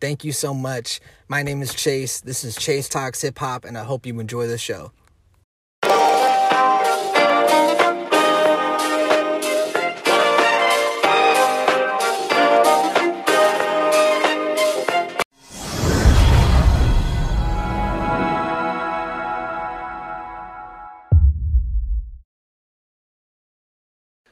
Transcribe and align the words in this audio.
Thank 0.00 0.24
you 0.24 0.32
so 0.32 0.54
much. 0.54 1.00
My 1.26 1.42
name 1.42 1.60
is 1.60 1.74
Chase. 1.74 2.20
This 2.20 2.44
is 2.44 2.54
Chase 2.54 2.88
Talks 2.88 3.22
Hip 3.22 3.38
Hop, 3.40 3.64
and 3.64 3.76
I 3.76 3.82
hope 3.82 4.06
you 4.06 4.20
enjoy 4.20 4.46
the 4.46 4.58
show. 4.58 4.92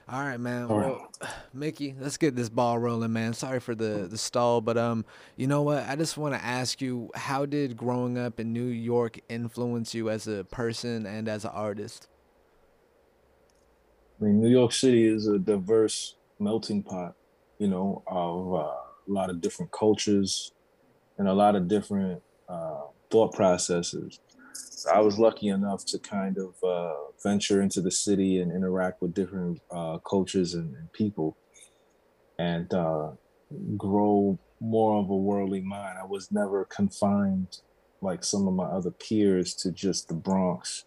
All 0.09 0.21
right, 0.21 0.39
man. 0.39 0.67
All 0.67 0.79
right. 0.79 0.87
Well, 0.89 1.11
Mickey, 1.53 1.95
let's 1.99 2.17
get 2.17 2.37
this 2.37 2.49
ball 2.49 2.79
rolling, 2.79 3.13
man. 3.13 3.35
Sorry 3.35 3.59
for 3.59 3.75
the 3.75 4.07
the 4.09 4.19
stall, 4.19 4.61
but 4.61 4.79
um, 4.79 5.05
you 5.37 5.49
know 5.49 5.63
what? 5.63 5.85
I 5.89 5.97
just 5.97 6.17
want 6.17 6.35
to 6.35 6.45
ask 6.45 6.81
you, 6.81 7.11
how 7.15 7.45
did 7.45 7.77
growing 7.77 8.17
up 8.17 8.39
in 8.39 8.53
New 8.53 8.67
York 8.67 9.19
influence 9.29 9.95
you 9.95 10.09
as 10.11 10.29
a 10.29 10.45
person 10.45 11.07
and 11.07 11.29
as 11.29 11.45
an 11.45 11.51
artist? 11.53 12.09
I 14.21 14.25
mean, 14.25 14.41
New 14.41 14.49
York 14.49 14.73
City 14.73 15.05
is 15.07 15.27
a 15.27 15.39
diverse 15.39 16.15
melting 16.39 16.85
pot, 16.85 17.15
you 17.59 17.67
know, 17.67 18.03
of 18.07 18.55
uh, 18.55 18.59
a 18.59 19.13
lot 19.13 19.29
of 19.29 19.41
different 19.41 19.73
cultures 19.73 20.53
and 21.19 21.27
a 21.27 21.35
lot 21.35 21.57
of 21.57 21.67
different 21.67 22.23
uh, 22.49 22.83
thought 23.11 23.35
processes. 23.35 24.21
I 24.93 25.01
was 25.01 25.19
lucky 25.19 25.49
enough 25.49 25.85
to 25.87 25.99
kind 25.99 26.39
of 26.39 26.55
uh, 26.63 26.95
venture 27.23 27.63
into 27.63 27.81
the 27.81 27.91
city 27.91 28.41
and 28.41 28.53
interact 28.53 29.03
with 29.03 29.15
different 29.15 29.61
uh, 29.71 29.99
cultures 29.99 30.55
and, 30.55 30.75
and 30.77 30.93
people 30.93 31.37
and 32.39 32.73
uh, 32.73 33.11
grow 33.77 34.39
more 34.61 34.99
of 34.99 35.11
a 35.11 35.17
worldly 35.17 35.61
mind. 35.61 35.99
I 36.01 36.07
was 36.07 36.31
never 36.31 36.65
confined 36.65 37.59
like 38.01 38.25
some 38.25 38.47
of 38.47 38.55
my 38.55 38.67
other 38.67 38.91
peers 38.91 39.55
to 39.55 39.73
just 39.73 40.09
the 40.09 40.15
Bronx 40.15 40.85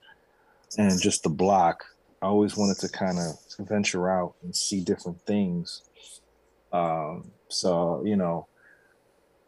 and 0.77 0.99
just 1.01 1.23
the 1.23 1.29
block. 1.29 1.83
I 2.21 2.27
always 2.27 2.57
wanted 2.57 2.77
to 2.79 2.89
kind 2.89 3.17
of 3.17 3.67
venture 3.67 4.09
out 4.09 4.35
and 4.43 4.55
see 4.55 4.81
different 4.81 5.21
things. 5.25 5.83
Um, 6.71 7.31
so 7.47 8.03
you 8.05 8.15
know, 8.15 8.47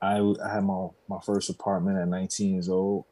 I, 0.02 0.18
I 0.44 0.54
had 0.54 0.64
my 0.64 0.88
my 1.08 1.20
first 1.24 1.50
apartment 1.50 2.00
at 2.00 2.08
19 2.08 2.54
years 2.54 2.70
old, 2.70 3.06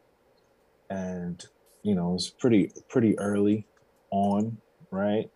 and 0.89 1.45
you 1.83 1.95
know 1.95 2.09
it 2.09 2.13
was 2.13 2.29
pretty 2.29 2.71
pretty 2.87 3.17
early 3.19 3.65
on, 4.11 4.57
right? 4.91 5.29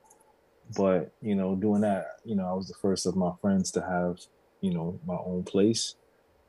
But 0.76 1.12
you 1.22 1.36
know, 1.36 1.56
doing 1.56 1.82
that, 1.82 2.18
you 2.26 2.36
know, 2.36 2.48
I 2.48 2.54
was 2.54 2.68
the 2.68 2.74
first 2.76 3.06
of 3.06 3.16
my 3.16 3.32
friends 3.42 3.72
to 3.72 3.82
have 3.82 4.20
you 4.62 4.74
know 4.74 5.00
my 5.06 5.16
own 5.16 5.44
place, 5.44 5.96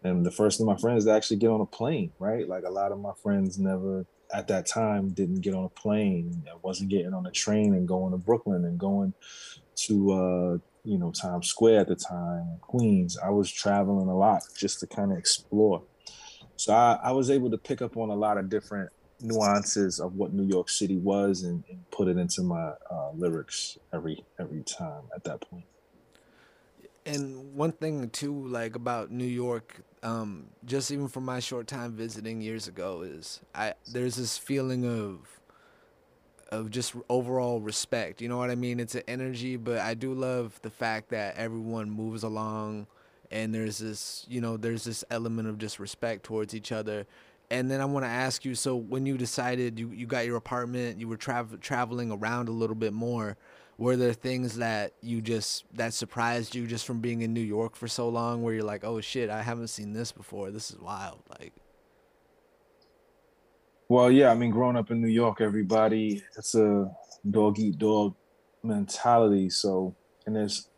and 0.02 0.24
the 0.24 0.30
first 0.30 0.60
of 0.60 0.66
my 0.66 0.76
friends 0.76 1.04
to 1.04 1.12
actually 1.12 1.38
get 1.38 1.50
on 1.50 1.60
a 1.60 1.66
plane, 1.66 2.12
right? 2.18 2.48
Like 2.48 2.64
a 2.64 2.70
lot 2.70 2.92
of 2.92 3.00
my 3.00 3.12
friends 3.22 3.58
never 3.58 4.06
at 4.32 4.48
that 4.48 4.66
time 4.66 5.10
didn't 5.10 5.40
get 5.40 5.54
on 5.54 5.64
a 5.64 5.68
plane. 5.68 6.42
I 6.50 6.56
wasn't 6.62 6.90
getting 6.90 7.14
on 7.14 7.26
a 7.26 7.30
train 7.30 7.74
and 7.74 7.86
going 7.86 8.12
to 8.12 8.18
Brooklyn 8.18 8.64
and 8.64 8.78
going 8.78 9.14
to 9.76 10.12
uh, 10.12 10.58
you 10.84 10.98
know 10.98 11.10
Times 11.10 11.48
Square 11.48 11.80
at 11.80 11.88
the 11.88 11.96
time, 11.96 12.58
Queens. 12.60 13.18
I 13.22 13.30
was 13.30 13.50
traveling 13.50 14.08
a 14.08 14.16
lot 14.16 14.42
just 14.56 14.80
to 14.80 14.86
kind 14.86 15.12
of 15.12 15.18
explore. 15.18 15.82
So 16.56 16.72
I, 16.72 16.98
I 17.02 17.12
was 17.12 17.30
able 17.30 17.50
to 17.50 17.58
pick 17.58 17.82
up 17.82 17.96
on 17.96 18.10
a 18.10 18.14
lot 18.14 18.38
of 18.38 18.48
different 18.48 18.90
nuances 19.24 20.00
of 20.00 20.14
what 20.14 20.32
New 20.32 20.44
York 20.44 20.68
City 20.68 20.96
was 20.96 21.42
and, 21.42 21.64
and 21.70 21.90
put 21.90 22.08
it 22.08 22.16
into 22.16 22.42
my 22.42 22.72
uh, 22.90 23.10
lyrics 23.14 23.78
every 23.92 24.24
every 24.38 24.62
time 24.62 25.02
at 25.14 25.24
that 25.24 25.40
point. 25.40 25.64
And 27.06 27.54
one 27.54 27.72
thing 27.72 28.08
too, 28.10 28.46
like 28.46 28.76
about 28.76 29.10
New 29.10 29.26
York, 29.26 29.82
um, 30.02 30.46
just 30.64 30.90
even 30.90 31.08
from 31.08 31.24
my 31.24 31.40
short 31.40 31.66
time 31.66 31.92
visiting 31.92 32.40
years 32.40 32.68
ago, 32.68 33.02
is 33.02 33.40
I 33.54 33.74
there's 33.92 34.16
this 34.16 34.38
feeling 34.38 34.86
of 34.86 35.40
of 36.50 36.70
just 36.70 36.94
overall 37.08 37.60
respect. 37.60 38.22
You 38.22 38.28
know 38.28 38.38
what 38.38 38.50
I 38.50 38.54
mean? 38.54 38.78
It's 38.78 38.94
an 38.94 39.02
energy, 39.08 39.56
but 39.56 39.78
I 39.78 39.94
do 39.94 40.14
love 40.14 40.58
the 40.62 40.70
fact 40.70 41.10
that 41.10 41.36
everyone 41.36 41.90
moves 41.90 42.22
along 42.22 42.86
and 43.30 43.52
there's 43.52 43.78
this, 43.78 44.24
you 44.28 44.40
know, 44.40 44.56
there's 44.56 44.84
this 44.84 45.04
element 45.10 45.48
of 45.48 45.58
just 45.58 45.80
respect 45.80 46.22
towards 46.22 46.54
each 46.54 46.70
other. 46.70 47.06
And 47.54 47.70
then 47.70 47.80
I 47.80 47.84
want 47.84 48.04
to 48.04 48.10
ask 48.10 48.44
you, 48.44 48.56
so 48.56 48.74
when 48.74 49.06
you 49.06 49.16
decided 49.16 49.78
you, 49.78 49.92
you 49.92 50.06
got 50.06 50.26
your 50.26 50.36
apartment, 50.36 50.98
you 50.98 51.06
were 51.06 51.16
travel 51.16 51.56
traveling 51.58 52.10
around 52.10 52.48
a 52.48 52.52
little 52.52 52.74
bit 52.74 52.92
more, 52.92 53.36
were 53.78 53.96
there 53.96 54.12
things 54.12 54.56
that 54.56 54.94
you 55.00 55.22
just 55.22 55.64
that 55.74 55.94
surprised 55.94 56.56
you 56.56 56.66
just 56.66 56.84
from 56.84 57.00
being 57.00 57.22
in 57.22 57.32
New 57.32 57.40
York 57.40 57.76
for 57.76 57.86
so 57.86 58.08
long 58.08 58.42
where 58.42 58.54
you're 58.54 58.64
like, 58.64 58.82
"Oh 58.82 59.00
shit, 59.00 59.30
I 59.30 59.42
haven't 59.42 59.68
seen 59.68 59.92
this 59.92 60.10
before. 60.10 60.50
This 60.50 60.72
is 60.72 60.80
wild." 60.80 61.22
Like 61.38 61.52
Well, 63.88 64.10
yeah, 64.10 64.32
I 64.32 64.34
mean, 64.34 64.50
growing 64.50 64.76
up 64.76 64.90
in 64.90 65.00
New 65.00 65.08
York, 65.08 65.40
everybody 65.40 66.24
it's 66.36 66.56
a 66.56 66.90
dog 67.30 67.60
eat 67.60 67.78
dog 67.78 68.16
mentality. 68.64 69.48
So, 69.48 69.94
and 70.26 70.34
there's 70.34 70.68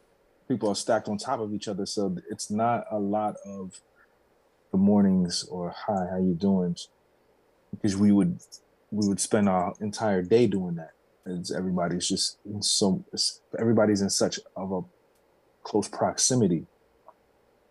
people 0.47 0.69
are 0.69 0.75
stacked 0.75 1.09
on 1.09 1.17
top 1.17 1.41
of 1.41 1.55
each 1.55 1.69
other. 1.69 1.87
So 1.87 2.15
it's 2.31 2.51
not 2.51 2.85
a 2.91 2.99
lot 2.99 3.37
of 3.47 3.81
good 4.77 4.83
mornings 4.83 5.45
or 5.45 5.75
hi, 5.87 6.07
how 6.11 6.19
you 6.19 6.35
doing? 6.35 6.77
Because 7.71 7.97
we 7.97 8.13
would 8.13 8.39
we 8.91 9.09
would 9.09 9.21
spend 9.21 9.49
our 9.49 9.73
entire 9.81 10.23
day 10.23 10.47
doing 10.47 10.75
that. 10.75 10.91
It's 11.25 11.51
everybody's 11.51 12.07
just 12.07 12.39
in 12.45 12.61
so 12.61 13.03
everybody's 13.59 14.03
in 14.03 14.11
such 14.11 14.39
of 14.55 14.73
a 14.73 14.83
close 15.63 15.89
proximity. 15.89 16.67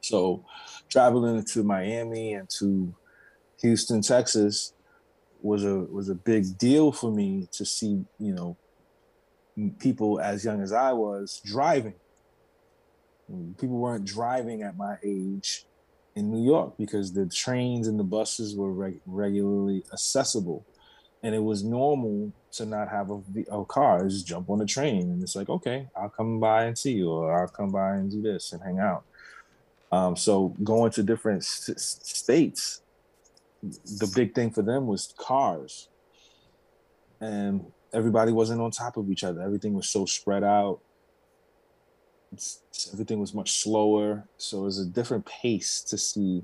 So 0.01 0.45
traveling 0.89 1.43
to 1.43 1.63
Miami 1.63 2.33
and 2.33 2.49
to 2.59 2.95
Houston, 3.61 4.01
Texas 4.01 4.73
was 5.43 5.63
a 5.63 5.75
was 5.75 6.09
a 6.09 6.15
big 6.15 6.57
deal 6.57 6.91
for 6.91 7.11
me 7.11 7.47
to 7.51 7.65
see, 7.65 8.03
you 8.19 8.33
know, 8.33 8.57
people 9.77 10.19
as 10.19 10.43
young 10.43 10.59
as 10.59 10.71
I 10.71 10.91
was 10.91 11.39
driving. 11.45 11.93
People 13.59 13.77
weren't 13.77 14.05
driving 14.05 14.63
at 14.63 14.75
my 14.75 14.97
age 15.03 15.65
in 16.15 16.31
New 16.31 16.43
York 16.43 16.77
because 16.77 17.13
the 17.13 17.25
trains 17.25 17.87
and 17.87 17.99
the 17.99 18.03
buses 18.03 18.55
were 18.55 18.71
reg- 18.71 19.01
regularly 19.05 19.83
accessible. 19.91 20.65
And 21.23 21.35
it 21.35 21.43
was 21.43 21.63
normal 21.63 22.31
to 22.53 22.65
not 22.65 22.89
have 22.89 23.09
a, 23.11 23.21
a 23.51 23.65
car, 23.65 24.07
just 24.07 24.27
jump 24.27 24.49
on 24.49 24.61
a 24.61 24.65
train. 24.65 25.03
And 25.11 25.21
it's 25.21 25.35
like, 25.35 25.49
okay, 25.49 25.87
I'll 25.95 26.09
come 26.09 26.39
by 26.39 26.65
and 26.65 26.77
see 26.77 26.93
you, 26.93 27.11
or 27.11 27.37
I'll 27.37 27.47
come 27.47 27.71
by 27.71 27.95
and 27.95 28.09
do 28.09 28.21
this 28.21 28.53
and 28.53 28.61
hang 28.61 28.79
out. 28.79 29.03
Um, 29.91 30.15
so 30.15 30.49
going 30.63 30.91
to 30.91 31.03
different 31.03 31.43
states, 31.43 32.81
the 33.61 34.11
big 34.15 34.35
thing 34.35 34.51
for 34.51 34.61
them 34.61 34.87
was 34.87 35.13
cars. 35.17 35.89
And 37.19 37.65
everybody 37.91 38.31
wasn't 38.31 38.61
on 38.61 38.71
top 38.71 38.97
of 38.97 39.09
each 39.09 39.23
other. 39.23 39.41
Everything 39.41 39.73
was 39.73 39.89
so 39.89 40.05
spread 40.05 40.43
out. 40.43 40.79
Everything 42.93 43.19
was 43.19 43.33
much 43.33 43.61
slower. 43.61 44.23
So 44.37 44.59
it 44.59 44.63
was 44.63 44.79
a 44.79 44.85
different 44.85 45.25
pace 45.25 45.81
to 45.83 45.97
see 45.97 46.43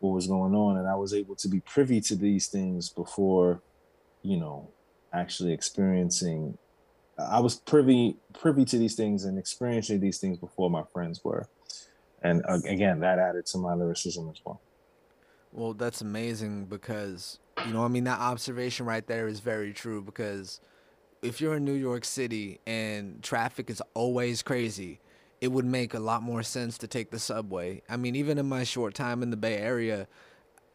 what 0.00 0.10
was 0.10 0.26
going 0.26 0.54
on. 0.54 0.78
And 0.78 0.88
I 0.88 0.94
was 0.94 1.14
able 1.14 1.34
to 1.36 1.48
be 1.48 1.60
privy 1.60 2.00
to 2.02 2.16
these 2.16 2.48
things 2.48 2.88
before, 2.88 3.60
you 4.22 4.36
know, 4.36 4.68
actually 5.12 5.52
experiencing. 5.52 6.58
I 7.18 7.40
was 7.40 7.56
privy 7.56 8.16
privy 8.34 8.64
to 8.66 8.78
these 8.78 8.94
things 8.94 9.24
and 9.24 9.38
experiencing 9.38 10.00
these 10.00 10.18
things 10.18 10.38
before 10.38 10.70
my 10.70 10.82
friends 10.92 11.24
were. 11.24 11.48
And 12.22 12.42
again, 12.66 13.00
that 13.00 13.18
added 13.18 13.46
to 13.46 13.58
my 13.58 13.74
lyricism 13.74 14.28
as 14.30 14.40
well. 14.44 14.60
Well, 15.52 15.72
that's 15.72 16.02
amazing 16.02 16.66
because 16.66 17.38
you 17.64 17.72
know, 17.72 17.84
I 17.84 17.88
mean, 17.88 18.04
that 18.04 18.20
observation 18.20 18.86
right 18.86 19.06
there 19.06 19.26
is 19.26 19.40
very 19.40 19.72
true 19.72 20.02
because 20.02 20.60
if 21.22 21.40
you're 21.40 21.56
in 21.56 21.64
New 21.64 21.72
York 21.72 22.04
City 22.04 22.60
and 22.66 23.22
traffic 23.22 23.70
is 23.70 23.82
always 23.94 24.42
crazy, 24.42 25.00
it 25.46 25.52
would 25.52 25.64
make 25.64 25.94
a 25.94 26.00
lot 26.00 26.24
more 26.24 26.42
sense 26.42 26.76
to 26.76 26.88
take 26.88 27.12
the 27.12 27.20
subway. 27.20 27.80
I 27.88 27.96
mean, 27.96 28.16
even 28.16 28.36
in 28.36 28.48
my 28.48 28.64
short 28.64 28.94
time 28.94 29.22
in 29.22 29.30
the 29.30 29.36
Bay 29.36 29.58
Area, 29.58 30.08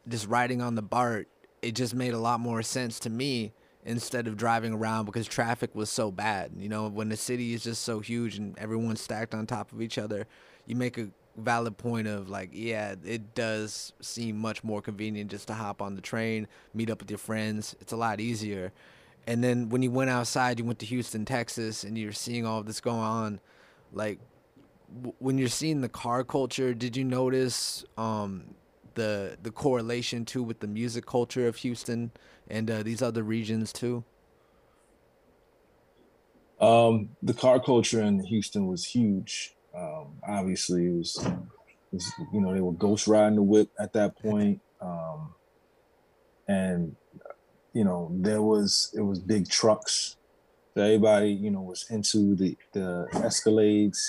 just 0.07 0.29
riding 0.29 0.61
on 0.61 0.75
the 0.75 0.81
BART, 0.81 1.27
it 1.61 1.75
just 1.75 1.93
made 1.93 2.13
a 2.13 2.17
lot 2.17 2.39
more 2.39 2.61
sense 2.61 2.97
to 3.01 3.09
me 3.09 3.51
instead 3.83 4.27
of 4.27 4.37
driving 4.37 4.73
around 4.73 5.07
because 5.07 5.27
traffic 5.27 5.75
was 5.75 5.89
so 5.89 6.09
bad. 6.09 6.53
You 6.57 6.69
know, 6.69 6.87
when 6.87 7.09
the 7.09 7.17
city 7.17 7.53
is 7.53 7.65
just 7.65 7.81
so 7.81 7.99
huge 7.99 8.37
and 8.37 8.57
everyone's 8.57 9.01
stacked 9.01 9.35
on 9.35 9.45
top 9.45 9.73
of 9.73 9.81
each 9.81 9.97
other, 9.97 10.25
you 10.65 10.77
make 10.77 10.97
a 10.97 11.09
valid 11.35 11.77
point 11.77 12.07
of 12.07 12.29
like, 12.29 12.51
yeah, 12.53 12.95
it 13.03 13.35
does 13.35 13.91
seem 13.99 14.37
much 14.37 14.63
more 14.63 14.81
convenient 14.81 15.29
just 15.31 15.47
to 15.47 15.53
hop 15.53 15.81
on 15.81 15.95
the 15.95 16.01
train, 16.01 16.47
meet 16.73 16.89
up 16.89 17.01
with 17.01 17.11
your 17.11 17.17
friends. 17.17 17.75
It's 17.81 17.91
a 17.91 17.97
lot 17.97 18.21
easier. 18.21 18.71
And 19.27 19.43
then 19.43 19.67
when 19.67 19.83
you 19.83 19.91
went 19.91 20.11
outside, 20.11 20.59
you 20.59 20.65
went 20.65 20.79
to 20.79 20.85
Houston, 20.85 21.25
Texas, 21.25 21.83
and 21.83 21.97
you're 21.97 22.13
seeing 22.13 22.45
all 22.45 22.63
this 22.63 22.79
going 22.79 22.99
on. 22.99 23.41
Like, 23.91 24.19
when 25.19 25.37
you're 25.37 25.47
seeing 25.47 25.81
the 25.81 25.89
car 25.89 26.23
culture, 26.23 26.73
did 26.73 26.97
you 26.97 27.03
notice 27.03 27.85
um, 27.97 28.55
the 28.95 29.37
the 29.41 29.51
correlation 29.51 30.25
too 30.25 30.43
with 30.43 30.59
the 30.59 30.67
music 30.67 31.05
culture 31.05 31.47
of 31.47 31.55
Houston 31.57 32.11
and 32.49 32.69
uh, 32.69 32.83
these 32.83 33.01
other 33.01 33.23
regions 33.23 33.71
too? 33.71 34.03
Um, 36.59 37.09
the 37.23 37.33
car 37.33 37.59
culture 37.59 38.01
in 38.01 38.23
Houston 38.23 38.67
was 38.67 38.85
huge. 38.85 39.55
Um, 39.75 40.19
obviously, 40.27 40.85
it 40.85 40.93
was, 40.93 41.17
it 41.25 41.33
was, 41.91 42.11
you 42.31 42.39
know, 42.39 42.53
they 42.53 42.61
were 42.61 42.73
ghost 42.73 43.07
riding 43.07 43.37
the 43.37 43.41
whip 43.41 43.69
at 43.79 43.93
that 43.93 44.15
point. 44.19 44.61
Um, 44.79 45.33
and, 46.47 46.95
you 47.73 47.83
know, 47.83 48.11
there 48.13 48.43
was, 48.43 48.93
it 48.95 49.01
was 49.01 49.19
big 49.19 49.49
trucks. 49.49 50.17
everybody, 50.75 51.31
you 51.31 51.49
know, 51.49 51.61
was 51.61 51.85
into 51.89 52.35
the, 52.35 52.55
the 52.73 53.07
Escalades, 53.13 54.05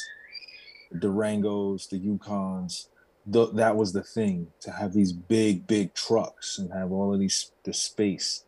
the 0.92 1.06
Durangos, 1.06 1.88
the 1.88 1.98
Yukons. 1.98 2.88
Th- 3.32 3.50
that 3.54 3.76
was 3.76 3.92
the 3.92 4.02
thing 4.02 4.48
to 4.60 4.70
have 4.70 4.92
these 4.92 5.12
big, 5.12 5.66
big 5.66 5.94
trucks 5.94 6.58
and 6.58 6.72
have 6.72 6.92
all 6.92 7.14
of 7.14 7.20
these, 7.20 7.52
the 7.64 7.72
space. 7.72 8.44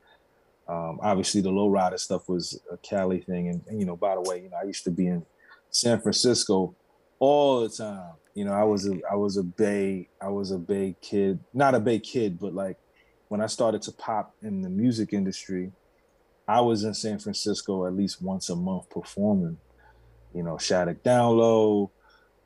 Um, 0.66 0.98
obviously, 1.02 1.40
the 1.40 1.50
low 1.50 1.68
rider 1.68 1.98
stuff 1.98 2.28
was 2.28 2.60
a 2.72 2.76
Cali 2.78 3.20
thing. 3.20 3.48
And, 3.48 3.62
and, 3.68 3.78
you 3.80 3.86
know, 3.86 3.96
by 3.96 4.14
the 4.14 4.22
way, 4.22 4.42
you 4.42 4.50
know, 4.50 4.56
I 4.60 4.64
used 4.64 4.84
to 4.84 4.90
be 4.90 5.06
in 5.06 5.24
San 5.70 6.00
Francisco 6.00 6.74
all 7.18 7.60
the 7.60 7.68
time. 7.68 8.12
You 8.34 8.44
know, 8.44 8.52
I 8.52 8.64
was 8.64 8.88
a 8.88 8.98
I 9.10 9.14
was 9.14 9.36
a 9.36 9.42
Bay 9.42 10.08
I 10.20 10.28
was 10.28 10.50
a 10.50 10.58
Bay 10.58 10.96
kid, 11.00 11.38
not 11.52 11.74
a 11.74 11.80
Bay 11.80 12.00
kid, 12.00 12.38
but 12.40 12.54
like 12.54 12.78
when 13.28 13.40
I 13.40 13.46
started 13.46 13.82
to 13.82 13.92
pop 13.92 14.34
in 14.42 14.62
the 14.62 14.68
music 14.68 15.12
industry, 15.12 15.72
I 16.46 16.60
was 16.60 16.84
in 16.84 16.94
San 16.94 17.18
Francisco 17.18 17.86
at 17.86 17.94
least 17.94 18.22
once 18.22 18.50
a 18.50 18.56
month 18.56 18.90
performing. 18.90 19.58
You 20.34 20.42
know, 20.42 20.58
Shattuck 20.58 21.02
Down 21.02 21.36
Low. 21.36 21.90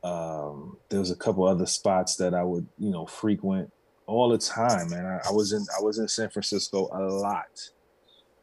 Um, 0.08 0.78
there 0.88 1.00
was 1.00 1.10
a 1.10 1.16
couple 1.16 1.46
other 1.46 1.66
spots 1.66 2.16
that 2.16 2.32
I 2.34 2.42
would 2.42 2.66
you 2.78 2.90
know 2.90 3.06
frequent 3.06 3.70
all 4.06 4.28
the 4.30 4.38
time, 4.38 4.92
and 4.92 5.06
I, 5.06 5.20
I 5.28 5.32
was 5.32 5.52
in 5.52 5.64
I 5.78 5.82
was 5.82 5.98
in 5.98 6.08
San 6.08 6.30
Francisco 6.30 6.88
a 6.92 7.00
lot. 7.00 7.70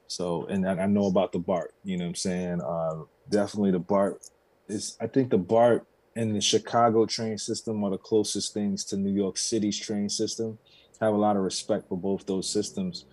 So, 0.08 0.46
and 0.46 0.68
I, 0.68 0.84
I 0.84 0.86
know 0.86 1.08
about 1.08 1.32
the 1.32 1.40
BART. 1.40 1.74
You 1.84 1.98
know 1.98 2.06
what 2.06 2.10
I'm 2.10 2.16
saying? 2.16 2.62
Uh, 2.62 3.04
definitely 3.30 3.72
the 3.72 3.80
BART 3.80 4.22
is. 4.68 4.96
I 5.02 5.08
think 5.08 5.32
the 5.32 5.38
BART 5.38 5.88
and 6.16 6.36
the 6.36 6.42
Chicago 6.42 7.06
train 7.06 7.38
system 7.38 7.84
are 7.84 7.90
the 7.90 7.98
closest 7.98 8.54
things 8.54 8.86
to 8.86 8.98
New 8.98 9.12
York 9.12 9.38
City's 9.38 9.80
train 9.80 10.08
system. 10.10 10.58
I 11.02 11.06
have 11.06 11.14
a 11.14 11.18
lot 11.18 11.36
of 11.36 11.44
respect 11.44 11.90
for 11.90 11.98
both 11.98 12.26
those 12.26 12.48
systems. 12.48 13.06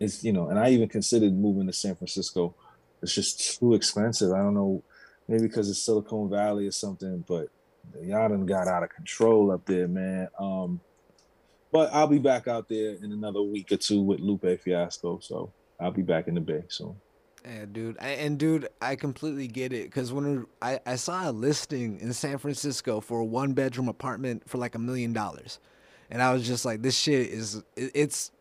It's 0.00 0.24
you 0.24 0.32
know, 0.32 0.48
and 0.48 0.58
I 0.58 0.70
even 0.70 0.88
considered 0.88 1.32
moving 1.34 1.66
to 1.68 1.72
San 1.72 1.94
Francisco. 1.94 2.54
It's 3.00 3.14
just 3.14 3.58
too 3.58 3.74
expensive. 3.74 4.32
I 4.32 4.38
don't 4.38 4.54
know, 4.54 4.82
maybe 5.28 5.46
because 5.46 5.70
it's 5.70 5.82
Silicon 5.82 6.28
Valley 6.28 6.66
or 6.66 6.72
something, 6.72 7.24
but 7.28 7.48
y'all 8.02 8.28
done 8.28 8.46
got 8.46 8.68
out 8.68 8.82
of 8.82 8.90
control 8.90 9.50
up 9.50 9.64
there, 9.66 9.88
man. 9.88 10.28
Um, 10.38 10.80
but 11.72 11.92
I'll 11.92 12.06
be 12.06 12.18
back 12.18 12.48
out 12.48 12.68
there 12.68 12.92
in 13.02 13.12
another 13.12 13.42
week 13.42 13.72
or 13.72 13.76
two 13.76 14.00
with 14.00 14.20
Lupe 14.20 14.60
Fiasco, 14.60 15.18
so 15.20 15.52
I'll 15.80 15.90
be 15.90 16.02
back 16.02 16.28
in 16.28 16.34
the 16.34 16.40
Bay 16.40 16.62
soon. 16.68 16.96
Yeah, 17.44 17.64
dude. 17.70 17.96
I, 18.00 18.08
and 18.08 18.38
dude, 18.38 18.68
I 18.82 18.96
completely 18.96 19.46
get 19.46 19.72
it 19.72 19.84
because 19.84 20.12
when 20.12 20.46
I, 20.60 20.80
I 20.84 20.96
saw 20.96 21.30
a 21.30 21.32
listing 21.32 22.00
in 22.00 22.12
San 22.12 22.38
Francisco 22.38 23.00
for 23.00 23.20
a 23.20 23.24
one 23.24 23.52
bedroom 23.52 23.88
apartment 23.88 24.48
for 24.48 24.58
like 24.58 24.74
a 24.74 24.78
million 24.78 25.12
dollars, 25.12 25.60
and 26.10 26.22
I 26.22 26.32
was 26.32 26.46
just 26.46 26.64
like, 26.64 26.82
this 26.82 26.98
shit 26.98 27.28
is 27.28 27.62
it's 27.76 28.32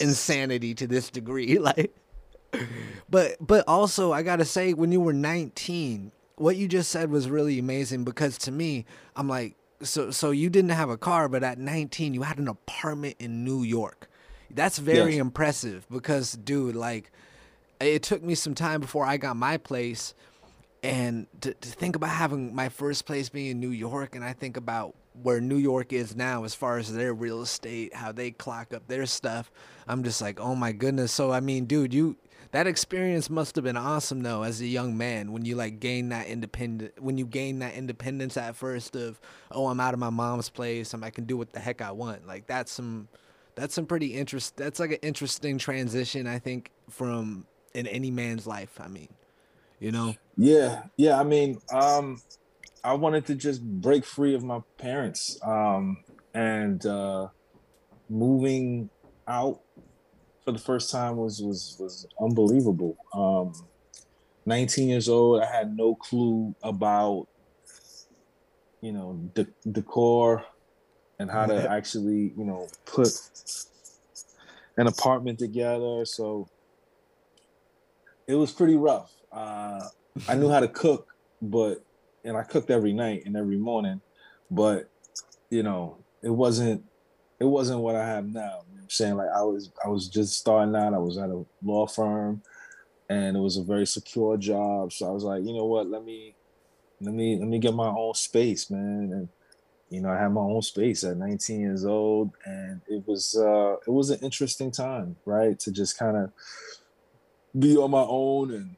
insanity 0.00 0.74
to 0.74 0.86
this 0.86 1.10
degree. 1.10 1.58
Like, 1.62 1.94
but 3.08 3.36
but 3.40 3.64
also 3.66 4.12
I 4.12 4.22
gotta 4.22 4.44
say, 4.44 4.74
when 4.74 4.92
you 4.92 5.00
were 5.00 5.14
19, 5.14 6.12
what 6.42 6.56
you 6.56 6.66
just 6.66 6.90
said 6.90 7.08
was 7.10 7.30
really 7.30 7.58
amazing 7.60 8.02
because 8.02 8.36
to 8.36 8.50
me, 8.50 8.84
I'm 9.14 9.28
like, 9.28 9.54
so 9.80 10.10
so 10.10 10.32
you 10.32 10.50
didn't 10.50 10.72
have 10.72 10.90
a 10.90 10.98
car, 10.98 11.28
but 11.28 11.44
at 11.44 11.58
19 11.58 12.14
you 12.14 12.22
had 12.22 12.38
an 12.38 12.48
apartment 12.48 13.16
in 13.20 13.44
New 13.44 13.62
York. 13.62 14.10
That's 14.50 14.78
very 14.78 15.12
yes. 15.12 15.20
impressive 15.20 15.86
because, 15.88 16.32
dude, 16.32 16.74
like 16.74 17.12
it 17.80 18.02
took 18.02 18.22
me 18.22 18.34
some 18.34 18.54
time 18.54 18.80
before 18.80 19.06
I 19.06 19.16
got 19.18 19.36
my 19.36 19.56
place. 19.56 20.14
And 20.84 21.28
to, 21.42 21.54
to 21.54 21.68
think 21.68 21.94
about 21.94 22.10
having 22.10 22.56
my 22.56 22.68
first 22.68 23.06
place 23.06 23.28
being 23.28 23.52
in 23.52 23.60
New 23.60 23.70
York, 23.70 24.16
and 24.16 24.24
I 24.24 24.32
think 24.32 24.56
about 24.56 24.96
where 25.14 25.40
New 25.40 25.56
York 25.56 25.92
is 25.92 26.16
now 26.16 26.44
as 26.44 26.54
far 26.54 26.78
as 26.78 26.92
their 26.92 27.12
real 27.12 27.42
estate, 27.42 27.94
how 27.94 28.12
they 28.12 28.30
clock 28.30 28.72
up 28.72 28.86
their 28.88 29.06
stuff. 29.06 29.50
I'm 29.86 30.02
just 30.04 30.20
like, 30.20 30.40
oh 30.40 30.54
my 30.54 30.72
goodness. 30.72 31.12
So 31.12 31.32
I 31.32 31.40
mean, 31.40 31.66
dude, 31.66 31.92
you 31.92 32.16
that 32.52 32.66
experience 32.66 33.30
must 33.30 33.56
have 33.56 33.64
been 33.64 33.76
awesome 33.76 34.22
though 34.22 34.42
as 34.42 34.60
a 34.60 34.66
young 34.66 34.96
man 34.96 35.32
when 35.32 35.44
you 35.44 35.56
like 35.56 35.80
gain 35.80 36.10
that 36.10 36.26
independent 36.26 37.02
when 37.02 37.16
you 37.18 37.26
gain 37.26 37.60
that 37.60 37.74
independence 37.74 38.36
at 38.36 38.54
first 38.56 38.94
of 38.94 39.20
oh 39.50 39.68
I'm 39.68 39.80
out 39.80 39.94
of 39.94 40.00
my 40.00 40.10
mom's 40.10 40.50
place 40.50 40.92
and 40.92 41.04
I 41.04 41.10
can 41.10 41.24
do 41.24 41.36
what 41.36 41.52
the 41.52 41.60
heck 41.60 41.80
I 41.80 41.92
want. 41.92 42.26
Like 42.26 42.46
that's 42.46 42.70
some 42.70 43.08
that's 43.54 43.74
some 43.74 43.86
pretty 43.86 44.14
interest 44.14 44.56
that's 44.56 44.80
like 44.80 44.92
an 44.92 44.98
interesting 45.02 45.58
transition 45.58 46.26
I 46.26 46.38
think 46.38 46.70
from 46.90 47.46
in 47.74 47.86
any 47.86 48.10
man's 48.10 48.46
life. 48.46 48.80
I 48.80 48.88
mean, 48.88 49.08
you 49.78 49.92
know. 49.92 50.14
Yeah, 50.36 50.84
yeah. 50.96 51.18
I 51.18 51.24
mean, 51.24 51.58
um, 51.72 52.20
I 52.84 52.94
wanted 52.94 53.26
to 53.26 53.34
just 53.34 53.62
break 53.62 54.04
free 54.04 54.34
of 54.34 54.42
my 54.42 54.60
parents, 54.78 55.38
um, 55.44 56.02
and 56.34 56.84
uh, 56.84 57.28
moving 58.08 58.90
out 59.28 59.60
for 60.44 60.52
the 60.52 60.58
first 60.58 60.90
time 60.90 61.16
was 61.16 61.40
was 61.40 61.76
was 61.78 62.06
unbelievable. 62.20 62.96
Um, 63.14 63.52
19 64.46 64.88
years 64.88 65.08
old, 65.08 65.42
I 65.42 65.46
had 65.46 65.76
no 65.76 65.94
clue 65.94 66.54
about 66.62 67.28
you 68.80 68.92
know 68.92 69.30
de- 69.34 69.46
decor 69.70 70.44
and 71.20 71.30
how 71.30 71.46
to 71.46 71.70
actually 71.70 72.32
you 72.36 72.44
know 72.44 72.66
put 72.84 73.08
an 74.76 74.88
apartment 74.88 75.38
together. 75.38 76.04
So 76.04 76.48
it 78.26 78.34
was 78.34 78.50
pretty 78.50 78.74
rough. 78.74 79.12
Uh, 79.30 79.86
I 80.28 80.34
knew 80.34 80.50
how 80.50 80.60
to 80.60 80.68
cook, 80.68 81.06
but 81.40 81.78
and 82.24 82.36
I 82.36 82.42
cooked 82.42 82.70
every 82.70 82.92
night 82.92 83.22
and 83.26 83.36
every 83.36 83.56
morning, 83.56 84.00
but 84.50 84.88
you 85.50 85.62
know, 85.62 85.98
it 86.22 86.30
wasn't 86.30 86.84
it 87.40 87.44
wasn't 87.44 87.80
what 87.80 87.96
I 87.96 88.06
have 88.06 88.26
now. 88.26 88.62
You 88.70 88.76
know 88.76 88.82
I'm 88.82 88.90
saying 88.90 89.16
like 89.16 89.30
I 89.34 89.42
was 89.42 89.70
I 89.84 89.88
was 89.88 90.08
just 90.08 90.38
starting 90.38 90.74
out. 90.76 90.94
I 90.94 90.98
was 90.98 91.18
at 91.18 91.30
a 91.30 91.44
law 91.62 91.86
firm, 91.86 92.42
and 93.08 93.36
it 93.36 93.40
was 93.40 93.56
a 93.56 93.62
very 93.62 93.86
secure 93.86 94.36
job. 94.36 94.92
So 94.92 95.06
I 95.06 95.10
was 95.10 95.24
like, 95.24 95.44
you 95.44 95.52
know 95.52 95.66
what? 95.66 95.88
Let 95.88 96.04
me 96.04 96.34
let 97.00 97.14
me 97.14 97.38
let 97.38 97.48
me 97.48 97.58
get 97.58 97.74
my 97.74 97.88
own 97.88 98.14
space, 98.14 98.70
man. 98.70 99.10
And 99.12 99.28
you 99.90 100.00
know, 100.00 100.08
I 100.08 100.18
had 100.18 100.32
my 100.32 100.40
own 100.40 100.62
space 100.62 101.04
at 101.04 101.18
19 101.18 101.60
years 101.60 101.84
old, 101.84 102.30
and 102.46 102.80
it 102.88 103.06
was 103.06 103.36
uh, 103.36 103.76
it 103.86 103.90
was 103.90 104.10
an 104.10 104.20
interesting 104.20 104.70
time, 104.70 105.16
right? 105.26 105.58
To 105.60 105.72
just 105.72 105.98
kind 105.98 106.16
of 106.16 106.32
be 107.58 107.76
on 107.76 107.90
my 107.90 108.04
own 108.08 108.52
and 108.52 108.76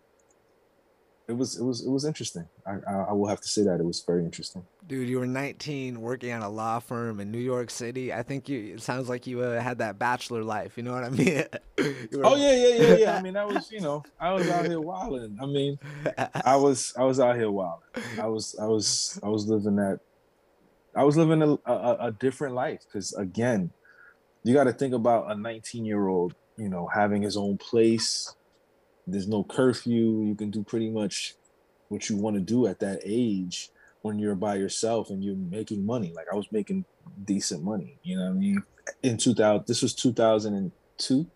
it 1.26 1.32
was 1.32 1.58
it 1.58 1.64
was 1.64 1.84
it 1.84 1.90
was 1.90 2.04
interesting. 2.04 2.46
I, 2.66 2.72
I, 2.86 2.94
I 3.08 3.12
will 3.12 3.28
have 3.28 3.40
to 3.40 3.48
say 3.48 3.62
that 3.62 3.80
it 3.80 3.84
was 3.84 4.00
very 4.00 4.24
interesting. 4.24 4.64
Dude, 4.86 5.08
you 5.08 5.18
were 5.18 5.26
19, 5.26 6.02
working 6.02 6.30
at 6.30 6.42
a 6.42 6.48
law 6.48 6.78
firm 6.78 7.18
in 7.18 7.30
New 7.30 7.38
York 7.38 7.70
City. 7.70 8.12
I 8.12 8.22
think 8.22 8.48
you. 8.48 8.74
It 8.74 8.82
sounds 8.82 9.08
like 9.08 9.26
you 9.26 9.40
uh, 9.40 9.58
had 9.60 9.78
that 9.78 9.98
bachelor 9.98 10.44
life. 10.44 10.76
You 10.76 10.82
know 10.82 10.92
what 10.92 11.04
I 11.04 11.08
mean? 11.10 11.44
were... 12.12 12.26
Oh 12.26 12.36
yeah, 12.36 12.52
yeah, 12.52 12.74
yeah, 12.74 12.96
yeah. 12.96 13.16
I 13.16 13.22
mean, 13.22 13.34
that 13.34 13.48
was 13.48 13.72
you 13.72 13.80
know, 13.80 14.02
I 14.20 14.32
was 14.32 14.48
out 14.50 14.66
here 14.66 14.80
wilding. 14.80 15.38
I 15.40 15.46
mean, 15.46 15.78
I 16.44 16.56
was 16.56 16.92
I 16.96 17.04
was 17.04 17.18
out 17.18 17.36
here 17.36 17.50
wilding. 17.50 17.88
I 18.20 18.26
was 18.26 18.54
I 18.60 18.66
was 18.66 19.18
I 19.22 19.28
was 19.28 19.46
living 19.46 19.76
that. 19.76 20.00
I 20.94 21.04
was 21.04 21.16
living 21.16 21.42
a, 21.42 21.70
a, 21.70 21.96
a 22.00 22.12
different 22.12 22.54
life 22.54 22.84
because 22.84 23.14
again, 23.14 23.70
you 24.42 24.52
got 24.52 24.64
to 24.64 24.72
think 24.72 24.92
about 24.92 25.30
a 25.30 25.34
19 25.34 25.86
year 25.86 26.06
old, 26.06 26.34
you 26.56 26.68
know, 26.68 26.86
having 26.86 27.22
his 27.22 27.36
own 27.36 27.56
place, 27.56 28.34
there's 29.06 29.28
no 29.28 29.44
curfew. 29.44 30.22
You 30.24 30.34
can 30.34 30.50
do 30.50 30.62
pretty 30.62 30.90
much 30.90 31.34
what 31.88 32.08
you 32.08 32.16
want 32.16 32.36
to 32.36 32.40
do 32.40 32.66
at 32.66 32.80
that 32.80 33.00
age 33.04 33.70
when 34.02 34.18
you're 34.18 34.34
by 34.34 34.56
yourself 34.56 35.10
and 35.10 35.22
you're 35.24 35.36
making 35.36 35.84
money. 35.84 36.12
Like 36.14 36.26
I 36.32 36.36
was 36.36 36.50
making 36.50 36.84
decent 37.24 37.62
money, 37.62 37.98
you 38.02 38.16
know 38.16 38.24
what 38.24 38.30
I 38.30 38.34
mean? 38.34 38.62
In 39.02 39.16
2000, 39.16 39.66
this 39.66 39.82
was 39.82 39.94
2002. 39.94 41.26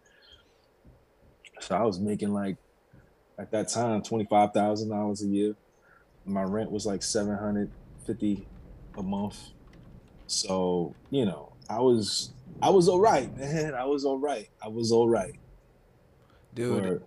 So 1.60 1.76
I 1.76 1.82
was 1.82 1.98
making 1.98 2.32
like 2.32 2.56
at 3.38 3.50
that 3.52 3.68
time 3.68 4.02
$25,000 4.02 5.22
a 5.22 5.26
year. 5.26 5.54
My 6.24 6.42
rent 6.42 6.70
was 6.70 6.84
like 6.84 7.02
750 7.02 8.46
a 8.96 9.02
month. 9.02 9.38
So, 10.26 10.94
you 11.10 11.24
know, 11.24 11.52
I 11.70 11.80
was 11.80 12.32
I 12.60 12.70
was 12.70 12.88
all 12.88 13.00
right, 13.00 13.34
man. 13.36 13.74
I 13.74 13.84
was 13.84 14.04
all 14.04 14.18
right. 14.18 14.48
I 14.62 14.68
was 14.68 14.92
all 14.92 15.08
right. 15.08 15.34
Dude, 16.54 17.02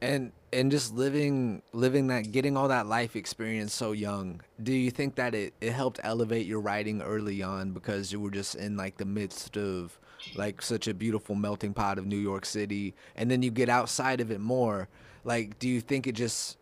And 0.00 0.32
and 0.52 0.70
just 0.70 0.94
living 0.94 1.62
living 1.72 2.06
that 2.06 2.30
getting 2.32 2.56
all 2.56 2.68
that 2.68 2.86
life 2.86 3.16
experience 3.16 3.74
so 3.74 3.92
young 3.92 4.40
do 4.62 4.72
you 4.72 4.90
think 4.90 5.16
that 5.16 5.34
it, 5.34 5.52
it 5.60 5.72
helped 5.72 6.00
elevate 6.02 6.46
your 6.46 6.60
writing 6.60 7.02
early 7.02 7.42
on 7.42 7.72
because 7.72 8.12
you 8.12 8.20
were 8.20 8.30
just 8.30 8.54
in 8.54 8.76
like 8.76 8.96
the 8.96 9.04
midst 9.04 9.56
of 9.58 9.98
like 10.34 10.62
such 10.62 10.88
a 10.88 10.94
beautiful 10.94 11.34
melting 11.34 11.74
pot 11.74 11.98
of 11.98 12.06
new 12.06 12.16
york 12.16 12.46
city 12.46 12.94
and 13.16 13.30
then 13.30 13.42
you 13.42 13.50
get 13.50 13.68
outside 13.68 14.20
of 14.20 14.30
it 14.30 14.40
more? 14.40 14.88
Like 15.24 15.58
do 15.58 15.68
you 15.68 15.80
think 15.80 16.06
it 16.06 16.12
just 16.12 16.56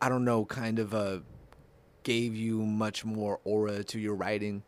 i 0.00 0.08
don't 0.08 0.24
know 0.24 0.44
kind 0.44 0.78
of 0.78 0.94
uh 0.94 1.20
gave 2.02 2.34
you 2.34 2.62
much 2.62 3.04
more 3.04 3.40
aura 3.44 3.84
to 3.84 3.98
your 4.00 4.14
writing? 4.16 4.64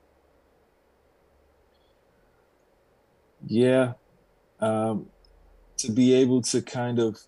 Yeah 3.46 3.94
um 4.60 5.10
to 5.78 5.92
be 5.92 6.14
able 6.14 6.42
to 6.42 6.62
kind 6.62 6.98
of 6.98 7.18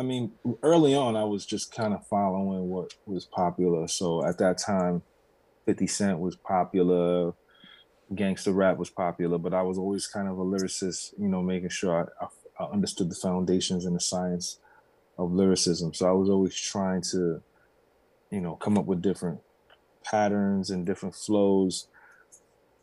I 0.00 0.02
mean, 0.02 0.32
early 0.62 0.94
on, 0.94 1.14
I 1.14 1.24
was 1.24 1.44
just 1.44 1.74
kind 1.74 1.92
of 1.92 2.06
following 2.06 2.70
what 2.70 2.94
was 3.04 3.26
popular. 3.26 3.86
So 3.86 4.24
at 4.24 4.38
that 4.38 4.56
time, 4.56 5.02
50 5.66 5.86
Cent 5.88 6.18
was 6.20 6.36
popular, 6.36 7.34
gangster 8.14 8.52
rap 8.52 8.78
was 8.78 8.88
popular, 8.88 9.36
but 9.36 9.52
I 9.52 9.60
was 9.60 9.76
always 9.76 10.06
kind 10.06 10.26
of 10.26 10.38
a 10.38 10.42
lyricist, 10.42 11.12
you 11.18 11.28
know, 11.28 11.42
making 11.42 11.68
sure 11.68 12.10
I, 12.18 12.24
I, 12.24 12.64
I 12.64 12.72
understood 12.72 13.10
the 13.10 13.14
foundations 13.14 13.84
and 13.84 13.94
the 13.94 14.00
science 14.00 14.58
of 15.18 15.32
lyricism. 15.32 15.92
So 15.92 16.08
I 16.08 16.12
was 16.12 16.30
always 16.30 16.56
trying 16.56 17.02
to, 17.10 17.42
you 18.30 18.40
know, 18.40 18.54
come 18.54 18.78
up 18.78 18.86
with 18.86 19.02
different 19.02 19.40
patterns 20.02 20.70
and 20.70 20.86
different 20.86 21.14
flows. 21.14 21.88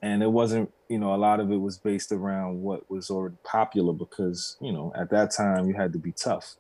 And 0.04 0.22
it 0.22 0.32
wasn't, 0.32 0.72
you 0.88 1.00
know, 1.00 1.16
a 1.16 1.18
lot 1.18 1.40
of 1.40 1.52
it 1.52 1.58
was 1.58 1.80
based 1.80 2.12
around 2.12 2.62
what 2.62 2.88
was 2.92 3.10
already 3.10 3.38
popular 3.44 3.92
because, 3.92 4.56
you 4.62 4.72
know, 4.72 4.94
at 4.96 5.10
that 5.10 5.32
time 5.32 5.68
you 5.68 5.74
had 5.74 5.94
to 5.94 6.00
be 6.00 6.12
tough 6.12 6.58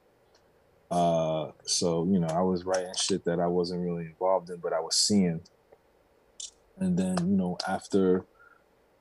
uh, 0.89 1.51
so 1.63 2.05
you 2.05 2.19
know, 2.19 2.27
I 2.27 2.41
was 2.41 2.63
writing 2.63 2.93
shit 2.97 3.25
that 3.25 3.39
I 3.39 3.47
wasn't 3.47 3.81
really 3.81 4.05
involved 4.05 4.49
in, 4.49 4.57
but 4.57 4.73
I 4.73 4.79
was 4.79 4.95
seeing. 4.95 5.41
And 6.77 6.97
then 6.97 7.17
you 7.19 7.35
know, 7.35 7.57
after 7.67 8.25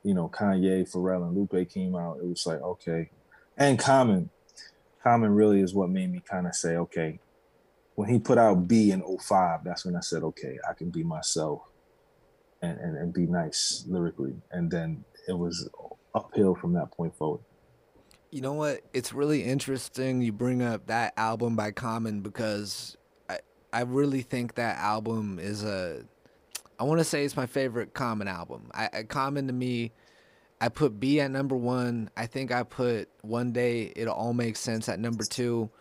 you 0.03 0.13
know 0.13 0.27
Kanye, 0.29 0.89
Pharrell, 0.91 1.27
and 1.27 1.37
Lupe 1.37 1.69
came 1.69 1.95
out, 1.95 2.17
it 2.17 2.25
was 2.25 2.45
like 2.45 2.61
okay, 2.61 3.09
and 3.57 3.79
Common, 3.79 4.29
Common 5.03 5.33
really 5.33 5.61
is 5.61 5.73
what 5.73 5.89
made 5.89 6.11
me 6.11 6.21
kind 6.29 6.47
of 6.47 6.55
say 6.55 6.75
okay. 6.75 7.19
When 7.95 8.09
he 8.09 8.19
put 8.19 8.37
out 8.37 8.67
Be 8.67 8.91
in 8.91 9.01
05, 9.01 9.63
that's 9.63 9.83
when 9.83 9.95
I 9.95 10.01
said 10.01 10.23
okay, 10.23 10.59
I 10.69 10.73
can 10.73 10.89
be 10.89 11.03
myself, 11.03 11.61
and 12.61 12.77
and, 12.79 12.97
and 12.97 13.13
be 13.13 13.27
nice 13.27 13.85
lyrically. 13.87 14.35
And 14.51 14.69
then 14.69 15.05
it 15.27 15.37
was 15.37 15.69
uphill 16.13 16.55
from 16.55 16.73
that 16.73 16.91
point 16.91 17.15
forward. 17.15 17.41
You 18.37 18.43
know 18.43 18.53
what? 18.53 18.81
It's 18.93 19.13
really 19.13 19.43
interesting 19.43 20.21
you 20.21 20.31
bring 20.31 20.61
up 20.61 20.85
that 20.85 21.15
album 21.17 21.55
by 21.55 21.71
Common 21.71 22.21
because 22.21 22.95
I 23.27 23.39
I 23.73 23.81
really 23.81 24.21
think 24.21 24.53
that 24.53 24.77
album 24.77 25.39
is 25.41 25.63
a 25.63 26.03
I 26.79 26.83
want 26.83 26.99
to 26.99 27.03
say 27.03 27.25
it's 27.25 27.35
my 27.35 27.47
favorite 27.47 27.95
Common 27.95 28.27
album. 28.27 28.69
I, 28.75 28.89
I 28.93 29.03
Common 29.05 29.47
to 29.47 29.53
me, 29.53 29.91
I 30.61 30.69
put 30.69 30.99
Be 30.99 31.19
at 31.19 31.31
number 31.31 31.55
one. 31.55 32.11
I 32.15 32.27
think 32.27 32.51
I 32.51 32.61
put 32.61 33.09
One 33.23 33.53
Day 33.53 33.91
It'll 33.95 34.13
All 34.13 34.33
Make 34.33 34.55
Sense 34.55 34.87
at 34.87 34.99
number 34.99 35.23
two, 35.23 35.71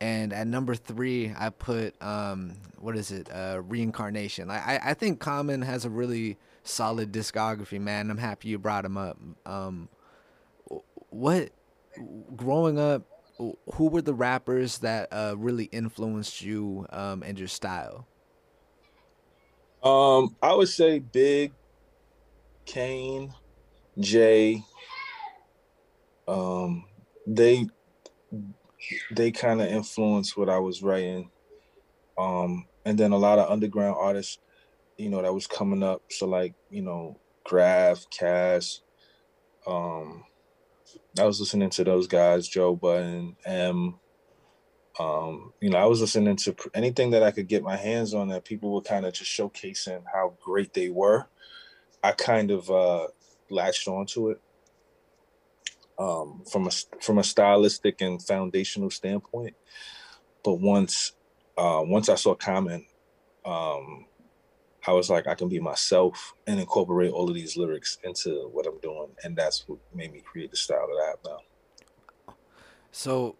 and 0.00 0.32
at 0.32 0.46
number 0.46 0.74
three 0.74 1.34
I 1.38 1.50
put 1.50 1.94
um 2.02 2.54
what 2.78 2.96
is 2.96 3.10
it? 3.10 3.30
Uh, 3.30 3.60
Reincarnation. 3.62 4.50
I 4.50 4.80
I, 4.82 4.94
think 4.94 5.20
Common 5.20 5.60
has 5.60 5.84
a 5.84 5.90
really 5.90 6.38
solid 6.64 7.12
discography, 7.12 7.78
man. 7.78 8.10
I'm 8.10 8.16
happy 8.16 8.48
you 8.48 8.58
brought 8.58 8.86
him 8.86 8.96
up. 8.96 9.18
Um, 9.44 9.90
what 11.10 11.50
growing 12.36 12.78
up, 12.78 13.02
who 13.74 13.88
were 13.88 14.02
the 14.02 14.14
rappers 14.14 14.78
that 14.78 15.08
uh, 15.12 15.34
really 15.36 15.64
influenced 15.64 16.42
you 16.42 16.86
um, 16.90 17.22
and 17.22 17.38
your 17.38 17.48
style? 17.48 18.06
Um, 19.82 20.36
I 20.42 20.54
would 20.54 20.68
say 20.68 20.98
Big, 20.98 21.52
Kane, 22.66 23.32
Jay. 23.98 24.62
Um, 26.26 26.84
they 27.26 27.66
they 29.10 29.30
kind 29.30 29.60
of 29.60 29.68
influenced 29.68 30.36
what 30.36 30.48
I 30.48 30.58
was 30.58 30.82
writing. 30.82 31.30
Um, 32.18 32.66
and 32.84 32.98
then 32.98 33.12
a 33.12 33.16
lot 33.18 33.38
of 33.38 33.50
underground 33.50 33.96
artists, 33.98 34.38
you 34.96 35.10
know, 35.10 35.22
that 35.22 35.32
was 35.32 35.46
coming 35.46 35.82
up. 35.82 36.02
So 36.10 36.26
like, 36.26 36.54
you 36.70 36.82
know, 36.82 37.20
Graf, 37.44 38.04
Cass, 38.10 38.80
um, 39.66 40.24
I 41.18 41.24
was 41.24 41.40
listening 41.40 41.70
to 41.70 41.84
those 41.84 42.06
guys, 42.06 42.48
Joe 42.48 42.76
Budden, 42.76 43.36
M. 43.44 43.96
Um, 44.98 45.52
you 45.60 45.70
know, 45.70 45.78
I 45.78 45.86
was 45.86 46.00
listening 46.00 46.36
to 46.36 46.56
anything 46.74 47.10
that 47.10 47.22
I 47.22 47.30
could 47.30 47.48
get 47.48 47.62
my 47.62 47.76
hands 47.76 48.14
on 48.14 48.28
that 48.28 48.44
people 48.44 48.72
were 48.72 48.82
kind 48.82 49.06
of 49.06 49.12
just 49.12 49.30
showcasing 49.30 50.02
how 50.12 50.36
great 50.42 50.74
they 50.74 50.88
were. 50.88 51.26
I 52.02 52.12
kind 52.12 52.50
of 52.50 52.70
uh, 52.70 53.08
latched 53.50 53.88
onto 53.88 54.30
it 54.30 54.40
um, 55.98 56.42
from 56.50 56.66
a 56.66 56.70
from 57.00 57.18
a 57.18 57.24
stylistic 57.24 58.00
and 58.00 58.22
foundational 58.22 58.90
standpoint. 58.90 59.54
But 60.44 60.54
once 60.54 61.12
uh, 61.56 61.82
once 61.84 62.08
I 62.08 62.14
saw 62.14 62.34
Common, 62.34 62.86
um, 63.44 64.06
I 64.88 64.92
was 64.92 65.10
like, 65.10 65.26
I 65.26 65.34
can 65.34 65.50
be 65.50 65.60
myself 65.60 66.32
and 66.46 66.58
incorporate 66.58 67.12
all 67.12 67.28
of 67.28 67.34
these 67.34 67.58
lyrics 67.58 67.98
into 68.04 68.48
what 68.54 68.66
I'm 68.66 68.78
doing, 68.78 69.08
and 69.22 69.36
that's 69.36 69.68
what 69.68 69.78
made 69.94 70.14
me 70.14 70.22
create 70.22 70.50
the 70.50 70.56
style 70.56 70.86
that 70.86 71.04
I 71.04 71.08
have 71.10 71.18
now. 71.26 72.34
So, 72.90 73.36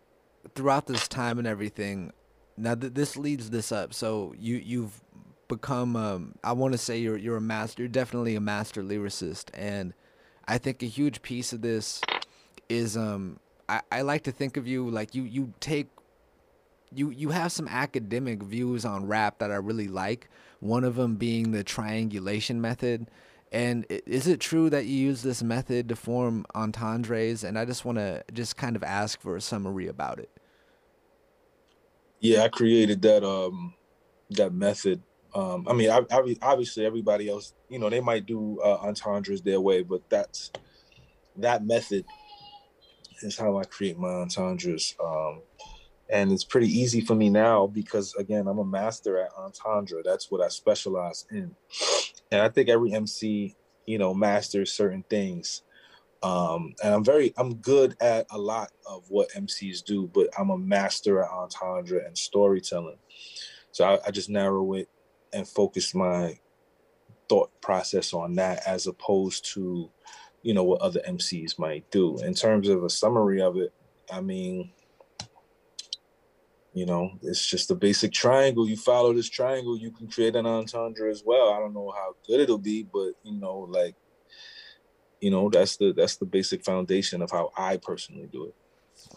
throughout 0.55 0.87
this 0.87 1.09
time 1.09 1.39
and 1.39 1.49
everything, 1.49 2.13
now 2.59 2.75
that 2.75 2.95
this 2.95 3.17
leads 3.17 3.49
this 3.49 3.73
up, 3.73 3.95
so 3.95 4.35
you 4.39 4.57
you've 4.57 5.01
become, 5.49 5.97
um, 5.97 6.35
I 6.45 6.53
want 6.53 6.73
to 6.73 6.79
say 6.79 6.99
you're 6.99 7.17
you're 7.17 7.39
a 7.39 7.41
master, 7.41 7.81
you're 7.81 7.89
definitely 7.89 8.35
a 8.35 8.41
master 8.43 8.83
lyricist, 8.83 9.49
and 9.55 9.95
I 10.47 10.59
think 10.59 10.83
a 10.83 10.87
huge 10.87 11.23
piece 11.23 11.55
of 11.55 11.63
this 11.63 12.03
is, 12.69 12.95
um, 12.95 13.41
I, 13.71 13.81
I 13.91 14.03
like 14.03 14.25
to 14.25 14.33
think 14.33 14.59
of 14.59 14.67
you 14.67 14.91
like 14.91 15.15
you 15.15 15.23
you 15.23 15.55
take 15.61 15.89
you 16.93 17.09
you 17.09 17.31
have 17.31 17.53
some 17.53 17.69
academic 17.69 18.43
views 18.43 18.85
on 18.85 19.07
rap 19.07 19.39
that 19.39 19.51
I 19.51 19.57
really 19.57 19.89
like. 19.89 20.29
One 20.61 20.85
of 20.85 20.97
them 20.97 21.17
being 21.17 21.53
the 21.53 21.65
triangulation 21.65 22.61
method. 22.61 23.11
And 23.51 23.87
is 23.89 24.27
it 24.27 24.41
true 24.41 24.69
that 24.71 24.87
you 24.87 24.97
use 24.97 25.23
this 25.23 25.43
method 25.43 25.89
to 25.89 25.97
form 25.97 26.45
entendres? 26.55 27.45
And 27.45 27.59
I 27.59 27.65
just 27.65 27.85
want 27.85 27.99
to 27.99 28.23
just 28.33 28.57
kind 28.57 28.77
of 28.77 28.83
ask 28.83 29.21
for 29.21 29.37
a 29.37 29.41
summary 29.41 29.87
about 29.87 30.19
it. 30.19 30.31
Yeah, 32.21 32.43
I 32.43 32.49
created 32.49 33.01
that 33.03 33.25
um 33.25 33.75
that 34.31 34.53
method. 34.53 35.03
Um, 35.35 35.67
I 35.69 35.75
mean, 35.75 35.91
I, 35.91 36.01
I, 36.11 36.37
obviously 36.43 36.87
everybody 36.87 37.29
else, 37.29 37.53
you 37.69 37.79
know, 37.79 37.91
they 37.91 38.01
might 38.01 38.27
do 38.27 38.61
uh, 38.61 38.79
entendres 38.83 39.43
their 39.43 39.61
way, 39.61 39.83
but 39.83 40.03
that's 40.09 40.51
that 41.37 41.65
method 41.65 42.05
is 43.23 43.37
how 43.37 43.59
I 43.59 43.65
create 43.65 43.99
my 43.99 44.09
entendres. 44.09 44.95
Um, 45.03 45.43
and 46.11 46.33
it's 46.33 46.45
pretty 46.45 46.69
easy 46.69 47.01
for 47.01 47.15
me 47.15 47.29
now 47.29 47.67
because 47.67 48.15
again 48.15 48.47
i'm 48.47 48.59
a 48.59 48.65
master 48.65 49.19
at 49.19 49.31
entendre. 49.37 50.03
That's 50.03 50.31
what 50.31 50.41
i 50.41 50.49
specialize 50.49 51.27
in. 51.31 51.55
And 52.31 52.41
i 52.41 52.49
think 52.49 52.69
every 52.69 52.93
mc 52.93 53.57
you 53.87 53.99
know 53.99 54.15
masters 54.15 54.73
certain 54.73 55.05
things. 55.09 55.63
Um 56.23 56.75
and 56.83 56.95
i'm 56.95 57.05
very 57.05 57.33
i'm 57.37 57.57
good 57.57 57.97
at 58.01 58.27
a 58.31 58.39
lot 58.39 58.71
of 58.87 59.05
what 59.09 59.31
mcs 59.33 59.85
do 59.85 60.11
but 60.13 60.29
i'm 60.39 60.51
a 60.51 60.59
master 60.59 61.23
at 61.23 61.31
entendre 61.31 62.05
and 62.05 62.17
storytelling. 62.17 62.99
So 63.73 63.85
i, 63.85 63.99
I 64.07 64.11
just 64.11 64.31
narrow 64.31 64.75
it 64.75 64.89
and 65.33 65.47
focus 65.47 65.95
my 65.95 66.39
thought 67.29 67.51
process 67.61 68.15
on 68.15 68.37
that 68.37 68.67
as 68.67 68.87
opposed 68.87 69.53
to 69.53 69.91
you 70.43 70.55
know 70.55 70.65
what 70.65 70.81
other 70.81 71.03
mcs 71.07 71.59
might 71.59 71.89
do. 71.91 72.19
In 72.19 72.33
terms 72.33 72.69
of 72.69 72.83
a 72.83 72.91
summary 72.91 73.43
of 73.43 73.57
it 73.59 73.73
i 74.11 74.23
mean 74.23 74.73
you 76.73 76.87
know, 76.87 77.11
it's 77.23 77.47
just 77.47 77.71
a 77.71 77.75
basic 77.75 78.13
triangle. 78.13 78.69
You 78.69 78.77
follow 78.77 79.13
this 79.13 79.29
triangle, 79.29 79.79
you 79.79 79.91
can 79.91 80.09
create 80.09 80.37
an 80.37 80.47
entendre 80.47 81.11
as 81.11 81.23
well. 81.25 81.53
I 81.53 81.59
don't 81.59 81.75
know 81.75 81.93
how 81.95 82.15
good 82.27 82.41
it'll 82.41 82.59
be, 82.59 82.83
but 82.83 83.13
you 83.23 83.39
know, 83.39 83.67
like, 83.69 83.95
you 85.21 85.31
know, 85.31 85.49
that's 85.49 85.77
the 85.77 85.93
that's 85.93 86.17
the 86.17 86.27
basic 86.27 86.65
foundation 86.65 87.23
of 87.23 87.31
how 87.31 87.51
I 87.57 87.79
personally 87.79 88.29
do 88.31 88.45
it. 88.45 88.55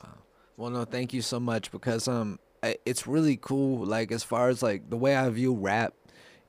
Wow. 0.01 0.17
Well, 0.57 0.69
no, 0.69 0.85
thank 0.85 1.13
you 1.13 1.21
so 1.21 1.39
much 1.39 1.71
because 1.71 2.07
um, 2.07 2.39
it's 2.85 3.07
really 3.07 3.37
cool. 3.37 3.85
Like 3.85 4.11
as 4.11 4.23
far 4.23 4.49
as 4.49 4.63
like 4.63 4.89
the 4.89 4.97
way 4.97 5.15
I 5.15 5.29
view 5.29 5.53
rap 5.53 5.93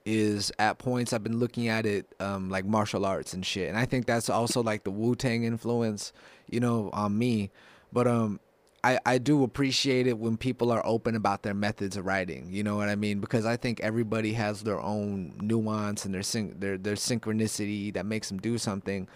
is 0.05 0.51
at 0.59 0.79
points 0.79 1.13
I've 1.13 1.23
been 1.23 1.39
looking 1.39 1.69
at 1.69 1.87
it 1.87 2.13
um 2.19 2.51
like 2.51 2.65
martial 2.65 3.07
arts 3.07 3.35
and 3.35 3.45
shit, 3.45 3.69
and 3.69 3.79
I 3.79 3.85
think 3.85 4.07
that's 4.07 4.31
also 4.31 4.63
like 4.63 4.85
the 4.85 4.91
Wu 4.91 5.15
Tang 5.15 5.45
influence, 5.45 6.13
you 6.49 6.61
know, 6.61 6.91
on 6.93 7.19
me. 7.19 7.51
But 7.93 8.07
um, 8.07 8.41
I, 8.85 8.99
I 9.07 9.19
do 9.19 9.45
appreciate 9.45 10.09
it 10.09 10.19
when 10.19 10.37
people 10.37 10.73
are 10.73 10.85
open 10.85 11.15
about 11.15 11.43
their 11.43 11.55
methods 11.55 11.97
of 11.97 12.05
writing. 12.05 12.49
You 12.51 12.65
know 12.65 12.77
what 12.77 12.89
I 12.89 12.97
mean? 12.97 13.21
Because 13.21 13.47
I 13.47 13.57
think 13.57 13.81
everybody 13.81 14.33
has 14.33 14.62
their 14.62 14.81
own 14.81 15.35
nuance 15.41 16.05
and 16.05 16.12
their 16.12 16.23
syn- 16.23 16.57
their 16.59 16.77
their 16.77 16.97
synchronicity 16.97 17.95
that 17.95 18.07
makes 18.07 18.29
them 18.29 18.39
do 18.39 18.59
something. 18.59 19.09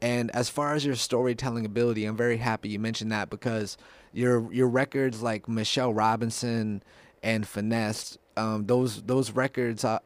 And 0.00 0.34
as 0.34 0.48
far 0.48 0.74
as 0.74 0.84
your 0.84 0.96
storytelling 0.96 1.64
ability, 1.64 2.04
I'm 2.04 2.16
very 2.16 2.38
happy 2.38 2.70
you 2.70 2.80
mentioned 2.80 3.12
that 3.12 3.30
because 3.30 3.76
your 4.12 4.52
your 4.52 4.68
records 4.68 5.22
like 5.22 5.48
Michelle 5.48 5.94
Robinson 5.94 6.82
and 7.22 7.46
Finesse, 7.46 8.18
um, 8.36 8.66
those 8.66 9.02
those 9.02 9.30
records, 9.30 9.84
I, 9.84 10.00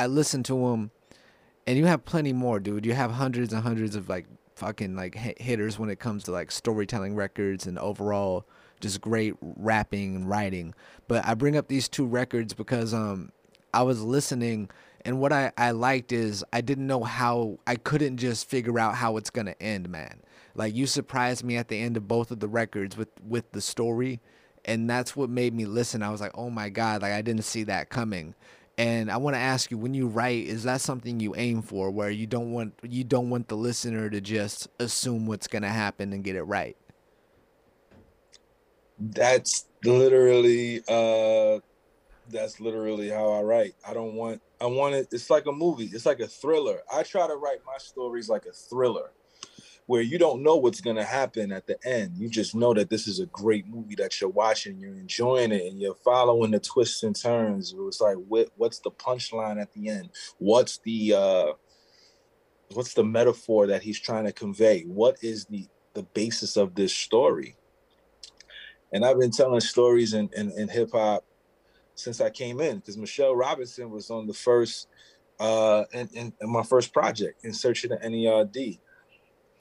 I 0.00 0.08
listened 0.08 0.44
to 0.46 0.54
them, 0.54 0.90
and 1.64 1.78
you 1.78 1.86
have 1.86 2.04
plenty 2.04 2.32
more, 2.32 2.58
dude. 2.58 2.84
You 2.84 2.94
have 2.94 3.12
hundreds 3.12 3.52
and 3.52 3.62
hundreds 3.62 3.94
of 3.94 4.08
like 4.08 4.26
fucking 4.58 4.96
like 4.96 5.14
hitters 5.14 5.78
when 5.78 5.88
it 5.88 5.98
comes 6.00 6.24
to 6.24 6.32
like 6.32 6.50
storytelling 6.50 7.14
records 7.14 7.66
and 7.66 7.78
overall 7.78 8.46
just 8.80 9.00
great 9.00 9.34
rapping 9.40 10.16
and 10.16 10.28
writing. 10.28 10.74
But 11.06 11.24
I 11.26 11.34
bring 11.34 11.56
up 11.56 11.68
these 11.68 11.88
two 11.88 12.06
records 12.06 12.54
because 12.54 12.92
um 12.92 13.30
I 13.72 13.82
was 13.82 14.02
listening 14.02 14.70
and 15.04 15.20
what 15.20 15.32
I, 15.32 15.52
I 15.56 15.70
liked 15.70 16.12
is 16.12 16.44
I 16.52 16.60
didn't 16.60 16.86
know 16.86 17.04
how 17.04 17.60
I 17.66 17.76
couldn't 17.76 18.16
just 18.16 18.48
figure 18.48 18.78
out 18.78 18.96
how 18.96 19.16
it's 19.16 19.30
gonna 19.30 19.54
end, 19.60 19.88
man. 19.88 20.20
Like 20.54 20.74
you 20.74 20.86
surprised 20.86 21.44
me 21.44 21.56
at 21.56 21.68
the 21.68 21.78
end 21.78 21.96
of 21.96 22.08
both 22.08 22.30
of 22.30 22.40
the 22.40 22.48
records 22.48 22.96
with 22.96 23.08
with 23.22 23.50
the 23.52 23.60
story 23.60 24.20
and 24.64 24.90
that's 24.90 25.16
what 25.16 25.30
made 25.30 25.54
me 25.54 25.64
listen. 25.64 26.02
I 26.02 26.10
was 26.10 26.20
like, 26.20 26.36
"Oh 26.36 26.50
my 26.50 26.68
god, 26.68 27.02
like 27.02 27.12
I 27.12 27.22
didn't 27.22 27.44
see 27.44 27.62
that 27.64 27.88
coming." 27.90 28.34
And 28.78 29.10
I 29.10 29.16
want 29.16 29.34
to 29.34 29.40
ask 29.40 29.72
you, 29.72 29.76
when 29.76 29.92
you 29.92 30.06
write, 30.06 30.46
is 30.46 30.62
that 30.62 30.80
something 30.80 31.18
you 31.18 31.34
aim 31.36 31.62
for, 31.62 31.90
where 31.90 32.10
you 32.10 32.28
don't 32.28 32.52
want 32.52 32.74
you 32.84 33.02
don't 33.02 33.28
want 33.28 33.48
the 33.48 33.56
listener 33.56 34.08
to 34.08 34.20
just 34.20 34.68
assume 34.78 35.26
what's 35.26 35.48
gonna 35.48 35.68
happen 35.68 36.12
and 36.12 36.22
get 36.22 36.36
it 36.36 36.44
right? 36.44 36.76
That's 39.00 39.66
literally 39.84 40.82
uh, 40.88 41.58
that's 42.28 42.60
literally 42.60 43.08
how 43.08 43.32
I 43.32 43.42
write. 43.42 43.74
I 43.84 43.94
don't 43.94 44.14
want 44.14 44.40
I 44.60 44.66
want 44.66 44.94
it. 44.94 45.08
It's 45.10 45.28
like 45.28 45.46
a 45.46 45.52
movie. 45.52 45.90
It's 45.92 46.06
like 46.06 46.20
a 46.20 46.28
thriller. 46.28 46.80
I 46.92 47.02
try 47.02 47.26
to 47.26 47.34
write 47.34 47.58
my 47.66 47.78
stories 47.78 48.28
like 48.28 48.46
a 48.46 48.52
thriller 48.52 49.10
where 49.88 50.02
you 50.02 50.18
don't 50.18 50.42
know 50.42 50.56
what's 50.56 50.82
going 50.82 50.96
to 50.96 51.02
happen 51.02 51.50
at 51.50 51.66
the 51.66 51.78
end. 51.82 52.12
You 52.18 52.28
just 52.28 52.54
know 52.54 52.74
that 52.74 52.90
this 52.90 53.08
is 53.08 53.20
a 53.20 53.26
great 53.26 53.66
movie 53.66 53.94
that 53.94 54.20
you're 54.20 54.28
watching, 54.28 54.78
you're 54.78 54.92
enjoying 54.92 55.50
it, 55.50 55.64
and 55.64 55.80
you're 55.80 55.94
following 55.94 56.50
the 56.50 56.60
twists 56.60 57.04
and 57.04 57.16
turns. 57.16 57.74
It's 57.74 57.98
like, 57.98 58.18
what, 58.28 58.50
what's 58.56 58.80
the 58.80 58.90
punchline 58.90 59.58
at 59.58 59.72
the 59.72 59.88
end? 59.88 60.10
What's 60.36 60.76
the 60.84 61.14
uh, 61.14 61.52
what's 62.74 62.92
the 62.92 63.02
metaphor 63.02 63.66
that 63.68 63.82
he's 63.82 63.98
trying 63.98 64.26
to 64.26 64.32
convey? 64.32 64.82
What 64.82 65.16
is 65.22 65.46
the 65.46 65.66
the 65.94 66.02
basis 66.02 66.58
of 66.58 66.74
this 66.74 66.92
story? 66.92 67.56
And 68.92 69.06
I've 69.06 69.18
been 69.18 69.30
telling 69.30 69.60
stories 69.60 70.12
in, 70.12 70.28
in, 70.36 70.50
in 70.52 70.68
hip 70.68 70.90
hop 70.92 71.24
since 71.94 72.20
I 72.20 72.28
came 72.28 72.60
in, 72.60 72.76
because 72.76 72.98
Michelle 72.98 73.34
Robinson 73.34 73.90
was 73.90 74.10
on 74.10 74.26
the 74.26 74.34
first 74.34 74.88
uh 75.40 75.84
in, 75.94 76.08
in, 76.12 76.32
in 76.42 76.52
my 76.52 76.62
first 76.62 76.92
project 76.92 77.46
in 77.46 77.54
search 77.54 77.84
of 77.84 77.90
the 77.90 77.96
NERD 77.96 78.80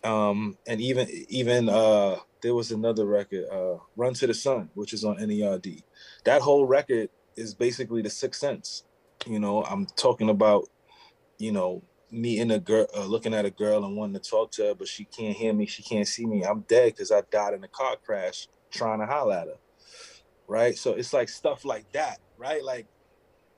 um, 0.04 0.58
and 0.68 0.82
even 0.82 1.08
even 1.30 1.70
uh, 1.70 2.18
there 2.42 2.56
was 2.56 2.72
another 2.72 3.06
record, 3.06 3.46
uh, 3.51 3.77
"Run 3.96 4.13
to 4.16 4.27
the 4.27 4.34
Sun," 4.34 4.70
which 4.74 4.94
is 4.94 5.04
on 5.04 5.18
NERD. 5.18 5.84
That 6.25 6.42
whole 6.42 6.66
record 6.66 7.10
is 7.36 7.54
basically 7.54 8.01
the 8.01 8.10
Sixth 8.10 8.39
Sense. 8.39 8.84
You 9.25 9.39
know, 9.39 9.63
I'm 9.63 9.86
talking 9.86 10.30
about, 10.30 10.70
you 11.38 11.51
know, 11.51 11.84
meeting 12.12 12.51
a 12.51 12.60
girl, 12.60 12.88
uh, 12.96 13.06
looking 13.06 13.34
at 13.34 13.46
a 13.46 13.50
girl 13.51 13.84
and 13.84 13.96
wanting 13.96 14.20
to 14.22 14.30
talk 14.30 14.51
to 14.51 14.68
her, 14.68 14.75
but 14.75 14.88
she 14.88 15.06
can't 15.06 15.36
hear 15.36 15.54
me, 15.54 15.66
she 15.66 15.84
can't 15.84 16.08
see 16.08 16.25
me. 16.25 16.44
I'm 16.44 16.62
dead 16.62 16.94
because 16.94 17.12
I 17.12 17.22
died 17.30 17.54
in 17.54 17.63
a 17.63 17.68
car 17.68 17.96
crash 18.04 18.48
trying 18.72 19.00
to 19.00 19.06
holler 19.06 19.36
at 19.36 19.48
her. 19.48 19.58
Right. 20.48 20.77
So 20.77 20.94
it's 20.94 21.12
like 21.13 21.30
stuff 21.30 21.66
like 21.66 21.92
that, 21.92 22.20
right? 22.38 22.63
Like, 22.63 22.88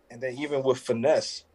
and 0.10 0.22
then 0.22 0.38
even 0.40 0.64
with 0.64 0.80
finesse, 0.80 1.46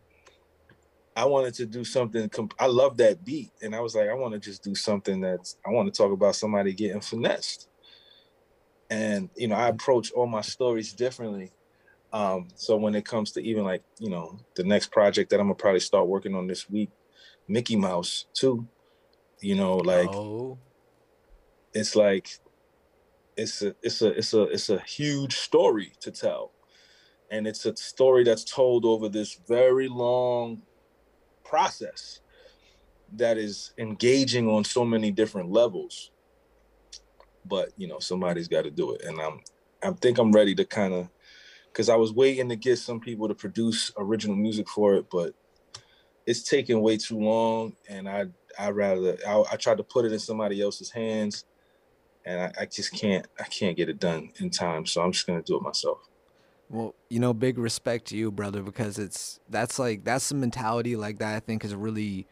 I 1.16 1.24
wanted 1.26 1.54
to 1.54 1.66
do 1.66 1.84
something. 1.84 2.28
Comp- 2.28 2.54
I 2.58 2.66
love 2.66 2.96
that 2.96 3.24
beat, 3.24 3.52
and 3.62 3.74
I 3.74 3.80
was 3.80 3.94
like, 3.94 4.08
I 4.08 4.14
want 4.14 4.34
to 4.34 4.40
just 4.40 4.64
do 4.64 4.74
something 4.74 5.20
that's. 5.20 5.56
I 5.64 5.70
want 5.70 5.92
to 5.92 5.96
talk 5.96 6.12
about 6.12 6.34
somebody 6.34 6.72
getting 6.72 7.00
finessed, 7.00 7.68
and 8.90 9.30
you 9.36 9.48
know, 9.48 9.54
I 9.54 9.68
approach 9.68 10.10
all 10.12 10.26
my 10.26 10.40
stories 10.40 10.92
differently. 10.92 11.52
Um, 12.12 12.48
so 12.56 12.76
when 12.76 12.94
it 12.94 13.04
comes 13.04 13.32
to 13.32 13.40
even 13.40 13.64
like 13.64 13.82
you 13.98 14.10
know 14.10 14.38
the 14.56 14.64
next 14.64 14.90
project 14.90 15.30
that 15.30 15.40
I'm 15.40 15.46
gonna 15.46 15.54
probably 15.54 15.80
start 15.80 16.08
working 16.08 16.34
on 16.34 16.48
this 16.48 16.68
week, 16.68 16.90
Mickey 17.46 17.76
Mouse 17.76 18.26
too. 18.34 18.66
You 19.40 19.54
know, 19.54 19.76
like 19.76 20.08
oh. 20.12 20.58
it's 21.74 21.94
like 21.94 22.28
it's 23.36 23.62
a 23.62 23.74
it's 23.82 24.02
a 24.02 24.08
it's 24.08 24.34
a 24.34 24.42
it's 24.42 24.70
a 24.70 24.80
huge 24.80 25.36
story 25.36 25.92
to 26.00 26.10
tell, 26.10 26.50
and 27.30 27.46
it's 27.46 27.66
a 27.66 27.76
story 27.76 28.24
that's 28.24 28.44
told 28.44 28.84
over 28.84 29.08
this 29.08 29.38
very 29.46 29.88
long 29.88 30.62
process 31.54 32.18
that 33.12 33.38
is 33.38 33.72
engaging 33.78 34.48
on 34.48 34.64
so 34.64 34.84
many 34.84 35.12
different 35.12 35.52
levels 35.52 36.10
but 37.44 37.68
you 37.76 37.86
know 37.86 38.00
somebody's 38.00 38.48
got 38.48 38.64
to 38.64 38.72
do 38.72 38.92
it. 38.92 39.02
And 39.02 39.20
i'm 39.20 39.40
i 39.84 39.92
think 39.92 40.18
i'm 40.18 40.32
ready 40.32 40.52
to 40.56 40.64
kind 40.64 40.92
of 40.92 41.08
because 41.68 41.88
i 41.88 41.94
was 41.94 42.12
waiting 42.12 42.48
to 42.48 42.56
get 42.56 42.78
some 42.78 42.98
people 42.98 43.28
to 43.28 43.36
produce 43.36 43.92
original 43.96 44.34
music 44.34 44.68
for 44.68 44.94
it 44.94 45.06
but 45.12 45.32
it's 46.26 46.42
taking 46.42 46.80
way 46.80 46.96
too 46.96 47.20
long 47.20 47.76
and 47.88 48.08
i 48.08 48.24
i 48.58 48.70
rather 48.70 49.16
I, 49.24 49.44
I 49.52 49.56
tried 49.56 49.78
to 49.78 49.84
put 49.84 50.06
it 50.06 50.12
in 50.12 50.18
somebody 50.18 50.60
else's 50.60 50.90
hands 50.90 51.44
and 52.24 52.40
I, 52.40 52.62
I 52.62 52.66
just 52.66 52.92
can't 52.92 53.28
i 53.38 53.44
can't 53.44 53.76
get 53.76 53.88
it 53.88 54.00
done 54.00 54.32
in 54.40 54.50
time 54.50 54.86
so 54.86 55.02
i'm 55.02 55.12
just 55.12 55.24
gonna 55.24 55.42
do 55.42 55.56
it 55.56 55.62
myself 55.62 55.98
well, 56.68 56.94
you 57.08 57.20
know, 57.20 57.34
big 57.34 57.58
respect 57.58 58.06
to 58.06 58.16
you, 58.16 58.30
brother, 58.30 58.62
because 58.62 58.98
it's 58.98 59.40
that's 59.48 59.78
like 59.78 60.04
that's 60.04 60.28
the 60.28 60.34
mentality 60.34 60.96
like 60.96 61.18
that 61.18 61.34
I 61.34 61.40
think 61.40 61.62
has 61.62 61.74
really 61.74 62.26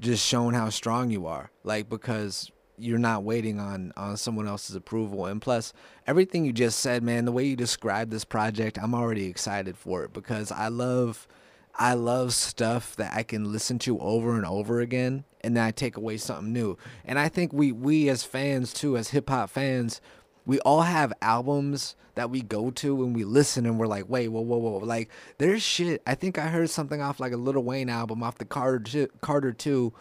just 0.00 0.26
shown 0.26 0.54
how 0.54 0.68
strong 0.70 1.10
you 1.10 1.26
are. 1.26 1.50
Like 1.64 1.88
because 1.88 2.50
you're 2.76 2.98
not 2.98 3.24
waiting 3.24 3.58
on 3.58 3.92
on 3.96 4.16
someone 4.16 4.46
else's 4.46 4.76
approval. 4.76 5.26
And 5.26 5.40
plus, 5.40 5.72
everything 6.06 6.44
you 6.44 6.52
just 6.52 6.80
said, 6.80 7.02
man, 7.02 7.24
the 7.24 7.32
way 7.32 7.44
you 7.44 7.56
described 7.56 8.10
this 8.10 8.24
project, 8.24 8.78
I'm 8.80 8.94
already 8.94 9.26
excited 9.26 9.76
for 9.76 10.04
it 10.04 10.12
because 10.12 10.52
I 10.52 10.68
love 10.68 11.26
I 11.74 11.94
love 11.94 12.34
stuff 12.34 12.96
that 12.96 13.14
I 13.14 13.22
can 13.22 13.52
listen 13.52 13.78
to 13.80 13.98
over 14.00 14.36
and 14.36 14.44
over 14.44 14.80
again 14.80 15.24
and 15.42 15.56
then 15.56 15.64
I 15.64 15.70
take 15.70 15.96
away 15.96 16.16
something 16.16 16.52
new. 16.52 16.76
And 17.04 17.18
I 17.18 17.28
think 17.28 17.52
we 17.52 17.72
we 17.72 18.08
as 18.08 18.22
fans 18.22 18.72
too, 18.72 18.96
as 18.96 19.10
hip 19.10 19.28
hop 19.28 19.50
fans, 19.50 20.00
we 20.48 20.58
all 20.60 20.80
have 20.80 21.12
albums 21.20 21.94
that 22.14 22.30
we 22.30 22.40
go 22.40 22.70
to 22.70 23.04
and 23.04 23.14
we 23.14 23.22
listen 23.22 23.66
and 23.66 23.78
we're 23.78 23.86
like, 23.86 24.08
wait, 24.08 24.28
whoa, 24.28 24.40
whoa, 24.40 24.56
whoa. 24.56 24.78
Like, 24.78 25.10
there's 25.36 25.62
shit. 25.62 26.00
I 26.06 26.14
think 26.14 26.38
I 26.38 26.48
heard 26.48 26.70
something 26.70 27.02
off 27.02 27.20
like 27.20 27.32
a 27.32 27.36
Lil 27.36 27.62
Wayne 27.62 27.90
album 27.90 28.22
off 28.22 28.38
the 28.38 28.46
Carter, 28.46 29.08
Carter 29.20 29.52
2 29.52 29.92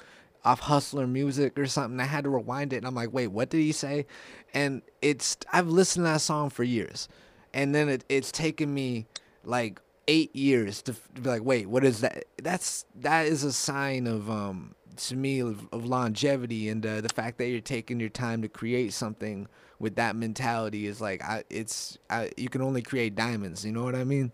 off 0.46 0.62
Hustler 0.62 1.06
Musik 1.06 1.60
or 1.60 1.66
something. 1.66 2.00
I 2.00 2.06
had 2.06 2.24
to 2.24 2.30
rewind 2.30 2.72
it 2.72 2.78
and 2.78 2.88
I'm 2.88 2.96
like, 2.96 3.12
wait, 3.12 3.28
what 3.28 3.50
did 3.50 3.58
he 3.58 3.74
say? 3.74 4.06
And 4.54 4.84
it's, 5.02 5.36
I've 5.52 5.68
listened 5.68 6.06
to 6.06 6.12
that 6.14 6.22
song 6.22 6.50
for 6.50 6.64
years. 6.64 7.10
And 7.54 7.76
then 7.76 7.90
it, 7.90 8.06
it's 8.08 8.32
taken 8.32 8.74
me 8.74 9.06
like 9.44 9.82
eight 10.08 10.34
years 10.34 10.82
to, 10.84 10.94
to 10.94 11.22
be 11.22 11.30
like, 11.30 11.44
wait, 11.44 11.68
what 11.68 11.84
is 11.84 12.00
that? 12.00 12.24
That's, 12.42 12.86
that 12.96 13.26
is 13.28 13.44
a 13.44 13.52
sign 13.52 14.08
of, 14.08 14.32
um, 14.32 14.76
to 14.96 15.16
me 15.18 15.42
of, 15.42 15.68
of 15.74 15.86
longevity 15.86 16.70
and 16.70 16.86
uh, 16.86 17.02
the 17.02 17.10
fact 17.10 17.38
that 17.40 17.50
you're 17.50 17.60
taking 17.60 18.00
your 18.00 18.08
time 18.08 18.42
to 18.44 18.48
create 18.48 18.94
something 18.94 19.50
with 19.80 19.96
that 19.96 20.16
mentality 20.16 20.88
is 20.88 21.00
like 21.00 21.24
I, 21.24 21.44
it's 21.50 21.98
I, 22.10 22.32
you 22.38 22.50
can 22.50 22.62
only 22.62 22.82
create 22.82 23.16
diamonds 23.16 23.66
you 23.66 23.72
know 23.72 23.84
what 23.84 23.96
i 23.96 24.04
mean? 24.04 24.32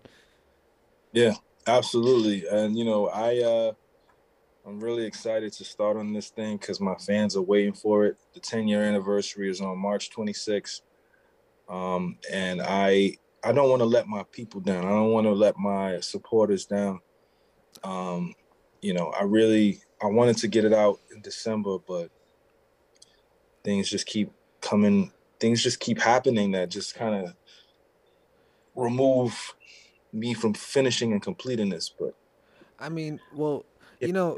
Yeah 1.11 1.35
absolutely 1.65 2.45
and 2.47 2.77
you 2.77 2.83
know 2.83 3.07
i 3.07 3.37
uh 3.39 3.71
i'm 4.67 4.81
really 4.81 5.05
excited 5.05 5.53
to 5.53 5.63
start 5.63 5.95
on 5.95 6.11
this 6.11 6.29
thing 6.29 6.57
because 6.57 6.81
my 6.81 6.95
fans 6.95 7.37
are 7.37 7.41
waiting 7.41 7.73
for 7.73 8.05
it. 8.05 8.17
The 8.33 8.41
10 8.41 8.67
year 8.67 8.83
anniversary 8.83 9.49
is 9.49 9.61
on 9.61 9.77
march 9.77 10.09
26th 10.11 10.81
um 11.69 12.17
and 12.31 12.61
i 12.61 13.15
i 13.43 13.51
don't 13.51 13.69
want 13.69 13.81
to 13.81 13.85
let 13.85 14.07
my 14.07 14.23
people 14.31 14.59
down. 14.59 14.85
I 14.85 14.89
don't 14.89 15.11
want 15.11 15.25
to 15.27 15.33
let 15.33 15.57
my 15.57 15.99
supporters 16.01 16.65
down. 16.65 16.99
Um 17.83 18.33
you 18.81 18.93
know 18.93 19.07
i 19.17 19.23
really 19.23 19.81
I 20.03 20.07
wanted 20.07 20.37
to 20.39 20.49
get 20.49 20.65
it 20.65 20.73
out 20.73 20.99
in 21.15 21.21
December, 21.21 21.77
but 21.87 22.09
things 23.63 23.89
just 23.89 24.05
keep 24.05 24.31
coming. 24.59 25.13
Things 25.43 25.61
just 25.61 25.81
keep 25.81 25.99
happening 25.99 26.51
that 26.51 26.69
just 26.69 26.95
kind 26.95 27.13
of 27.13 27.35
remove 28.77 29.53
me 30.13 30.33
from 30.33 30.53
finishing 30.53 31.11
and 31.11 31.21
completing 31.21 31.67
this. 31.67 31.93
But 31.99 32.15
I 32.79 32.87
mean, 32.87 33.19
well, 33.35 33.65
you 33.99 34.13
know, 34.13 34.37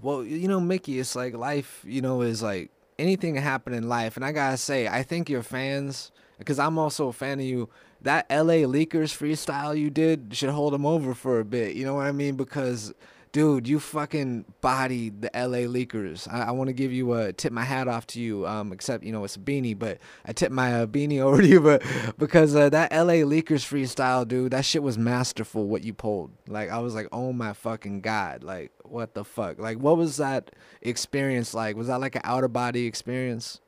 well, 0.00 0.24
you 0.24 0.48
know, 0.48 0.58
Mickey, 0.58 0.98
it's 0.98 1.14
like 1.14 1.36
life. 1.36 1.84
You 1.86 2.02
know, 2.02 2.22
is 2.22 2.42
like 2.42 2.72
anything 2.98 3.34
can 3.34 3.44
happen 3.44 3.72
in 3.72 3.88
life, 3.88 4.16
and 4.16 4.24
I 4.24 4.32
gotta 4.32 4.56
say, 4.56 4.88
I 4.88 5.04
think 5.04 5.30
your 5.30 5.44
fans, 5.44 6.10
because 6.38 6.58
I'm 6.58 6.76
also 6.76 7.06
a 7.06 7.12
fan 7.12 7.38
of 7.38 7.46
you. 7.46 7.68
That 8.02 8.26
L.A. 8.30 8.62
Leakers 8.64 9.16
freestyle 9.16 9.78
you 9.78 9.90
did 9.90 10.30
should 10.32 10.50
hold 10.50 10.72
them 10.72 10.86
over 10.86 11.14
for 11.14 11.38
a 11.38 11.44
bit. 11.44 11.76
You 11.76 11.84
know 11.84 11.94
what 11.94 12.06
I 12.08 12.12
mean? 12.12 12.34
Because 12.34 12.92
dude, 13.32 13.68
you 13.68 13.78
fucking 13.78 14.44
bodied 14.60 15.22
the 15.22 15.30
LA 15.34 15.68
Leakers. 15.68 16.32
I, 16.32 16.44
I 16.44 16.50
want 16.50 16.68
to 16.68 16.72
give 16.72 16.92
you 16.92 17.12
a 17.14 17.32
tip 17.32 17.52
my 17.52 17.64
hat 17.64 17.88
off 17.88 18.06
to 18.08 18.20
you. 18.20 18.46
Um, 18.46 18.72
except 18.72 19.04
you 19.04 19.12
know 19.12 19.24
it's 19.24 19.36
a 19.36 19.40
beanie, 19.40 19.78
but 19.78 19.98
I 20.24 20.32
tip 20.32 20.52
my 20.52 20.82
uh, 20.82 20.86
beanie 20.86 21.20
over 21.20 21.40
to 21.40 21.46
you, 21.46 21.60
but 21.60 21.82
because 22.18 22.54
uh, 22.54 22.68
that 22.70 22.92
LA 22.92 23.24
Leakers 23.24 23.64
freestyle, 23.64 24.26
dude, 24.26 24.52
that 24.52 24.64
shit 24.64 24.82
was 24.82 24.98
masterful. 24.98 25.66
What 25.66 25.82
you 25.84 25.94
pulled, 25.94 26.32
like 26.48 26.70
I 26.70 26.78
was 26.78 26.94
like, 26.94 27.08
oh 27.12 27.32
my 27.32 27.52
fucking 27.52 28.00
god, 28.00 28.42
like 28.42 28.72
what 28.84 29.14
the 29.14 29.24
fuck, 29.24 29.58
like 29.58 29.78
what 29.78 29.96
was 29.96 30.16
that 30.16 30.50
experience 30.82 31.54
like? 31.54 31.76
Was 31.76 31.86
that 31.88 32.00
like 32.00 32.16
an 32.16 32.22
out 32.24 32.44
of 32.44 32.52
body 32.52 32.86
experience? 32.86 33.60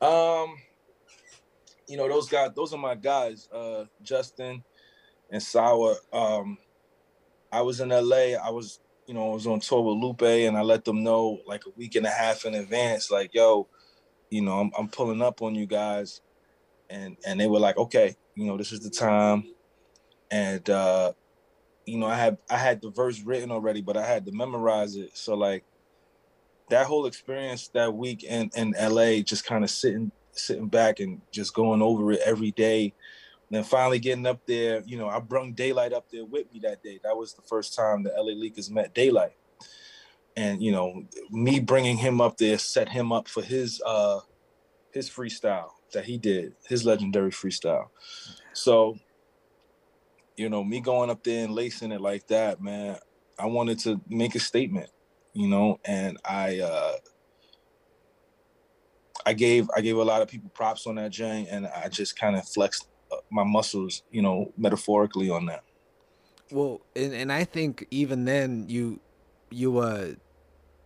Um, 0.00 0.56
you 1.86 1.96
know 1.96 2.08
those 2.08 2.28
guys, 2.28 2.50
those 2.56 2.72
are 2.72 2.78
my 2.78 2.94
guys, 2.94 3.48
uh, 3.52 3.84
Justin 4.02 4.64
and 5.30 5.42
Sour. 5.42 5.96
Um, 6.12 6.58
I 7.52 7.60
was 7.60 7.80
in 7.80 7.90
LA. 7.90 8.34
I 8.42 8.50
was, 8.50 8.80
you 9.06 9.14
know, 9.14 9.30
I 9.30 9.34
was 9.34 9.46
on 9.46 9.60
tour 9.60 9.82
with 9.82 10.02
Lupe, 10.02 10.22
and 10.22 10.56
I 10.56 10.62
let 10.62 10.84
them 10.84 11.04
know 11.04 11.40
like 11.46 11.66
a 11.66 11.70
week 11.76 11.94
and 11.94 12.06
a 12.06 12.10
half 12.10 12.44
in 12.46 12.54
advance, 12.54 13.10
like, 13.10 13.34
yo, 13.34 13.68
you 14.30 14.40
know, 14.40 14.58
I'm, 14.58 14.70
I'm 14.78 14.88
pulling 14.88 15.20
up 15.20 15.42
on 15.42 15.54
you 15.54 15.66
guys, 15.66 16.22
and 16.88 17.16
and 17.26 17.38
they 17.38 17.46
were 17.46 17.60
like, 17.60 17.76
okay, 17.76 18.16
you 18.34 18.46
know, 18.46 18.56
this 18.56 18.72
is 18.72 18.80
the 18.80 18.90
time, 18.90 19.44
and 20.30 20.68
uh, 20.70 21.12
you 21.84 21.98
know, 21.98 22.06
I 22.06 22.16
had 22.16 22.38
I 22.48 22.56
had 22.56 22.80
the 22.80 22.90
verse 22.90 23.20
written 23.20 23.50
already, 23.50 23.82
but 23.82 23.96
I 23.98 24.06
had 24.06 24.24
to 24.26 24.32
memorize 24.32 24.96
it. 24.96 25.10
So 25.16 25.34
like, 25.34 25.64
that 26.70 26.86
whole 26.86 27.04
experience 27.04 27.68
that 27.74 27.94
week 27.94 28.24
in 28.24 28.50
in 28.56 28.74
LA, 28.80 29.20
just 29.20 29.44
kind 29.44 29.62
of 29.62 29.70
sitting 29.70 30.10
sitting 30.32 30.68
back 30.68 31.00
and 31.00 31.20
just 31.30 31.52
going 31.52 31.82
over 31.82 32.12
it 32.12 32.20
every 32.24 32.52
day 32.52 32.94
then 33.52 33.64
finally 33.64 33.98
getting 33.98 34.26
up 34.26 34.40
there, 34.46 34.82
you 34.86 34.96
know, 34.96 35.08
I 35.08 35.20
brung 35.20 35.54
Daylyt 35.54 35.92
up 35.92 36.10
there 36.10 36.24
with 36.24 36.50
me 36.52 36.60
that 36.60 36.82
day. 36.82 36.98
That 37.02 37.16
was 37.16 37.34
the 37.34 37.42
first 37.42 37.74
time 37.74 38.02
the 38.02 38.10
LA 38.10 38.32
Leakers 38.32 38.70
met 38.70 38.94
Daylyt. 38.94 39.32
And, 40.36 40.62
you 40.62 40.72
know, 40.72 41.02
me 41.30 41.60
bringing 41.60 41.98
him 41.98 42.22
up 42.22 42.38
there 42.38 42.56
set 42.56 42.88
him 42.88 43.12
up 43.12 43.28
for 43.28 43.42
his 43.42 43.82
uh 43.84 44.20
his 44.92 45.10
freestyle 45.10 45.68
that 45.92 46.06
he 46.06 46.16
did, 46.16 46.54
his 46.66 46.86
legendary 46.86 47.30
freestyle. 47.30 47.88
So, 48.54 48.96
you 50.36 50.48
know, 50.48 50.64
me 50.64 50.80
going 50.80 51.10
up 51.10 51.22
there 51.22 51.44
and 51.44 51.54
lacing 51.54 51.92
it 51.92 52.00
like 52.00 52.26
that, 52.28 52.62
man, 52.62 52.98
I 53.38 53.46
wanted 53.46 53.78
to 53.80 54.00
make 54.08 54.34
a 54.34 54.40
statement, 54.40 54.88
you 55.34 55.48
know, 55.48 55.78
and 55.84 56.16
I 56.24 56.60
uh 56.60 56.94
I 59.26 59.34
gave 59.34 59.68
I 59.76 59.82
gave 59.82 59.96
a 59.96 60.02
lot 60.02 60.22
of 60.22 60.28
people 60.28 60.50
props 60.54 60.86
on 60.86 60.94
that 60.94 61.10
joint 61.10 61.48
and 61.50 61.66
I 61.66 61.88
just 61.88 62.18
kind 62.18 62.36
of 62.36 62.48
flexed 62.48 62.88
my 63.32 63.44
muscles, 63.44 64.02
you 64.10 64.22
know, 64.22 64.52
metaphorically 64.56 65.30
on 65.30 65.46
that. 65.46 65.64
Well, 66.52 66.82
and, 66.94 67.14
and 67.14 67.32
I 67.32 67.44
think 67.44 67.86
even 67.90 68.26
then 68.26 68.66
you 68.68 69.00
you 69.50 69.78
uh 69.78 70.12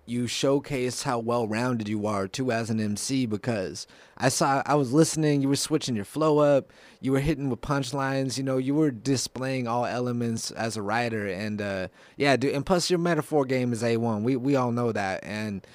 you 0.08 0.28
showcase 0.28 1.02
how 1.02 1.18
well 1.18 1.48
rounded 1.48 1.88
you 1.88 2.06
are 2.06 2.28
too 2.28 2.52
as 2.52 2.70
an 2.70 2.78
MC 2.78 3.26
because 3.26 3.88
I 4.16 4.28
saw 4.28 4.62
I 4.64 4.76
was 4.76 4.92
listening, 4.92 5.42
you 5.42 5.48
were 5.48 5.56
switching 5.56 5.96
your 5.96 6.04
flow 6.04 6.38
up, 6.38 6.72
you 7.00 7.10
were 7.10 7.18
hitting 7.18 7.50
with 7.50 7.60
punchlines, 7.60 8.38
you 8.38 8.44
know, 8.44 8.56
you 8.56 8.74
were 8.74 8.92
displaying 8.92 9.66
all 9.66 9.84
elements 9.84 10.52
as 10.52 10.76
a 10.76 10.82
writer 10.82 11.26
and 11.26 11.60
uh 11.60 11.88
yeah, 12.16 12.36
dude, 12.36 12.54
and 12.54 12.64
plus 12.64 12.88
your 12.88 13.00
metaphor 13.00 13.44
game 13.44 13.72
is 13.72 13.82
A1. 13.82 14.22
We 14.22 14.36
we 14.36 14.54
all 14.54 14.70
know 14.70 14.92
that 14.92 15.24
and 15.24 15.66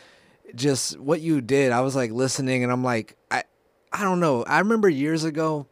just 0.55 0.97
what 0.99 1.19
you 1.19 1.41
did, 1.41 1.73
I 1.73 1.81
was 1.81 1.95
like 1.95 2.11
listening 2.11 2.63
and 2.63 2.71
I'm 2.71 2.83
like 2.83 3.17
I 3.29 3.43
I 3.91 4.03
don't 4.03 4.21
know. 4.21 4.43
I 4.43 4.59
remember 4.59 4.87
years 4.87 5.25
ago 5.25 5.67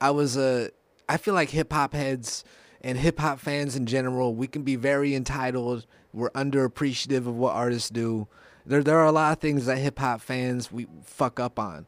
I 0.00 0.10
was 0.10 0.36
a. 0.36 0.70
Uh, 1.08 1.16
feel 1.16 1.34
like 1.34 1.50
hip 1.50 1.72
hop 1.72 1.94
heads 1.94 2.44
and 2.80 2.98
hip 2.98 3.18
hop 3.18 3.40
fans 3.40 3.76
in 3.76 3.86
general, 3.86 4.34
we 4.34 4.46
can 4.46 4.62
be 4.62 4.76
very 4.76 5.14
entitled. 5.14 5.86
We're 6.12 6.30
underappreciative 6.30 7.26
of 7.26 7.36
what 7.36 7.54
artists 7.54 7.90
do. 7.90 8.28
There, 8.64 8.82
there 8.82 8.98
are 8.98 9.06
a 9.06 9.12
lot 9.12 9.32
of 9.32 9.40
things 9.40 9.66
that 9.66 9.78
hip 9.78 9.98
hop 9.98 10.20
fans 10.20 10.70
we 10.70 10.86
fuck 11.02 11.40
up 11.40 11.58
on, 11.58 11.86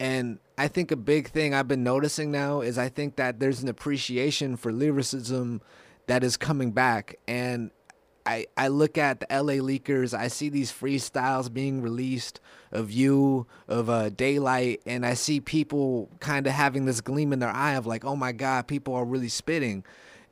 and 0.00 0.38
I 0.58 0.68
think 0.68 0.90
a 0.90 0.96
big 0.96 1.28
thing 1.28 1.54
I've 1.54 1.68
been 1.68 1.84
noticing 1.84 2.30
now 2.30 2.60
is 2.60 2.78
I 2.78 2.88
think 2.88 3.16
that 3.16 3.40
there's 3.40 3.62
an 3.62 3.68
appreciation 3.68 4.56
for 4.56 4.72
lyricism 4.72 5.60
that 6.06 6.24
is 6.24 6.36
coming 6.36 6.72
back, 6.72 7.16
and 7.28 7.70
I, 8.24 8.46
I 8.56 8.68
look 8.68 8.98
at 8.98 9.20
the 9.20 9.26
LA 9.30 9.54
Leakers, 9.54 10.16
I 10.16 10.28
see 10.28 10.48
these 10.48 10.72
freestyles 10.72 11.52
being 11.52 11.82
released 11.82 12.40
of 12.70 12.90
you, 12.90 13.46
of 13.68 13.90
uh, 13.90 14.10
Daylyt, 14.10 14.80
and 14.86 15.04
I 15.04 15.14
see 15.14 15.40
people 15.40 16.08
kind 16.20 16.46
of 16.46 16.52
having 16.52 16.84
this 16.84 17.00
gleam 17.00 17.32
in 17.32 17.38
their 17.40 17.50
eye 17.50 17.74
of 17.74 17.86
like, 17.86 18.04
oh 18.04 18.16
my 18.16 18.32
God, 18.32 18.66
people 18.66 18.94
are 18.94 19.04
really 19.04 19.28
spitting. 19.28 19.84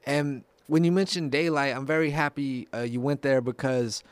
And 0.06 0.44
when 0.66 0.84
you 0.84 0.92
mentioned 0.92 1.32
Daylyt, 1.32 1.74
I'm 1.74 1.86
very 1.86 2.10
happy 2.10 2.68
uh, 2.72 2.80
you 2.80 3.00
went 3.00 3.22
there 3.22 3.40
because 3.40 4.04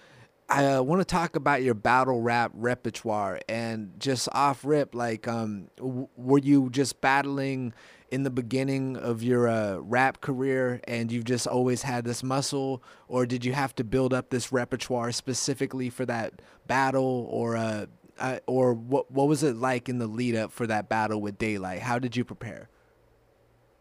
I 0.48 0.64
uh, 0.64 0.82
want 0.82 1.00
to 1.00 1.04
talk 1.04 1.36
about 1.36 1.62
your 1.62 1.74
battle 1.74 2.20
rap 2.20 2.50
repertoire 2.54 3.38
and 3.48 3.92
just 3.98 4.28
off 4.32 4.64
rip, 4.64 4.94
like, 4.94 5.28
um, 5.28 5.68
w- 5.76 6.08
were 6.16 6.38
you 6.38 6.70
just 6.70 7.00
battling 7.00 7.74
in 8.10 8.22
the 8.22 8.30
beginning 8.30 8.96
of 8.96 9.22
your 9.22 9.48
uh, 9.48 9.76
rap 9.76 10.20
career 10.20 10.80
and 10.84 11.12
you've 11.12 11.24
just 11.24 11.46
always 11.46 11.82
had 11.82 12.04
this 12.04 12.22
muscle, 12.22 12.82
or 13.06 13.26
did 13.26 13.44
you 13.44 13.52
have 13.52 13.74
to 13.76 13.84
build 13.84 14.14
up 14.14 14.30
this 14.30 14.50
repertoire 14.52 15.12
specifically 15.12 15.90
for 15.90 16.06
that 16.06 16.40
battle, 16.66 17.26
or 17.30 17.56
uh, 17.56 17.86
uh, 18.18 18.38
or 18.46 18.74
what 18.74 19.10
what 19.10 19.28
was 19.28 19.42
it 19.42 19.56
like 19.56 19.88
in 19.88 19.98
the 19.98 20.06
lead 20.06 20.34
up 20.34 20.52
for 20.52 20.66
that 20.66 20.88
battle 20.88 21.20
with 21.20 21.38
Daylyt? 21.38 21.80
How 21.80 21.98
did 21.98 22.16
you 22.16 22.24
prepare? 22.24 22.68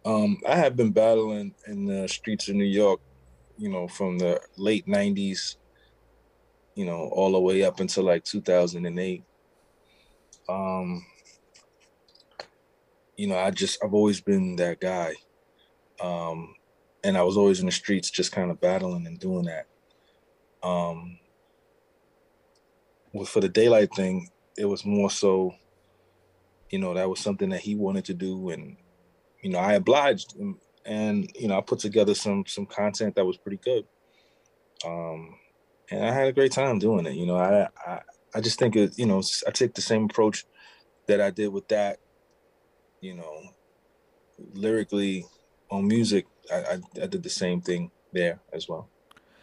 Um, 0.06 0.38
I 0.48 0.56
have 0.56 0.76
been 0.76 0.92
battling 0.92 1.54
in 1.66 1.86
the 1.86 2.08
streets 2.08 2.48
of 2.48 2.56
New 2.56 2.64
York, 2.64 3.02
you 3.58 3.70
know, 3.70 3.88
from 3.88 4.18
the 4.18 4.40
late 4.58 4.88
'90s, 4.88 5.56
you 6.76 6.86
know, 6.86 7.10
all 7.12 7.32
the 7.32 7.40
way 7.40 7.64
up 7.64 7.80
until 7.80 8.04
like 8.04 8.24
2008. 8.24 9.24
Um, 10.50 11.06
you 13.18 13.28
know, 13.28 13.38
I 13.38 13.52
just 13.52 13.84
I've 13.84 13.94
always 13.94 14.22
been 14.22 14.56
that 14.58 14.80
guy. 14.80 15.16
Um, 16.00 16.54
and 17.04 17.18
I 17.18 17.24
was 17.24 17.38
always 17.38 17.60
in 17.60 17.66
the 17.66 17.72
streets 17.72 18.12
just 18.12 18.32
kind 18.32 18.52
of 18.52 18.62
battling 18.62 19.08
and 19.08 19.20
doing 19.20 19.46
that. 19.46 19.68
Um, 20.64 21.20
for 23.26 23.40
the 23.40 23.50
Daylyt 23.50 23.96
thing, 23.96 24.30
it 24.58 24.66
was 24.66 24.86
more 24.86 25.10
so, 25.10 25.54
you 26.70 26.78
know, 26.78 26.94
that 26.94 27.10
was 27.10 27.20
something 27.20 27.50
that 27.50 27.62
he 27.62 27.76
wanted 27.76 28.06
to 28.06 28.14
do, 28.14 28.50
and 28.50 28.78
you 29.42 29.50
know, 29.50 29.60
I 29.60 29.74
obliged 29.74 30.36
and 30.86 31.30
you 31.36 31.48
know, 31.48 31.58
I 31.58 31.62
put 31.62 31.80
together 31.80 32.14
some 32.14 32.46
some 32.46 32.66
content 32.66 33.16
that 33.16 33.26
was 33.26 33.38
pretty 33.38 33.58
good. 33.58 33.86
Um, 34.86 35.36
and 35.90 36.06
I 36.06 36.14
had 36.14 36.28
a 36.28 36.34
great 36.34 36.52
time 36.52 36.80
doing 36.80 37.06
it. 37.06 37.14
You 37.14 37.26
know, 37.26 37.38
I 37.38 37.68
I, 37.86 38.02
I 38.36 38.42
just 38.42 38.60
think 38.60 38.76
it, 38.76 38.98
you 38.98 39.06
know, 39.06 39.24
I 39.48 39.52
take 39.52 39.74
the 39.74 39.82
same 39.82 40.06
approach 40.06 40.46
that 41.08 41.22
I 41.22 41.32
did 41.32 41.48
with 41.48 41.68
that 41.70 42.00
you 43.02 43.16
know, 43.16 43.42
lyrically 44.54 45.26
on 45.70 45.88
music, 45.88 46.26
I, 46.52 46.56
I, 46.56 46.80
I 47.04 47.08
did 47.08 47.24
the 47.24 47.30
same 47.30 47.62
thing 47.62 47.92
there 48.14 48.40
as 48.54 48.68
well. 48.68 48.90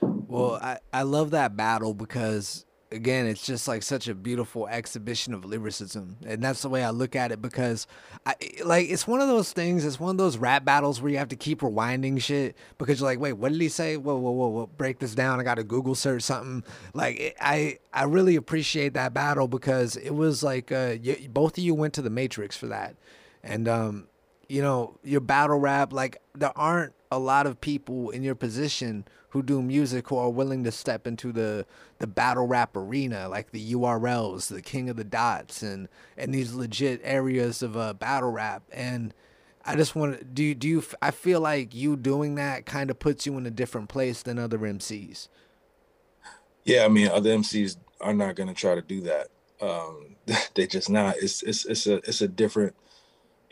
Well, 0.01 0.55
I, 0.55 0.79
I 0.93 1.03
love 1.03 1.31
that 1.33 1.57
battle 1.57 1.95
because 1.95 2.65
again, 2.95 3.27
it's 3.27 3.45
just 3.45 3.67
like 3.67 3.83
such 3.83 4.09
a 4.09 4.15
beautiful 4.15 4.69
exhibition 4.69 5.35
of 5.35 5.45
lyricism, 5.45 6.17
and 6.25 6.43
that's 6.43 6.63
the 6.63 6.69
way 6.69 6.85
I 6.85 6.91
look 6.91 7.17
at 7.17 7.33
it. 7.33 7.43
Because, 7.43 7.87
I 8.25 8.37
like 8.65 8.89
it's 8.89 9.07
one 9.07 9.21
of 9.21 9.29
those 9.29 9.53
things. 9.53 9.85
It's 9.85 10.01
one 10.01 10.13
of 10.13 10.19
those 10.19 10.39
rap 10.39 10.65
battles 10.65 11.03
where 11.03 11.11
you 11.11 11.19
have 11.19 11.29
to 11.29 11.37
keep 11.37 11.61
rewinding 11.61 12.23
shit 12.23 12.57
because 12.79 13.01
you're 13.01 13.09
like, 13.09 13.19
wait, 13.19 13.35
what 13.35 13.53
did 13.53 13.61
he 13.61 13.69
say? 13.69 13.97
Whoa, 13.97 14.17
whoa, 14.17 14.31
whoa, 14.31 14.49
whoa 14.49 14.67
break 14.67 14.99
this 15.01 15.15
down. 15.15 15.41
I 15.41 15.43
got 15.43 15.57
to 15.57 15.65
Google 15.65 15.95
search 15.95 16.23
something. 16.23 16.65
Like, 16.95 17.19
it, 17.19 17.37
I 17.41 17.79
I 17.93 18.05
really 18.05 18.37
appreciate 18.37 18.95
that 18.95 19.13
battle 19.13 19.49
because 19.49 19.97
it 19.97 20.15
was 20.15 20.43
like 20.43 20.73
uh, 20.73 20.97
you, 21.03 21.29
both 21.29 21.59
of 21.59 21.65
you 21.65 21.75
went 21.75 21.95
to 21.95 22.03
the 22.03 22.11
Matrix 22.11 22.57
for 22.57 22.67
that. 22.69 22.95
And 23.45 23.69
um, 23.69 24.09
you 24.49 24.63
know, 24.63 24.99
your 25.05 25.21
battle 25.21 25.59
rap, 25.59 25.93
like 25.93 26.21
there 26.35 26.57
aren't 26.57 26.95
a 27.11 27.19
lot 27.19 27.47
of 27.47 27.61
people 27.61 28.11
in 28.11 28.23
your 28.23 28.35
position 28.35 29.07
who 29.29 29.43
do 29.43 29.61
music 29.61 30.09
who 30.09 30.17
are 30.17 30.31
willing 30.31 30.65
to 30.65 30.73
step 30.73 31.07
into 31.07 31.33
the 31.33 31.67
the 31.99 32.07
battle 32.07 32.47
rap 32.47 32.77
arena, 32.77 33.29
like 33.29 33.51
the 33.51 33.73
URLs, 33.73 34.49
the 34.49 34.63
King 34.63 34.89
of 34.89 34.97
the 34.97 35.05
Dots, 35.05 35.63
and 35.63 35.89
and 36.17 36.33
these 36.33 36.55
legit 36.55 37.01
areas 37.05 37.63
of 37.63 37.77
uh, 37.77 37.93
battle 37.93 38.31
rap. 38.31 38.63
And 38.73 39.13
I 39.65 39.77
just 39.77 39.95
want 39.95 40.19
to 40.19 40.25
do 40.25 40.43
you, 40.43 40.55
do 40.55 40.69
you? 40.69 40.85
I 41.03 41.11
feel 41.11 41.41
like 41.41 41.75
you 41.75 41.97
doing 41.97 42.37
that 42.37 42.65
kind 42.65 42.91
of 42.91 42.99
puts 42.99 43.27
you 43.27 43.37
in 43.37 43.47
a 43.47 43.51
different 43.51 43.89
place 43.89 44.23
than 44.23 44.39
other 44.39 44.59
MCs. 44.59 45.29
Yeah, 46.65 46.85
I 46.85 46.89
mean, 46.89 47.09
other 47.09 47.31
MCs 47.31 47.77
are 48.01 48.15
not 48.15 48.37
gonna 48.37 48.55
try 48.55 48.75
to 48.75 48.83
do 48.83 49.03
that. 49.03 49.29
Um, 49.61 50.17
they 50.55 50.67
just 50.67 50.89
not. 50.89 51.17
It's 51.19 51.43
it's 51.43 51.67
it's 51.67 51.87
a 51.87 51.97
it's 51.97 52.21
a 52.21 52.29
different 52.29 52.75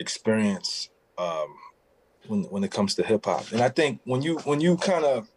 experience 0.03 0.89
um, 1.17 1.55
when 2.27 2.43
when 2.43 2.63
it 2.63 2.71
comes 2.71 2.95
to 2.95 3.03
hip 3.03 3.25
hop. 3.25 3.51
And 3.53 3.61
I 3.61 3.69
think 3.69 4.01
when 4.03 4.21
you 4.21 4.37
when 4.39 4.59
you 4.59 4.75
kind 4.77 5.05
of 5.05 5.29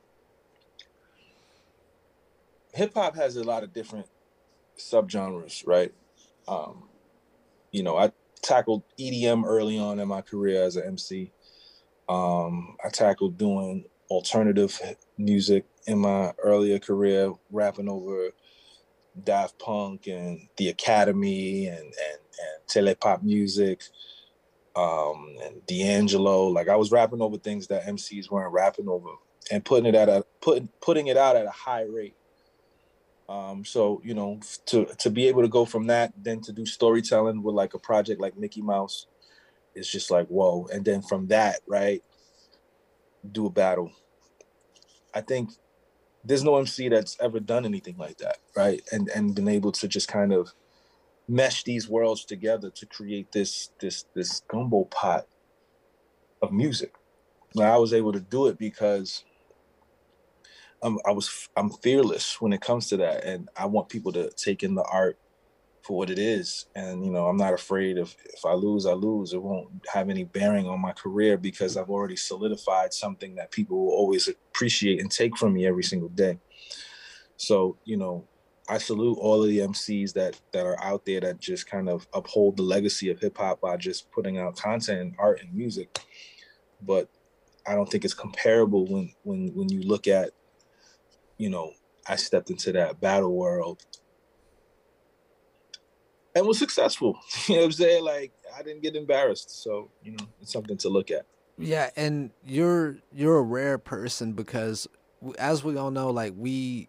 hip 2.75 2.93
hop 2.95 3.15
has 3.15 3.37
a 3.37 3.45
lot 3.45 3.63
of 3.63 3.73
different 3.73 4.09
subgenres, 4.77 5.67
right? 5.67 5.95
Um, 6.49 6.89
you 7.71 7.85
know, 7.85 7.97
I 7.97 8.11
tackled 8.43 8.83
EDM 8.99 9.45
early 9.47 9.79
on 9.79 10.01
in 10.01 10.09
my 10.09 10.21
career 10.21 10.63
as 10.63 10.77
an 10.77 10.85
MC. 10.87 11.33
Um, 12.09 12.77
I 12.85 12.89
tackled 12.89 13.39
doing 13.39 13.85
alternative 14.11 14.81
music 15.17 15.65
in 15.87 15.99
my 15.99 16.33
earlier 16.43 16.79
career, 16.79 17.33
rapping 17.51 17.89
over 17.89 18.31
Daft 19.25 19.59
Punk 19.59 20.07
and 20.09 20.49
the 20.57 20.69
Academy 20.69 21.67
and 21.67 21.79
and 21.79 22.21
and 22.39 22.67
Telepopmusik, 22.69 23.89
um, 24.77 25.37
and 25.43 25.65
D'Angelo. 25.67 26.47
Like 26.49 26.69
I 26.69 26.77
was 26.77 26.93
rapping 26.93 27.23
over 27.23 27.39
things 27.39 27.67
that 27.69 27.87
MCs 27.87 28.31
weren't 28.31 28.53
rapping 28.53 28.89
over, 28.89 29.09
and 29.51 29.65
putting 29.65 29.87
it 29.87 29.95
at 29.95 30.09
a 30.09 30.25
putting 30.41 30.69
putting 30.81 31.07
it 31.09 31.17
out 31.17 31.37
at 31.37 31.47
a 31.47 31.51
high 31.51 31.83
rate. 31.83 32.17
Um, 33.29 33.65
so 33.65 34.01
you 34.05 34.15
know, 34.15 34.39
to 34.67 34.85
to 34.99 35.11
be 35.11 35.27
able 35.29 35.43
to 35.43 35.49
go 35.49 35.65
from 35.65 35.87
that, 35.89 36.13
then 36.17 36.41
to 36.43 36.53
do 36.53 36.67
storytelling 36.67 37.43
with 37.43 37.55
like 37.55 37.75
a 37.75 37.79
project 37.79 38.21
like 38.21 38.37
Mickey 38.37 38.63
Mouse, 38.63 39.07
it's 39.75 39.91
just 39.91 40.11
like 40.11 40.29
whoa. 40.29 40.69
And 40.73 40.85
then 40.85 41.03
from 41.03 41.27
that, 41.29 41.61
right, 41.67 42.05
do 43.33 43.47
a 43.47 43.51
battle. 43.51 43.91
I 45.15 45.23
think 45.23 45.51
there's 46.23 46.45
no 46.45 46.57
MC 46.59 46.89
that's 46.89 47.17
ever 47.21 47.41
done 47.41 47.65
anything 47.65 47.97
like 47.97 48.19
that, 48.19 48.39
right? 48.55 48.83
And 48.93 49.09
and 49.09 49.35
been 49.35 49.49
able 49.49 49.73
to 49.73 49.89
just 49.89 50.09
kind 50.09 50.33
of 50.33 50.53
mesh 51.29 51.65
these 51.65 51.89
worlds 51.89 52.25
together 52.25 52.71
to 52.71 52.87
create 52.87 53.33
this 53.33 53.71
this 53.81 54.05
this 54.15 54.41
gumbo 54.49 54.85
pot 54.85 55.27
of 56.43 56.53
music. 56.53 56.95
Now 57.55 57.75
I 57.75 57.79
was 57.79 57.93
able 57.93 58.13
to 58.13 58.21
do 58.21 58.47
it 58.47 58.59
because 58.59 59.25
I'm 60.83 60.99
I 61.07 61.13
was 61.13 61.49
I'm 61.57 61.71
fearless 61.71 62.41
when 62.41 62.53
it 62.53 62.61
comes 62.61 62.89
to 62.89 62.97
that, 62.99 63.25
and 63.25 63.49
I 63.57 63.67
want 63.67 63.89
people 63.89 64.13
to 64.13 64.31
take 64.37 64.63
in 64.63 64.75
the 64.75 64.85
art 64.85 65.19
for 65.83 65.97
what 65.97 66.11
it 66.11 66.19
is. 66.19 66.67
And 66.75 67.05
you 67.05 67.11
know, 67.11 67.27
I'm 67.27 67.37
not 67.37 67.55
afraid 67.55 67.99
of 67.99 68.15
if 68.25 68.45
I 68.45 68.53
lose, 68.53 68.87
I 68.87 68.93
lose. 68.93 69.33
It 69.33 69.43
won't 69.43 69.69
have 69.93 70.11
any 70.11 70.25
bearing 70.25 70.67
on 70.67 70.81
my 70.81 70.93
career 70.93 71.39
because 71.39 71.77
I've 71.77 71.91
already 71.91 72.17
solidified 72.17 72.93
something 72.93 73.37
that 73.37 73.53
people 73.53 73.85
will 73.85 73.93
always 73.93 74.29
appreciate 74.29 75.01
and 75.01 75.11
take 75.11 75.37
from 75.37 75.55
me 75.55 75.67
every 75.67 75.85
single 75.85 76.09
day. 76.09 76.39
So, 77.37 77.77
you 77.85 77.97
know, 77.97 78.27
I 78.69 78.79
salute 78.79 79.19
all 79.19 79.43
of 79.43 79.49
the 79.49 79.61
MCs 79.61 80.13
that 80.15 80.41
that 80.53 80.67
are 80.67 80.83
out 80.83 81.05
there 81.05 81.21
that 81.21 81.39
just 81.39 81.69
kind 81.69 81.89
of 81.89 82.07
uphold 82.13 82.57
the 82.57 82.63
legacy 82.63 83.11
of 83.11 83.21
hip 83.21 83.39
hop 83.39 83.61
by 83.61 83.77
just 83.77 84.11
putting 84.11 84.39
out 84.39 84.57
content 84.57 85.01
and 85.01 85.15
art 85.19 85.41
and 85.41 85.55
music. 85.55 85.99
But 86.83 87.09
I 87.67 87.75
don't 87.75 87.91
think 87.91 88.05
it's 88.05 88.15
comparable 88.15 88.87
when 88.87 89.13
when 89.23 89.49
when 89.55 89.69
you 89.69 89.83
look 89.83 90.09
at, 90.09 90.31
you 91.39 91.49
know, 91.49 91.73
I 92.09 92.17
stepped 92.17 92.51
into 92.51 92.73
that 92.73 93.01
battle 93.01 93.35
world 93.35 93.85
and 96.35 96.47
was 96.47 96.59
successful. 96.59 97.19
You 97.49 97.55
know 97.55 97.61
what 97.61 97.67
I'm 97.67 97.73
saying? 97.73 98.05
Like 98.05 98.33
I 98.57 98.63
didn't 98.63 98.83
get 98.83 98.97
embarrassed. 98.97 99.63
So, 99.63 99.91
you 100.03 100.13
know, 100.13 100.27
it's 100.43 100.53
something 100.53 100.77
to 100.79 100.89
look 100.89 101.11
at. 101.11 101.27
Yeah, 101.59 101.91
and 101.97 102.31
you're 102.45 102.99
you're 103.13 103.39
a 103.39 103.43
rare 103.43 103.79
person 103.79 104.33
because 104.33 104.89
as 105.39 105.65
we 105.65 105.77
all 105.77 105.91
know 105.91 106.11
like 106.11 106.35
we 106.37 106.89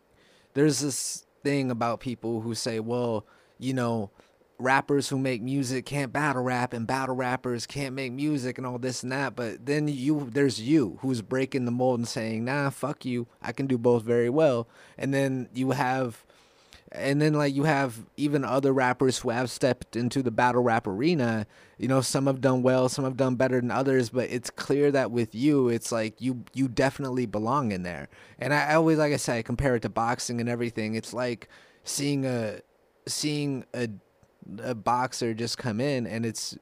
there's 0.54 0.80
this 0.80 1.27
thing 1.48 1.72
about 1.72 2.02
people 2.02 2.42
who 2.42 2.54
say, 2.54 2.82
"Well, 2.82 3.26
you 3.58 3.74
know, 3.74 4.12
rappers 4.60 5.08
who 5.08 5.18
make 5.18 5.42
music 5.42 5.86
can't 5.86 6.12
battle 6.12 6.44
rap 6.44 6.74
and 6.74 6.86
battle 6.86 7.16
rappers 7.16 7.66
can't 7.66 7.96
make 7.96 8.12
music 8.12 8.58
and 8.58 8.66
all 8.66 8.80
this 8.80 9.04
and 9.04 9.12
that 9.12 9.36
but 9.36 9.64
then 9.68 9.88
you 9.88 10.28
there's 10.32 10.60
you 10.60 10.98
who's 11.02 11.22
breaking 11.22 11.66
the 11.66 11.72
mold 11.72 12.00
and 12.00 12.08
saying 12.08 12.44
nah 12.44 12.68
fuck 12.72 13.06
you 13.06 13.28
i 13.40 13.52
can 13.52 13.68
do 13.68 13.78
both 13.78 14.02
very 14.02 14.32
well. 14.32 14.68
And 14.98 15.14
then 15.14 15.48
you 15.54 15.72
have 15.72 16.26
and 16.92 17.22
then 17.22 17.34
like 17.34 17.54
you 17.54 17.64
have 17.64 18.06
even 18.16 18.46
other 18.46 18.72
rappers 18.72 19.20
who 19.20 19.30
have 19.30 19.50
stepped 19.50 19.96
into 19.96 20.24
the 20.24 20.32
battle 20.32 20.64
rap 20.64 20.88
arena. 20.88 21.46
You 21.78 21.88
know 21.88 22.02
some 22.02 22.28
have 22.28 22.42
done 22.42 22.64
well 22.64 22.90
some 22.90 23.06
have 23.06 23.18
done 23.18 23.36
better 23.36 23.60
than 23.60 23.72
others 23.72 24.10
but 24.10 24.30
it's 24.30 24.50
clear 24.50 24.92
that 24.92 25.12
with 25.12 25.36
you 25.36 25.70
it's 25.70 25.92
like 25.92 26.20
you 26.22 26.44
you 26.54 26.68
definitely 26.68 27.26
belong 27.26 27.72
in 27.72 27.84
there. 27.84 28.10
And 28.40 28.54
i, 28.54 28.72
I 28.72 28.76
always 28.76 28.98
like 28.98 29.14
i 29.14 29.18
said 29.18 29.38
I 29.38 29.42
compare 29.42 29.76
it 29.76 29.82
to 29.82 29.90
boxing 29.90 30.40
and 30.40 30.50
everything. 30.50 30.96
It's 30.96 31.14
like 31.14 31.50
seeing 31.84 32.26
a 32.26 32.62
seeing 33.06 33.66
a 33.74 33.90
a 34.60 34.74
boxer 34.74 35.34
just 35.34 35.58
come 35.58 35.82
in 35.82 36.08
and 36.08 36.26
it's 36.26 36.58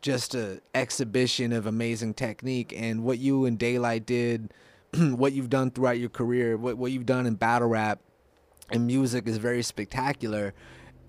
just 0.00 0.36
a 0.36 0.60
exhibition 0.74 1.52
of 1.52 1.66
amazing 1.66 2.14
technique. 2.14 2.72
And 2.76 3.02
what 3.02 3.18
you 3.18 3.44
and 3.46 3.58
Daylyt 3.58 4.06
did 4.06 4.52
what 4.94 5.32
you've 5.32 5.50
done 5.50 5.72
throughout 5.72 5.98
your 5.98 6.08
career 6.08 6.56
what, 6.56 6.78
what 6.78 6.92
you've 6.92 7.06
done 7.06 7.26
in 7.26 7.34
battle 7.34 7.68
rap 7.68 8.00
and 8.70 8.86
music 8.86 9.26
is 9.26 9.38
very 9.38 9.62
spectacular. 9.62 10.54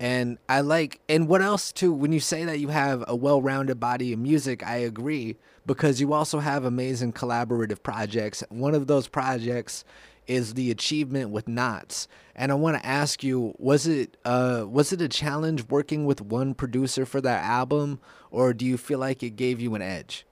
And 0.00 0.38
i 0.48 0.60
like 0.60 1.00
and 1.08 1.26
what 1.26 1.42
else 1.42 1.72
too 1.72 1.92
when 1.92 2.12
you 2.12 2.20
say 2.20 2.44
that 2.44 2.60
you 2.60 2.68
have 2.68 3.04
a 3.08 3.16
well-rounded 3.16 3.80
body 3.80 4.12
of 4.12 4.20
music 4.20 4.64
i 4.64 4.76
agree 4.76 5.36
because 5.66 6.00
you 6.00 6.12
also 6.12 6.38
have 6.38 6.64
amazing 6.64 7.12
collaborative 7.12 7.82
projects. 7.82 8.42
One 8.48 8.74
of 8.74 8.86
those 8.86 9.06
projects 9.06 9.84
is 10.26 10.54
the 10.54 10.70
achievement 10.70 11.30
with 11.30 11.46
Nottz. 11.46 12.06
And 12.34 12.52
i 12.52 12.54
want 12.54 12.76
to 12.76 12.86
ask 12.86 13.24
you 13.24 13.54
was 13.58 13.86
it 13.86 14.16
uh 14.24 14.64
was 14.68 14.92
it 14.92 15.00
a 15.00 15.08
challenge 15.08 15.68
working 15.68 16.06
with 16.06 16.20
one 16.20 16.54
producer 16.54 17.04
for 17.04 17.20
that 17.20 17.44
album 17.44 17.98
or 18.30 18.52
do 18.54 18.64
you 18.64 18.76
feel 18.78 18.98
like 19.00 19.22
it 19.22 19.30
gave 19.30 19.60
you 19.60 19.74
an 19.74 19.82
edge? 19.82 20.24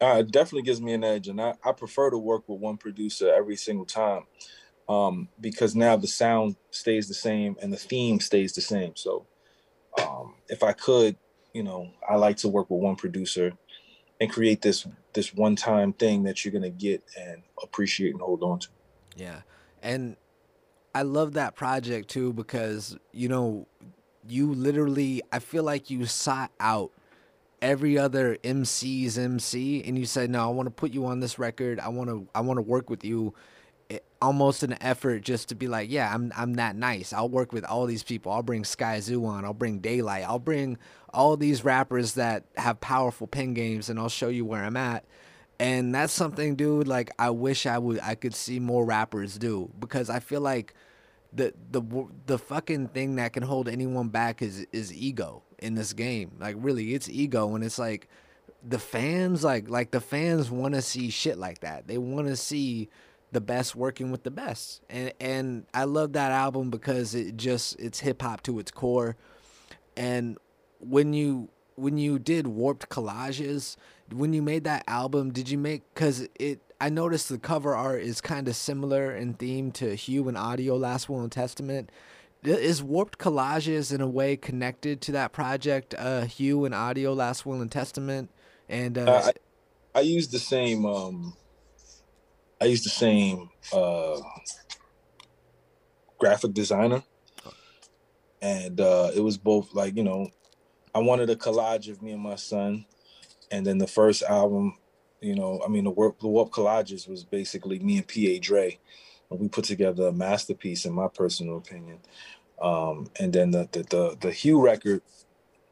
Uh, 0.00 0.18
it 0.20 0.30
definitely 0.30 0.62
gives 0.62 0.80
me 0.80 0.92
an 0.92 1.02
edge 1.02 1.26
and 1.26 1.40
I, 1.40 1.54
I 1.64 1.72
prefer 1.72 2.10
to 2.10 2.18
work 2.18 2.48
with 2.48 2.60
one 2.60 2.76
producer 2.76 3.32
every 3.34 3.56
single 3.56 3.86
time 3.86 4.22
um, 4.88 5.28
because 5.40 5.76
now 5.76 5.96
the 5.96 6.06
sound 6.06 6.56
stays 6.70 7.08
the 7.08 7.14
same 7.14 7.56
and 7.60 7.72
the 7.72 7.76
theme 7.76 8.20
stays 8.20 8.54
the 8.54 8.60
same. 8.60 8.96
So 8.96 9.26
um, 10.00 10.34
if 10.48 10.62
I 10.62 10.72
could, 10.72 11.16
you 11.52 11.62
know, 11.62 11.90
I 12.08 12.16
like 12.16 12.38
to 12.38 12.48
work 12.48 12.70
with 12.70 12.80
one 12.80 12.96
producer 12.96 13.52
and 14.20 14.30
create 14.30 14.62
this 14.62 14.86
this 15.12 15.34
one 15.34 15.56
time 15.56 15.92
thing 15.92 16.24
that 16.24 16.44
you're 16.44 16.52
gonna 16.52 16.70
get 16.70 17.02
and 17.18 17.42
appreciate 17.62 18.12
and 18.12 18.20
hold 18.20 18.42
on 18.42 18.58
to. 18.60 18.68
Yeah, 19.16 19.42
and 19.82 20.16
I 20.94 21.02
love 21.02 21.34
that 21.34 21.54
project 21.54 22.08
too 22.08 22.32
because 22.32 22.96
you 23.12 23.28
know 23.28 23.66
you 24.26 24.52
literally 24.54 25.22
I 25.32 25.38
feel 25.38 25.62
like 25.62 25.90
you 25.90 26.06
sought 26.06 26.50
out 26.58 26.92
every 27.60 27.98
other 27.98 28.38
MC's 28.44 29.18
MC 29.18 29.82
and 29.84 29.98
you 29.98 30.06
said 30.06 30.30
no 30.30 30.44
I 30.44 30.52
want 30.52 30.66
to 30.66 30.70
put 30.70 30.92
you 30.92 31.06
on 31.06 31.20
this 31.20 31.38
record 31.38 31.80
I 31.80 31.88
want 31.88 32.08
to 32.08 32.28
I 32.34 32.40
want 32.40 32.58
to 32.58 32.62
work 32.62 32.88
with 32.88 33.04
you 33.04 33.34
almost 34.20 34.62
an 34.62 34.76
effort 34.80 35.20
just 35.20 35.48
to 35.48 35.54
be 35.54 35.68
like, 35.68 35.90
yeah, 35.90 36.12
I'm 36.12 36.32
I'm 36.36 36.54
that 36.54 36.76
nice. 36.76 37.12
I'll 37.12 37.28
work 37.28 37.52
with 37.52 37.64
all 37.64 37.86
these 37.86 38.02
people. 38.02 38.32
I'll 38.32 38.42
bring 38.42 38.62
Skyzoo 38.62 39.24
on. 39.26 39.44
I'll 39.44 39.54
bring 39.54 39.80
Daylyt. 39.80 40.24
I'll 40.24 40.38
bring 40.38 40.78
all 41.12 41.36
these 41.36 41.64
rappers 41.64 42.14
that 42.14 42.44
have 42.56 42.80
powerful 42.80 43.26
pen 43.26 43.54
games, 43.54 43.88
and 43.88 43.98
I'll 43.98 44.08
show 44.08 44.28
you 44.28 44.44
where 44.44 44.64
I'm 44.64 44.76
at. 44.76 45.04
And 45.60 45.94
that's 45.94 46.12
something, 46.12 46.54
dude. 46.54 46.88
Like 46.88 47.10
I 47.18 47.30
wish 47.30 47.66
I 47.66 47.78
would 47.78 48.00
I 48.00 48.14
could 48.14 48.34
see 48.34 48.60
more 48.60 48.84
rappers 48.84 49.38
do 49.38 49.70
because 49.78 50.10
I 50.10 50.20
feel 50.20 50.40
like 50.40 50.74
the 51.32 51.54
the 51.70 51.82
the 52.26 52.38
fucking 52.38 52.88
thing 52.88 53.16
that 53.16 53.32
can 53.32 53.42
hold 53.42 53.68
anyone 53.68 54.08
back 54.08 54.42
is 54.42 54.66
is 54.72 54.92
ego 54.92 55.42
in 55.58 55.74
this 55.74 55.92
game. 55.92 56.32
Like 56.38 56.56
really, 56.58 56.94
it's 56.94 57.08
ego, 57.08 57.54
and 57.54 57.64
it's 57.64 57.78
like 57.78 58.08
the 58.66 58.78
fans 58.78 59.44
like 59.44 59.68
like 59.68 59.90
the 59.90 60.00
fans 60.00 60.50
want 60.50 60.74
to 60.74 60.82
see 60.82 61.10
shit 61.10 61.38
like 61.38 61.60
that. 61.60 61.86
They 61.86 61.98
want 61.98 62.28
to 62.28 62.36
see 62.36 62.88
the 63.32 63.40
best 63.40 63.76
working 63.76 64.10
with 64.10 64.22
the 64.22 64.30
best. 64.30 64.82
And 64.88 65.12
and 65.20 65.66
I 65.74 65.84
love 65.84 66.12
that 66.14 66.32
album 66.32 66.70
because 66.70 67.14
it 67.14 67.36
just 67.36 67.78
it's 67.78 68.00
hip 68.00 68.22
hop 68.22 68.42
to 68.44 68.58
its 68.58 68.70
core. 68.70 69.16
And 69.96 70.38
when 70.80 71.12
you 71.12 71.50
when 71.74 71.98
you 71.98 72.18
did 72.18 72.46
warped 72.46 72.88
collages, 72.88 73.76
when 74.12 74.32
you 74.32 74.42
made 74.42 74.64
that 74.64 74.84
album, 74.86 75.32
did 75.32 75.48
you 75.50 75.58
make 75.58 75.82
cuz 75.94 76.26
it 76.38 76.60
I 76.80 76.90
noticed 76.90 77.28
the 77.28 77.38
cover 77.38 77.74
art 77.74 78.02
is 78.02 78.20
kind 78.20 78.46
of 78.48 78.54
similar 78.54 79.14
in 79.14 79.34
theme 79.34 79.72
to 79.72 79.94
Hue 79.94 80.28
and 80.28 80.38
Audio 80.38 80.76
Last 80.76 81.08
Will 81.08 81.20
and 81.20 81.32
Testament. 81.32 81.90
Is 82.44 82.84
warped 82.84 83.18
collages 83.18 83.92
in 83.92 84.00
a 84.00 84.06
way 84.06 84.36
connected 84.36 85.00
to 85.02 85.12
that 85.12 85.32
project 85.32 85.94
uh 85.98 86.22
Hue 86.22 86.64
and 86.64 86.74
Audio 86.74 87.12
Last 87.12 87.44
Will 87.44 87.60
and 87.60 87.70
Testament 87.70 88.30
and 88.68 88.96
uh, 88.96 89.02
uh 89.02 89.30
I, 89.94 89.98
I 89.98 90.02
use 90.02 90.28
the 90.28 90.38
same 90.38 90.86
um 90.86 91.36
I 92.60 92.66
used 92.66 92.84
the 92.84 92.90
same 92.90 93.50
uh, 93.72 94.18
graphic 96.18 96.52
designer, 96.52 97.02
and 98.42 98.80
uh, 98.80 99.10
it 99.14 99.20
was 99.20 99.38
both 99.38 99.72
like 99.74 99.96
you 99.96 100.02
know, 100.02 100.28
I 100.94 100.98
wanted 100.98 101.30
a 101.30 101.36
collage 101.36 101.90
of 101.90 102.02
me 102.02 102.12
and 102.12 102.22
my 102.22 102.34
son, 102.36 102.84
and 103.50 103.64
then 103.64 103.78
the 103.78 103.86
first 103.86 104.22
album, 104.22 104.76
you 105.20 105.34
know, 105.34 105.62
I 105.64 105.68
mean 105.68 105.84
the 105.84 105.90
work 105.90 106.18
the 106.18 106.28
Warp 106.28 106.50
collages 106.50 107.08
was 107.08 107.24
basically 107.24 107.78
me 107.78 107.98
and 107.98 108.06
P.A. 108.06 108.40
Dre, 108.40 108.78
and 109.30 109.38
we 109.38 109.48
put 109.48 109.64
together 109.64 110.08
a 110.08 110.12
masterpiece 110.12 110.84
in 110.84 110.92
my 110.92 111.08
personal 111.08 111.58
opinion. 111.58 112.00
Um, 112.60 113.08
and 113.20 113.32
then 113.32 113.52
the, 113.52 113.68
the 113.70 113.82
the 113.84 114.16
the 114.20 114.32
Hue 114.32 114.60
record 114.60 115.02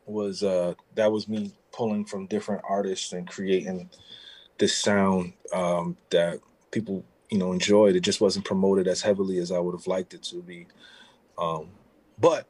was 0.07 0.45
uh 0.45 0.73
that 0.95 1.11
was 1.11 1.27
me 1.27 1.53
pulling 1.73 2.05
from 2.05 2.27
different 2.27 2.63
artists 2.69 3.13
and 3.13 3.27
creating 3.27 3.91
this 4.59 4.77
sound 4.77 5.33
um, 5.53 5.97
that 6.11 6.39
people 6.71 7.05
you 7.31 7.39
know 7.39 7.53
enjoyed. 7.53 7.97
It 7.97 8.01
just 8.01 8.21
wasn't 8.21 8.45
promoted 8.45 8.89
as 8.89 9.03
heavily 9.03 9.39
as 9.39 9.53
I 9.53 9.59
would 9.59 9.75
have 9.75 9.87
liked 9.87 10.15
it 10.15 10.23
to 10.25 10.43
be. 10.43 10.67
Um, 11.39 11.71
but 12.19 12.47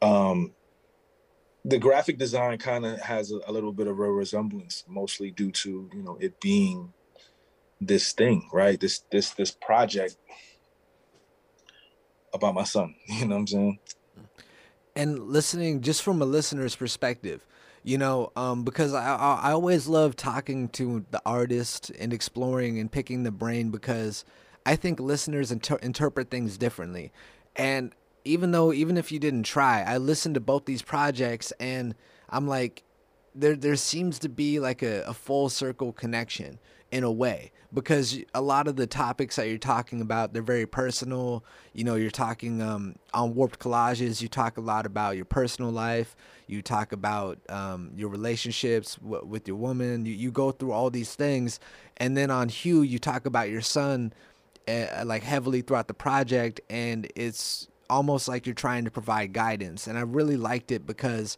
um, 0.00 0.52
the 1.64 1.78
graphic 1.78 2.18
design 2.18 2.58
kind 2.58 2.86
of 2.86 3.00
has 3.00 3.32
a, 3.32 3.40
a, 3.46 3.52
little 3.52 3.72
bit 3.72 3.86
of 3.86 3.98
a 3.98 4.10
resemblance, 4.10 4.84
mostly 4.88 5.30
due 5.30 5.50
to 5.52 5.90
you 5.92 6.02
know 6.02 6.16
it 6.20 6.40
being 6.40 6.92
this 7.80 8.12
thing, 8.12 8.48
right? 8.52 8.78
This 8.78 9.02
this 9.10 9.30
this 9.30 9.50
project 9.50 10.16
about 12.32 12.54
my 12.54 12.64
son. 12.64 12.94
You 13.08 13.26
know 13.26 13.36
what 13.36 13.40
I'm 13.40 13.46
saying? 13.46 13.78
And 14.96 15.28
listening 15.28 15.80
just 15.80 16.02
from 16.02 16.20
a 16.22 16.24
listener's 16.24 16.74
perspective, 16.74 17.44
you 17.88 17.96
know, 17.96 18.30
um, 18.36 18.64
because 18.64 18.92
I, 18.92 19.16
I 19.16 19.40
I 19.44 19.52
always 19.52 19.86
love 19.88 20.14
talking 20.14 20.68
to 20.70 21.06
the 21.10 21.22
artist 21.24 21.88
and 21.98 22.12
exploring 22.12 22.78
and 22.78 22.92
picking 22.92 23.22
the 23.22 23.30
brain 23.30 23.70
because 23.70 24.26
I 24.66 24.76
think 24.76 25.00
listeners 25.00 25.50
inter- 25.50 25.76
interpret 25.76 26.28
things 26.28 26.58
differently, 26.58 27.12
and 27.56 27.94
even 28.26 28.50
though 28.50 28.74
even 28.74 28.98
if 28.98 29.10
you 29.10 29.18
didn't 29.18 29.44
try, 29.44 29.82
I 29.82 29.96
listened 29.96 30.34
to 30.34 30.40
both 30.40 30.66
these 30.66 30.82
projects 30.82 31.50
and 31.58 31.94
I'm 32.28 32.46
like, 32.46 32.82
there 33.38 33.56
there 33.56 33.76
seems 33.76 34.18
to 34.20 34.28
be 34.28 34.60
like 34.60 34.82
a, 34.82 35.02
a 35.02 35.14
full 35.14 35.48
circle 35.48 35.92
connection 35.92 36.58
in 36.90 37.04
a 37.04 37.10
way 37.10 37.52
because 37.72 38.18
a 38.34 38.40
lot 38.40 38.66
of 38.66 38.76
the 38.76 38.86
topics 38.86 39.36
that 39.36 39.46
you're 39.48 39.58
talking 39.58 40.00
about 40.00 40.32
they're 40.32 40.42
very 40.42 40.66
personal. 40.66 41.44
You 41.72 41.84
know 41.84 41.94
you're 41.94 42.10
talking 42.10 42.62
um, 42.62 42.96
on 43.12 43.34
warped 43.34 43.58
collages 43.58 44.22
you 44.22 44.28
talk 44.28 44.56
a 44.56 44.60
lot 44.60 44.86
about 44.86 45.16
your 45.16 45.24
personal 45.24 45.70
life. 45.70 46.16
You 46.46 46.62
talk 46.62 46.92
about 46.92 47.38
um, 47.48 47.90
your 47.94 48.08
relationships 48.08 48.96
w- 48.96 49.24
with 49.24 49.46
your 49.46 49.56
woman. 49.56 50.06
You, 50.06 50.14
you 50.14 50.30
go 50.30 50.50
through 50.50 50.72
all 50.72 50.90
these 50.90 51.14
things. 51.14 51.60
And 51.98 52.16
then 52.16 52.30
on 52.30 52.48
hue 52.48 52.82
you 52.82 52.98
talk 52.98 53.26
about 53.26 53.50
your 53.50 53.60
son 53.60 54.12
uh, 54.66 55.02
like 55.04 55.22
heavily 55.22 55.60
throughout 55.60 55.88
the 55.88 55.94
project. 55.94 56.60
And 56.70 57.10
it's 57.14 57.68
almost 57.90 58.28
like 58.28 58.46
you're 58.46 58.54
trying 58.54 58.84
to 58.84 58.90
provide 58.90 59.32
guidance. 59.32 59.86
And 59.86 59.98
i 59.98 60.02
really 60.02 60.36
liked 60.36 60.72
it 60.72 60.86
because 60.86 61.36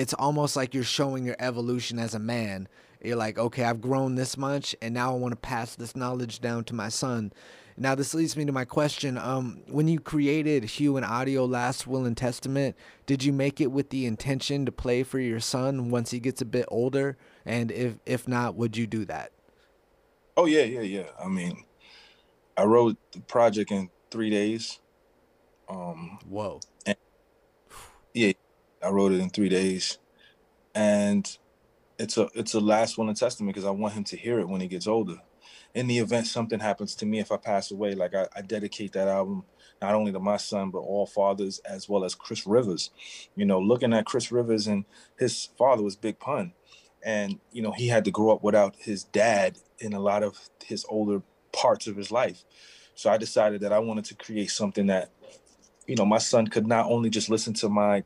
it's 0.00 0.14
almost 0.14 0.56
like 0.56 0.74
you're 0.74 0.82
showing 0.82 1.24
your 1.24 1.36
evolution 1.38 1.98
as 1.98 2.14
a 2.14 2.18
man 2.18 2.68
you're 3.02 3.16
like, 3.16 3.38
okay, 3.38 3.64
I've 3.64 3.80
grown 3.80 4.14
this 4.14 4.36
much, 4.36 4.76
and 4.82 4.92
now 4.92 5.12
I 5.12 5.16
want 5.16 5.32
to 5.32 5.36
pass 5.36 5.74
this 5.74 5.96
knowledge 5.96 6.40
down 6.40 6.64
to 6.64 6.74
my 6.74 6.88
son. 6.88 7.32
Now, 7.76 7.94
this 7.94 8.12
leads 8.12 8.36
me 8.36 8.44
to 8.44 8.52
my 8.52 8.66
question. 8.66 9.16
Um, 9.16 9.62
when 9.68 9.88
you 9.88 10.00
created 10.00 10.64
Hue 10.64 10.98
and 10.98 11.06
Audio 11.06 11.46
Last 11.46 11.86
Will 11.86 12.04
and 12.04 12.16
Testament, 12.16 12.76
did 13.06 13.24
you 13.24 13.32
make 13.32 13.58
it 13.58 13.68
with 13.72 13.88
the 13.88 14.04
intention 14.04 14.66
to 14.66 14.72
play 14.72 15.02
for 15.02 15.18
your 15.18 15.40
son 15.40 15.90
once 15.90 16.10
he 16.10 16.20
gets 16.20 16.42
a 16.42 16.44
bit 16.44 16.66
older? 16.68 17.16
And 17.46 17.70
if 17.72 17.94
if 18.04 18.28
not, 18.28 18.54
would 18.54 18.76
you 18.76 18.86
do 18.86 19.06
that? 19.06 19.32
Oh 20.36 20.44
yeah, 20.44 20.64
yeah, 20.64 20.82
yeah. 20.82 21.06
I 21.18 21.28
mean, 21.28 21.64
I 22.54 22.64
wrote 22.64 22.98
the 23.12 23.20
project 23.20 23.70
in 23.70 23.88
three 24.10 24.28
days. 24.28 24.78
Um, 25.66 26.18
Whoa. 26.28 26.60
yeah, 28.12 28.32
I 28.82 28.88
wrote 28.88 29.12
it 29.12 29.20
in 29.20 29.30
three 29.30 29.48
days, 29.48 29.98
and 30.74 31.26
it's 31.98 32.16
a 32.16 32.28
it's 32.34 32.54
a 32.54 32.60
last 32.60 32.96
will 32.96 33.08
and 33.08 33.16
testament 33.16 33.54
because 33.54 33.66
I 33.66 33.70
want 33.70 33.94
him 33.94 34.04
to 34.04 34.16
hear 34.16 34.40
it 34.40 34.48
when 34.48 34.60
he 34.60 34.68
gets 34.68 34.86
older. 34.86 35.16
In 35.74 35.86
the 35.86 35.98
event 35.98 36.26
something 36.26 36.58
happens 36.58 36.94
to 36.96 37.06
me 37.06 37.20
if 37.20 37.30
I 37.30 37.36
pass 37.36 37.70
away, 37.70 37.94
like 37.94 38.14
I, 38.14 38.26
I 38.34 38.42
dedicate 38.42 38.92
that 38.92 39.08
album 39.08 39.44
not 39.80 39.94
only 39.94 40.12
to 40.12 40.20
my 40.20 40.36
son 40.36 40.70
but 40.70 40.78
all 40.78 41.06
fathers 41.06 41.60
as 41.60 41.88
well 41.88 42.04
as 42.04 42.14
Chris 42.14 42.46
Rivers. 42.46 42.90
You 43.36 43.44
know, 43.44 43.60
looking 43.60 43.92
at 43.92 44.06
Chris 44.06 44.32
Rivers 44.32 44.66
and 44.66 44.84
his 45.18 45.50
father 45.58 45.82
was 45.82 45.96
Big 45.96 46.18
Pun, 46.18 46.54
and 47.04 47.38
you 47.52 47.62
know 47.62 47.72
he 47.72 47.88
had 47.88 48.04
to 48.06 48.10
grow 48.10 48.30
up 48.30 48.42
without 48.42 48.76
his 48.78 49.04
dad 49.04 49.58
in 49.78 49.92
a 49.92 50.00
lot 50.00 50.22
of 50.22 50.38
his 50.64 50.84
older 50.88 51.22
parts 51.52 51.86
of 51.86 51.96
his 51.96 52.10
life. 52.10 52.44
So 52.94 53.10
I 53.10 53.16
decided 53.16 53.62
that 53.62 53.72
I 53.72 53.78
wanted 53.78 54.04
to 54.06 54.14
create 54.14 54.50
something 54.50 54.86
that, 54.88 55.10
you 55.86 55.96
know, 55.96 56.04
my 56.04 56.18
son 56.18 56.46
could 56.46 56.66
not 56.66 56.86
only 56.86 57.08
just 57.10 57.30
listen 57.30 57.54
to 57.54 57.68
my 57.68 58.04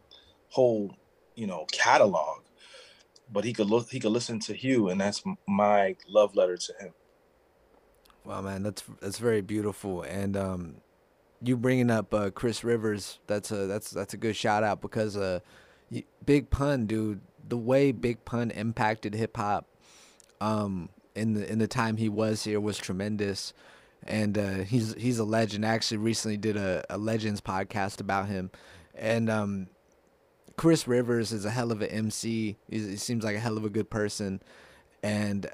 whole, 0.55 0.97
you 1.35 1.47
know, 1.49 1.67
catalog, 1.73 2.43
but 3.31 3.45
he 3.45 3.53
could 3.53 3.69
look 3.69 3.91
he 3.91 3.99
could 3.99 4.13
listen 4.13 4.39
to 4.41 4.55
Hue, 4.55 4.89
and 4.89 5.01
that's 5.01 5.23
my 5.49 5.97
love 6.09 6.37
letter 6.37 6.57
to 6.57 6.73
him. 6.81 6.93
Wow, 8.25 8.41
man, 8.41 8.63
that's 8.63 8.85
that's 9.01 9.19
very 9.19 9.41
beautiful, 9.41 10.03
and 10.03 10.37
um, 10.37 10.77
you 11.43 11.57
bringing 11.57 11.91
up 11.91 12.15
uh, 12.15 12.31
Chris 12.31 12.63
Rivers, 12.63 13.19
that's 13.27 13.51
a 13.51 13.67
that's 13.67 13.91
that's 13.91 14.15
a 14.15 14.17
good 14.17 14.37
shout 14.37 14.63
out 14.63 14.81
because 14.81 15.17
uh, 15.17 15.41
Big 16.25 16.51
Pun, 16.51 16.87
dude, 16.87 17.21
the 17.47 17.59
way 17.59 17.91
Big 17.91 18.25
Pun 18.25 18.53
impacted 18.53 19.15
hip 19.15 19.37
hop, 19.37 19.67
um, 20.41 20.89
in 21.17 21.35
the 21.35 21.51
in 21.51 21.59
the 21.59 21.67
time 21.67 21.97
he 21.97 22.09
was 22.09 22.45
here 22.45 22.61
was 22.61 22.79
tremendous, 22.79 23.53
and 24.05 24.39
uh, 24.39 24.59
he's 24.59 24.95
he's 24.95 25.19
a 25.19 25.25
legend. 25.25 25.67
I 25.67 25.71
actually 25.71 25.99
recently 25.99 26.37
did 26.37 26.57
a, 26.57 26.85
a 26.89 26.97
Legends 26.97 27.41
podcast 27.41 28.01
about 28.01 28.29
him, 28.29 28.53
and 28.95 29.29
um, 29.29 29.67
Chris 30.57 30.87
Rivers 30.87 31.33
is 31.33 31.45
a 31.45 31.51
hell 31.51 31.73
of 31.73 31.83
an 31.83 31.89
MC. 31.89 32.57
He, 32.69 32.97
seems 32.97 33.25
like 33.25 33.37
a 33.37 33.41
hell 33.41 33.57
of 33.57 33.65
a 33.65 33.71
good 33.71 33.91
person, 33.91 34.41
and 35.03 35.49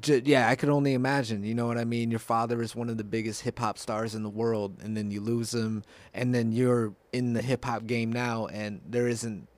j- 0.00 0.22
yeah, 0.24 0.48
I 0.48 0.56
could 0.56 0.68
only 0.68 0.94
imagine. 0.94 1.44
You 1.44 1.54
know 1.54 1.66
what 1.66 1.78
I 1.78 1.84
mean? 1.84 2.10
Your 2.10 2.20
father 2.20 2.62
is 2.62 2.74
one 2.74 2.88
of 2.88 2.96
the 2.96 3.04
biggest 3.04 3.42
hip 3.42 3.58
hop 3.58 3.78
stars 3.78 4.14
in 4.14 4.22
the 4.22 4.30
world, 4.30 4.78
and 4.82 4.96
then 4.96 5.10
you 5.10 5.20
lose 5.20 5.54
him, 5.54 5.84
and 6.12 6.34
then 6.34 6.52
you're 6.52 6.94
in 7.12 7.32
the 7.32 7.42
hip 7.42 7.64
hop 7.64 7.86
game 7.86 8.12
now, 8.12 8.46
and 8.46 8.80
there 8.88 9.06
isn't 9.06 9.48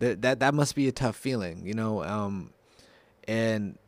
that 0.00 0.22
that 0.22 0.40
that 0.40 0.54
must 0.54 0.74
be 0.74 0.88
a 0.88 0.92
tough 0.92 1.16
feeling, 1.16 1.64
you 1.64 1.74
know. 1.74 2.02
Um, 2.02 2.50
and 3.28 3.78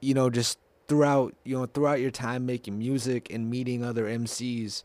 you 0.00 0.14
know, 0.14 0.28
just 0.28 0.58
throughout 0.88 1.34
you 1.44 1.56
know 1.56 1.66
throughout 1.66 2.00
your 2.00 2.10
time 2.10 2.46
making 2.46 2.78
music 2.78 3.32
and 3.32 3.50
meeting 3.50 3.84
other 3.84 4.04
MCs 4.04 4.82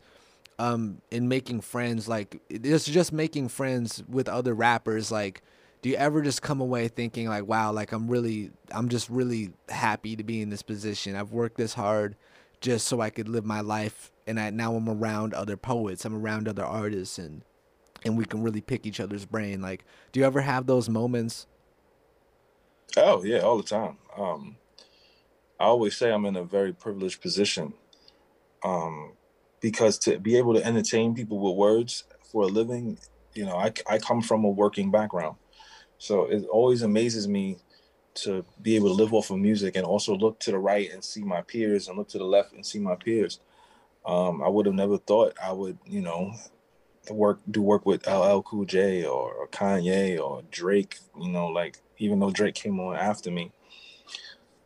um 0.58 1.00
in 1.10 1.28
making 1.28 1.60
friends 1.60 2.08
like 2.08 2.40
it's 2.48 2.84
just 2.84 3.12
making 3.12 3.48
friends 3.48 4.02
with 4.08 4.28
other 4.28 4.54
rappers 4.54 5.10
like 5.10 5.42
do 5.82 5.88
you 5.88 5.96
ever 5.96 6.22
just 6.22 6.40
come 6.42 6.60
away 6.60 6.88
thinking 6.88 7.28
like 7.28 7.46
wow 7.46 7.72
like 7.72 7.92
i'm 7.92 8.08
really 8.08 8.50
i'm 8.70 8.88
just 8.88 9.10
really 9.10 9.52
happy 9.68 10.16
to 10.16 10.22
be 10.22 10.40
in 10.40 10.48
this 10.48 10.62
position. 10.62 11.16
I've 11.16 11.32
worked 11.32 11.56
this 11.56 11.74
hard 11.74 12.16
just 12.60 12.86
so 12.86 13.00
i 13.00 13.10
could 13.10 13.28
live 13.28 13.44
my 13.44 13.60
life 13.60 14.12
and 14.26 14.38
I, 14.38 14.50
now 14.50 14.74
i'm 14.74 14.88
around 14.88 15.34
other 15.34 15.56
poets 15.56 16.04
i'm 16.04 16.14
around 16.14 16.48
other 16.48 16.64
artists 16.64 17.18
and 17.18 17.42
and 18.04 18.16
we 18.16 18.24
can 18.24 18.42
really 18.42 18.60
pick 18.60 18.84
each 18.84 18.98
other's 18.98 19.24
brain. 19.24 19.60
Like 19.60 19.84
do 20.12 20.20
you 20.20 20.26
ever 20.26 20.40
have 20.40 20.66
those 20.66 20.88
moments? 20.88 21.46
Oh 22.96 23.24
yeah 23.24 23.40
all 23.40 23.56
the 23.56 23.62
time. 23.62 23.98
Um 24.16 24.56
i 25.58 25.64
always 25.64 25.96
say 25.96 26.12
i'm 26.12 26.24
in 26.26 26.36
a 26.36 26.44
very 26.44 26.72
privileged 26.72 27.20
position. 27.20 27.74
Um 28.64 29.14
because 29.62 29.96
to 29.96 30.18
be 30.18 30.36
able 30.36 30.52
to 30.54 30.66
entertain 30.66 31.14
people 31.14 31.38
with 31.38 31.56
words 31.56 32.04
for 32.30 32.42
a 32.42 32.46
living, 32.46 32.98
you 33.32 33.46
know, 33.46 33.56
I, 33.56 33.72
I 33.88 33.98
come 33.98 34.20
from 34.20 34.44
a 34.44 34.50
working 34.50 34.90
background. 34.90 35.36
So 35.96 36.24
it 36.24 36.44
always 36.46 36.82
amazes 36.82 37.28
me 37.28 37.58
to 38.14 38.44
be 38.60 38.76
able 38.76 38.88
to 38.88 38.94
live 38.94 39.14
off 39.14 39.30
of 39.30 39.38
music 39.38 39.76
and 39.76 39.86
also 39.86 40.14
look 40.14 40.38
to 40.40 40.50
the 40.50 40.58
right 40.58 40.92
and 40.92 41.02
see 41.02 41.22
my 41.22 41.40
peers 41.42 41.88
and 41.88 41.96
look 41.96 42.08
to 42.08 42.18
the 42.18 42.24
left 42.24 42.52
and 42.52 42.66
see 42.66 42.80
my 42.80 42.96
peers. 42.96 43.38
Um, 44.04 44.42
I 44.42 44.48
would 44.48 44.66
have 44.66 44.74
never 44.74 44.98
thought 44.98 45.34
I 45.42 45.52
would, 45.52 45.78
you 45.86 46.02
know, 46.02 46.34
work 47.10 47.40
do 47.50 47.62
work 47.62 47.86
with 47.86 48.06
LL 48.06 48.42
Cool 48.42 48.64
J 48.64 49.04
or, 49.04 49.32
or 49.32 49.48
Kanye 49.48 50.20
or 50.20 50.42
Drake. 50.50 50.98
You 51.20 51.30
know, 51.30 51.46
like 51.46 51.78
even 51.98 52.18
though 52.18 52.30
Drake 52.30 52.56
came 52.56 52.80
on 52.80 52.96
after 52.96 53.30
me, 53.30 53.52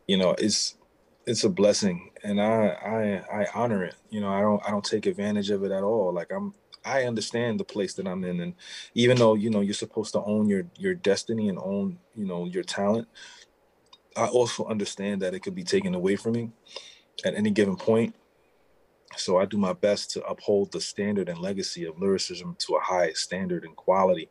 you 0.07 0.17
know, 0.17 0.35
it's 0.39 0.77
it's 1.27 1.45
a 1.45 1.51
blessing 1.51 2.11
and 2.23 2.41
I, 2.41 2.69
I 3.33 3.41
I 3.43 3.47
honor 3.55 3.85
it. 3.85 3.97
You 4.11 4.21
know, 4.21 4.29
I 4.29 4.41
don't 4.41 4.63
I 4.67 4.71
don't 4.71 4.85
take 4.85 5.07
advantage 5.07 5.51
of 5.51 5.65
it 5.65 5.73
at 5.73 5.83
all. 5.83 6.13
Like 6.13 6.31
I'm 6.33 6.55
I 6.85 7.05
understand 7.05 7.59
the 7.59 7.65
place 7.65 7.95
that 7.95 8.07
I'm 8.07 8.25
in 8.25 8.41
and 8.41 8.55
even 8.95 9.19
though, 9.19 9.35
you 9.35 9.51
know, 9.51 9.61
you're 9.61 9.75
supposed 9.75 10.13
to 10.13 10.23
own 10.23 10.49
your 10.49 10.65
your 10.77 10.95
destiny 10.95 11.49
and 11.49 11.59
own, 11.59 11.99
you 12.15 12.27
know, 12.27 12.47
your 12.47 12.63
talent, 12.63 13.09
I 14.17 14.27
also 14.27 14.67
understand 14.67 15.21
that 15.23 15.35
it 15.35 15.41
could 15.41 15.55
be 15.55 15.65
taken 15.65 15.95
away 15.95 16.17
from 16.17 16.33
me 16.33 16.53
at 17.25 17.35
any 17.35 17.51
given 17.51 17.77
point. 17.77 18.15
So 19.17 19.39
I 19.39 19.47
do 19.47 19.57
my 19.57 19.73
best 19.73 20.11
to 20.13 20.25
uphold 20.25 20.73
the 20.73 20.81
standard 20.81 21.29
and 21.29 21.39
legacy 21.39 21.85
of 21.85 21.99
lyricism 21.99 22.57
to 22.61 22.75
a 22.75 22.81
high 22.81 23.13
standard 23.13 23.65
and 23.65 23.75
quality, 23.75 24.29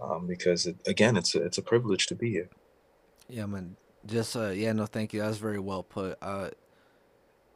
um, 0.00 0.26
because 0.26 0.66
it, 0.66 0.76
again, 0.86 1.16
it's 1.16 1.34
a 1.34 1.42
it's 1.42 1.58
a 1.58 1.62
privilege 1.62 2.06
to 2.06 2.14
be 2.14 2.30
here. 2.30 2.48
Yeah, 3.28 3.46
man. 3.46 3.76
Just 4.06 4.36
uh, 4.36 4.50
yeah, 4.50 4.72
no, 4.72 4.86
thank 4.86 5.12
you. 5.12 5.20
That 5.20 5.28
was 5.28 5.38
very 5.38 5.58
well 5.58 5.82
put. 5.82 6.18
Uh, 6.22 6.50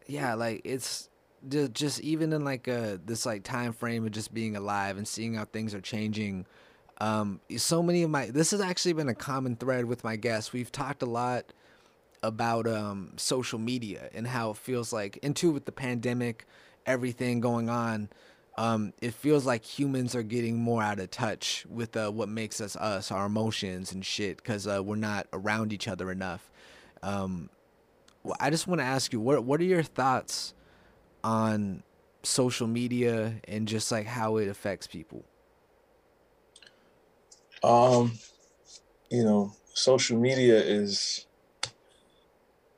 yeah, 0.06 0.34
like 0.34 0.62
it's 0.64 1.08
just, 1.48 1.72
just 1.72 2.00
even 2.00 2.32
in 2.32 2.44
like 2.44 2.68
uh 2.68 2.98
this 3.04 3.24
like 3.24 3.44
time 3.44 3.72
frame 3.72 4.04
of 4.04 4.12
just 4.12 4.34
being 4.34 4.56
alive 4.56 4.96
and 4.96 5.06
seeing 5.06 5.34
how 5.34 5.44
things 5.44 5.74
are 5.74 5.80
changing. 5.80 6.46
Um, 7.00 7.40
so 7.56 7.82
many 7.82 8.02
of 8.02 8.10
my 8.10 8.26
this 8.26 8.50
has 8.50 8.60
actually 8.60 8.92
been 8.94 9.08
a 9.08 9.14
common 9.14 9.56
thread 9.56 9.86
with 9.86 10.04
my 10.04 10.16
guests. 10.16 10.52
We've 10.52 10.70
talked 10.70 11.02
a 11.02 11.06
lot 11.06 11.52
about 12.22 12.66
um 12.66 13.12
social 13.16 13.58
media 13.58 14.10
and 14.12 14.26
how 14.26 14.50
it 14.50 14.56
feels 14.56 14.92
like, 14.92 15.18
and 15.22 15.34
too 15.34 15.52
with 15.52 15.64
the 15.64 15.72
pandemic, 15.72 16.46
everything 16.86 17.40
going 17.40 17.68
on. 17.70 18.08
Um, 18.60 18.92
it 19.00 19.14
feels 19.14 19.46
like 19.46 19.64
humans 19.64 20.14
are 20.14 20.22
getting 20.22 20.58
more 20.58 20.82
out 20.82 21.00
of 21.00 21.10
touch 21.10 21.64
with 21.70 21.96
uh, 21.96 22.10
what 22.10 22.28
makes 22.28 22.60
us 22.60 22.76
us, 22.76 23.10
our 23.10 23.24
emotions 23.24 23.90
and 23.90 24.04
shit, 24.04 24.36
because 24.36 24.66
uh, 24.66 24.82
we're 24.84 24.96
not 24.96 25.26
around 25.32 25.72
each 25.72 25.88
other 25.88 26.10
enough. 26.10 26.50
Um, 27.02 27.48
well, 28.22 28.36
I 28.38 28.50
just 28.50 28.66
want 28.66 28.82
to 28.82 28.84
ask 28.84 29.14
you, 29.14 29.20
what 29.20 29.44
what 29.44 29.62
are 29.62 29.64
your 29.64 29.82
thoughts 29.82 30.52
on 31.24 31.82
social 32.22 32.66
media 32.66 33.40
and 33.48 33.66
just 33.66 33.90
like 33.90 34.04
how 34.04 34.36
it 34.36 34.46
affects 34.46 34.86
people? 34.86 35.24
Um, 37.64 38.12
you 39.10 39.24
know, 39.24 39.54
social 39.72 40.18
media 40.18 40.60
is 40.60 41.24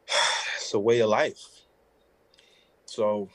it's 0.59 0.72
a 0.74 0.78
way 0.78 1.01
of 1.01 1.09
life. 1.09 1.43
So 2.87 3.30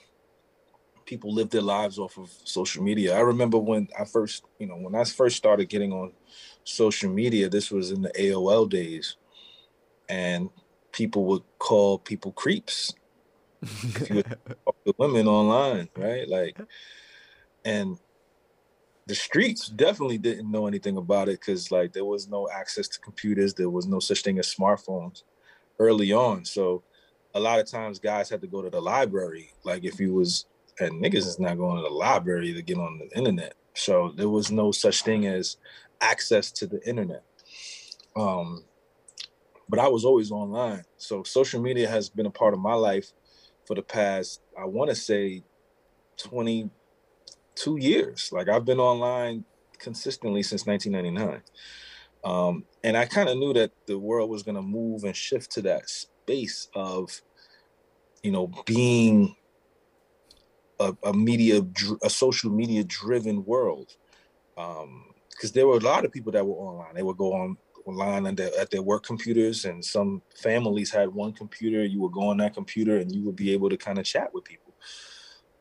people 1.07 1.33
live 1.33 1.49
their 1.49 1.61
lives 1.61 1.97
off 1.97 2.17
of 2.19 2.29
social 2.43 2.83
media. 2.83 3.15
I 3.15 3.21
remember 3.21 3.57
when 3.57 3.87
I 3.97 4.03
first, 4.03 4.43
you 4.59 4.67
know, 4.67 4.75
when 4.75 4.93
I 4.93 5.05
first 5.05 5.37
started 5.37 5.69
getting 5.69 5.91
on 5.91 6.11
social 6.63 7.09
media, 7.09 7.49
this 7.49 7.71
was 7.71 7.91
in 7.91 8.03
the 8.03 8.11
AOL 8.11 8.69
days, 8.69 9.15
and 10.07 10.49
people 10.91 11.25
would 11.25 11.43
call 11.57 11.97
people 11.97 12.33
creeps. 12.33 12.93
if 13.61 14.09
you 14.11 14.21
talk 14.65 14.75
to 14.85 14.93
women 14.99 15.27
online, 15.27 15.89
right? 15.95 16.27
Like, 16.27 16.59
and 17.65 17.97
the 19.07 19.15
streets 19.15 19.69
definitely 19.69 20.17
didn't 20.17 20.51
know 20.51 20.67
anything 20.67 20.97
about 20.97 21.29
it 21.29 21.39
because 21.39 21.71
like 21.71 21.93
there 21.93 22.05
was 22.05 22.27
no 22.27 22.49
access 22.49 22.89
to 22.89 22.99
computers, 22.99 23.53
there 23.53 23.69
was 23.69 23.87
no 23.87 23.99
such 23.99 24.21
thing 24.21 24.37
as 24.37 24.53
smartphones 24.53 25.23
early 25.79 26.11
on. 26.11 26.43
So 26.43 26.83
a 27.33 27.39
lot 27.39 27.59
of 27.59 27.71
times 27.71 27.99
guys 27.99 28.29
had 28.29 28.41
to 28.41 28.47
go 28.47 28.61
to 28.61 28.69
the 28.69 28.81
library. 28.81 29.51
Like 29.63 29.85
if 29.85 29.99
you 29.99 30.13
was 30.13 30.45
and 30.79 31.03
niggas 31.03 31.25
is 31.25 31.39
not 31.39 31.57
going 31.57 31.77
to 31.77 31.83
the 31.83 31.93
library 31.93 32.53
to 32.53 32.61
get 32.61 32.77
on 32.77 32.99
the 32.99 33.17
internet. 33.17 33.53
So 33.73 34.11
there 34.15 34.29
was 34.29 34.51
no 34.51 34.71
such 34.71 35.03
thing 35.03 35.27
as 35.27 35.57
access 36.01 36.51
to 36.53 36.67
the 36.67 36.85
internet. 36.87 37.23
Um, 38.15 38.63
but 39.69 39.79
I 39.79 39.87
was 39.87 40.05
always 40.05 40.31
online. 40.31 40.83
So 40.97 41.23
social 41.23 41.61
media 41.61 41.89
has 41.89 42.09
been 42.09 42.25
a 42.25 42.31
part 42.31 42.53
of 42.53 42.59
my 42.59 42.73
life 42.73 43.11
for 43.65 43.75
the 43.75 43.81
past, 43.81 44.41
I 44.57 44.65
want 44.65 44.89
to 44.89 44.95
say 44.95 45.43
22 46.17 47.77
years. 47.79 48.29
Like 48.31 48.47
I've 48.47 48.65
been 48.65 48.79
online 48.79 49.43
consistently 49.77 50.41
since 50.41 50.65
1999. 50.65 51.41
Um, 52.23 52.63
and 52.83 52.97
I 52.97 53.05
kind 53.05 53.29
of 53.29 53.37
knew 53.37 53.53
that 53.53 53.71
the 53.85 53.99
world 53.99 54.29
was 54.29 54.43
going 54.43 54.55
to 54.55 54.61
move 54.61 55.03
and 55.03 55.15
shift 55.15 55.51
to 55.51 55.61
that 55.63 55.89
space 55.89 56.69
of, 56.73 57.21
you 58.23 58.31
know, 58.31 58.51
being 58.65 59.35
a, 60.79 60.95
a 61.03 61.13
media, 61.13 61.61
a 62.03 62.09
social 62.09 62.51
media 62.51 62.83
driven 62.83 63.45
world. 63.45 63.95
Um, 64.57 65.05
because 65.37 65.51
there 65.51 65.67
were 65.67 65.77
a 65.77 65.81
lot 65.81 66.03
of 66.03 66.11
people 66.11 66.31
that 66.31 66.45
were 66.45 66.55
online. 66.55 66.95
They 66.95 67.03
would 67.03 67.17
go 67.17 67.33
on 67.33 67.57
online 67.85 68.35
their, 68.35 68.49
at 68.59 68.71
their 68.71 68.81
work 68.81 69.03
computers, 69.03 69.65
and 69.65 69.83
some 69.83 70.21
families 70.35 70.91
had 70.91 71.09
one 71.09 71.31
computer. 71.31 71.85
You 71.85 72.01
would 72.01 72.11
go 72.11 72.29
on 72.29 72.37
that 72.37 72.53
computer, 72.53 72.97
and 72.97 73.11
you 73.11 73.23
would 73.23 73.35
be 73.35 73.53
able 73.53 73.69
to 73.69 73.77
kind 73.77 73.99
of 73.99 74.05
chat 74.05 74.33
with 74.33 74.43
people. 74.43 74.73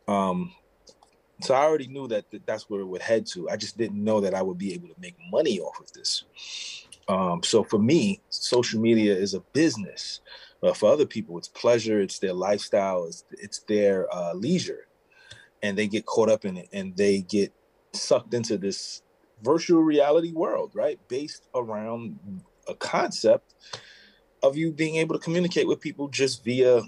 Um, 0.08 0.52
so 1.42 1.54
I 1.54 1.64
already 1.64 1.88
knew 1.88 2.08
that 2.08 2.24
that's 2.46 2.70
where 2.70 2.80
it 2.80 2.86
would 2.86 3.02
head 3.02 3.26
to. 3.34 3.50
I 3.50 3.56
just 3.56 3.76
didn't 3.76 4.02
know 4.02 4.20
that 4.22 4.34
I 4.34 4.40
would 4.40 4.56
be 4.56 4.72
able 4.72 4.88
to 4.88 4.94
make 4.98 5.16
money 5.30 5.60
off 5.60 5.78
of 5.78 5.92
this. 5.92 6.24
Um, 7.08 7.42
so 7.42 7.62
for 7.62 7.78
me, 7.78 8.22
social 8.30 8.80
media 8.80 9.14
is 9.14 9.34
a 9.34 9.40
business. 9.52 10.20
But 10.62 10.78
for 10.78 10.90
other 10.90 11.04
people, 11.04 11.36
it's 11.36 11.48
pleasure, 11.48 12.00
it's 12.00 12.18
their 12.18 12.32
lifestyle, 12.32 13.04
it's, 13.04 13.24
it's 13.30 13.58
their 13.68 14.12
uh, 14.12 14.32
leisure 14.32 14.85
and 15.62 15.76
they 15.76 15.86
get 15.86 16.06
caught 16.06 16.28
up 16.28 16.44
in 16.44 16.56
it 16.56 16.68
and 16.72 16.96
they 16.96 17.20
get 17.20 17.52
sucked 17.92 18.34
into 18.34 18.58
this 18.58 19.02
virtual 19.42 19.82
reality 19.82 20.32
world, 20.32 20.72
right? 20.74 20.98
Based 21.08 21.48
around 21.54 22.18
a 22.68 22.74
concept 22.74 23.54
of 24.42 24.56
you 24.56 24.72
being 24.72 24.96
able 24.96 25.16
to 25.18 25.22
communicate 25.22 25.66
with 25.66 25.80
people 25.80 26.08
just 26.08 26.44
via 26.44 26.82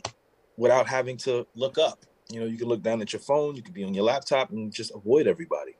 without 0.56 0.88
having 0.88 1.16
to 1.16 1.46
look 1.54 1.78
up. 1.78 2.04
You 2.30 2.40
know, 2.40 2.46
you 2.46 2.58
can 2.58 2.68
look 2.68 2.82
down 2.82 3.00
at 3.00 3.12
your 3.12 3.20
phone, 3.20 3.56
you 3.56 3.62
can 3.62 3.72
be 3.72 3.84
on 3.84 3.94
your 3.94 4.04
laptop 4.04 4.50
and 4.50 4.72
just 4.72 4.92
avoid 4.94 5.26
everybody. 5.26 5.76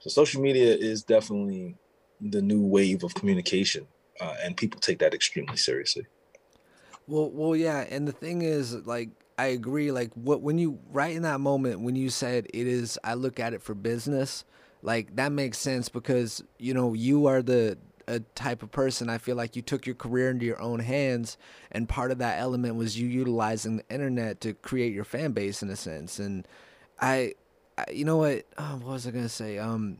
So 0.00 0.10
social 0.10 0.42
media 0.42 0.74
is 0.74 1.02
definitely 1.02 1.76
the 2.20 2.42
new 2.42 2.60
wave 2.60 3.04
of 3.04 3.14
communication, 3.14 3.86
uh, 4.20 4.34
and 4.42 4.56
people 4.56 4.80
take 4.80 4.98
that 4.98 5.14
extremely 5.14 5.56
seriously. 5.56 6.06
Well, 7.06 7.30
well, 7.30 7.56
yeah, 7.56 7.86
and 7.88 8.06
the 8.06 8.12
thing 8.12 8.42
is, 8.42 8.74
like, 8.86 9.10
I 9.38 9.46
agree. 9.46 9.90
Like 9.92 10.12
what 10.14 10.42
when 10.42 10.58
you 10.58 10.78
right 10.90 11.14
in 11.14 11.22
that 11.22 11.40
moment 11.40 11.80
when 11.80 11.96
you 11.96 12.10
said 12.10 12.46
it 12.52 12.66
is, 12.66 12.98
I 13.02 13.14
look 13.14 13.40
at 13.40 13.54
it 13.54 13.62
for 13.62 13.74
business. 13.74 14.44
Like 14.82 15.14
that 15.16 15.32
makes 15.32 15.58
sense 15.58 15.88
because 15.88 16.42
you 16.58 16.74
know 16.74 16.92
you 16.94 17.26
are 17.26 17.42
the 17.42 17.78
a 18.08 18.20
type 18.20 18.62
of 18.62 18.70
person. 18.70 19.08
I 19.08 19.18
feel 19.18 19.36
like 19.36 19.56
you 19.56 19.62
took 19.62 19.86
your 19.86 19.94
career 19.94 20.30
into 20.30 20.44
your 20.44 20.60
own 20.60 20.80
hands, 20.80 21.38
and 21.70 21.88
part 21.88 22.10
of 22.10 22.18
that 22.18 22.38
element 22.38 22.76
was 22.76 22.98
you 22.98 23.08
utilizing 23.08 23.78
the 23.78 23.88
internet 23.88 24.40
to 24.42 24.54
create 24.54 24.92
your 24.92 25.04
fan 25.04 25.32
base 25.32 25.62
in 25.62 25.70
a 25.70 25.76
sense. 25.76 26.18
And 26.18 26.46
I, 27.00 27.34
I 27.78 27.86
you 27.92 28.04
know 28.04 28.18
what? 28.18 28.44
Oh, 28.58 28.80
what 28.82 28.92
was 28.92 29.06
I 29.06 29.12
gonna 29.12 29.28
say? 29.28 29.58
Um, 29.58 29.98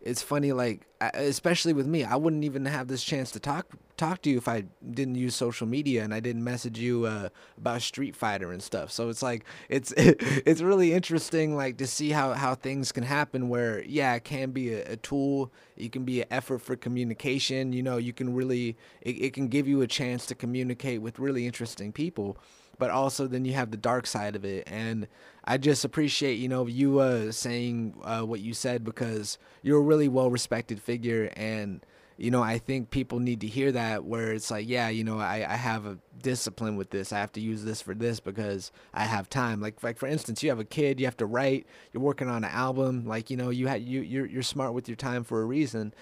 it's 0.00 0.22
funny 0.22 0.52
like 0.52 0.86
especially 1.00 1.72
with 1.72 1.86
me 1.86 2.04
i 2.04 2.14
wouldn't 2.14 2.44
even 2.44 2.64
have 2.64 2.88
this 2.88 3.02
chance 3.02 3.30
to 3.32 3.40
talk 3.40 3.66
talk 3.98 4.22
to 4.22 4.30
you 4.30 4.38
if 4.38 4.48
i 4.48 4.64
didn't 4.90 5.16
use 5.16 5.34
social 5.34 5.66
media 5.66 6.02
and 6.04 6.14
i 6.14 6.20
didn't 6.20 6.44
message 6.44 6.78
you 6.78 7.04
uh, 7.04 7.28
about 7.56 7.82
street 7.82 8.14
fighter 8.14 8.52
and 8.52 8.62
stuff. 8.62 8.90
So 8.90 9.08
it's 9.08 9.22
like 9.22 9.44
it's 9.68 9.92
it's 9.96 10.60
really 10.60 10.92
interesting 10.92 11.56
like 11.56 11.76
to 11.78 11.86
see 11.86 12.10
how 12.10 12.32
how 12.32 12.54
things 12.54 12.92
can 12.92 13.04
happen 13.04 13.48
where 13.48 13.82
yeah 13.84 14.14
it 14.14 14.24
can 14.24 14.50
be 14.50 14.72
a, 14.72 14.92
a 14.92 14.96
tool. 14.96 15.52
It 15.76 15.92
can 15.92 16.04
be 16.04 16.22
an 16.22 16.28
effort 16.30 16.60
for 16.60 16.76
communication. 16.76 17.72
You 17.72 17.82
know 17.82 17.96
you 17.96 18.12
can 18.12 18.34
really 18.34 18.76
it, 19.02 19.22
it 19.22 19.32
can 19.32 19.48
give 19.48 19.66
you 19.68 19.82
a 19.82 19.86
chance 19.86 20.26
to 20.26 20.34
communicate 20.34 21.02
with 21.02 21.18
really 21.18 21.46
interesting 21.46 21.92
people 21.92 22.38
but 22.78 22.90
also 22.90 23.26
then 23.26 23.44
you 23.44 23.54
have 23.54 23.72
the 23.72 23.76
dark 23.76 24.06
side 24.06 24.36
of 24.36 24.44
it. 24.44 24.64
And 24.66 25.08
i 25.44 25.56
just 25.56 25.84
appreciate 25.84 26.34
you 26.34 26.48
know 26.48 26.66
you 26.66 26.98
uh, 27.00 27.32
saying 27.32 27.94
uh, 28.04 28.22
what 28.22 28.40
you 28.40 28.54
said 28.54 28.84
because 28.84 29.38
you're 29.62 29.78
a 29.78 29.82
really 29.82 30.08
well 30.08 30.30
respected 30.30 30.80
figure 30.80 31.30
and 31.36 31.84
you 32.18 32.30
know 32.30 32.42
i 32.42 32.58
think 32.58 32.90
people 32.90 33.20
need 33.20 33.40
to 33.40 33.46
hear 33.46 33.72
that 33.72 34.04
where 34.04 34.32
it's 34.32 34.50
like 34.50 34.68
yeah 34.68 34.88
you 34.88 35.04
know 35.04 35.18
i, 35.18 35.36
I 35.48 35.56
have 35.56 35.86
a 35.86 35.98
discipline 36.18 36.76
with 36.76 36.90
this. 36.90 37.12
I 37.12 37.18
have 37.18 37.32
to 37.32 37.40
use 37.40 37.64
this 37.64 37.80
for 37.80 37.94
this 37.94 38.20
because 38.20 38.72
i 38.92 39.04
have 39.04 39.28
time. 39.28 39.60
Like 39.60 39.82
like 39.82 39.98
for 39.98 40.06
instance 40.06 40.42
you 40.42 40.50
have 40.50 40.58
a 40.58 40.64
kid 40.64 41.00
you 41.00 41.06
have 41.06 41.16
to 41.18 41.26
write 41.26 41.66
you're 41.92 42.02
working 42.02 42.28
on 42.28 42.44
an 42.44 42.50
album 42.50 43.06
like 43.06 43.30
you 43.30 43.36
know 43.36 43.50
you 43.50 43.66
had 43.66 43.82
you 43.82 44.00
you're, 44.00 44.26
you're 44.26 44.42
smart 44.42 44.74
with 44.74 44.88
your 44.88 44.96
time 44.96 45.24
for 45.24 45.42
a 45.42 45.46
reason. 45.46 45.94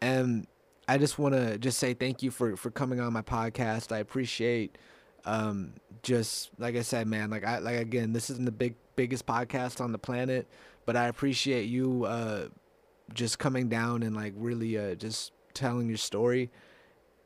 And 0.00 0.46
i 0.88 0.98
just 0.98 1.18
want 1.18 1.34
to 1.34 1.58
just 1.58 1.78
say 1.78 1.94
thank 1.94 2.22
you 2.22 2.30
for 2.30 2.56
for 2.56 2.70
coming 2.70 3.00
on 3.00 3.12
my 3.12 3.22
podcast. 3.22 3.92
I 3.92 3.98
appreciate 3.98 4.78
um, 5.24 5.74
just 6.02 6.50
like 6.58 6.74
I 6.74 6.82
said, 6.82 7.06
man, 7.06 7.30
like 7.30 7.44
I 7.44 7.58
like 7.58 7.76
again, 7.76 8.12
this 8.12 8.30
isn't 8.30 8.44
the 8.44 8.52
big 8.52 8.74
biggest 8.96 9.26
podcast 9.26 9.80
on 9.80 9.92
the 9.92 9.98
planet, 9.98 10.48
but 10.84 10.96
I 10.96 11.06
appreciate 11.06 11.68
you 11.68 12.04
uh, 12.04 12.48
just 13.14 13.38
coming 13.38 13.68
down 13.68 14.02
and 14.02 14.16
like 14.16 14.34
really 14.36 14.76
uh, 14.76 14.96
just 14.96 15.32
telling 15.54 15.88
your 15.88 15.98
story. 15.98 16.50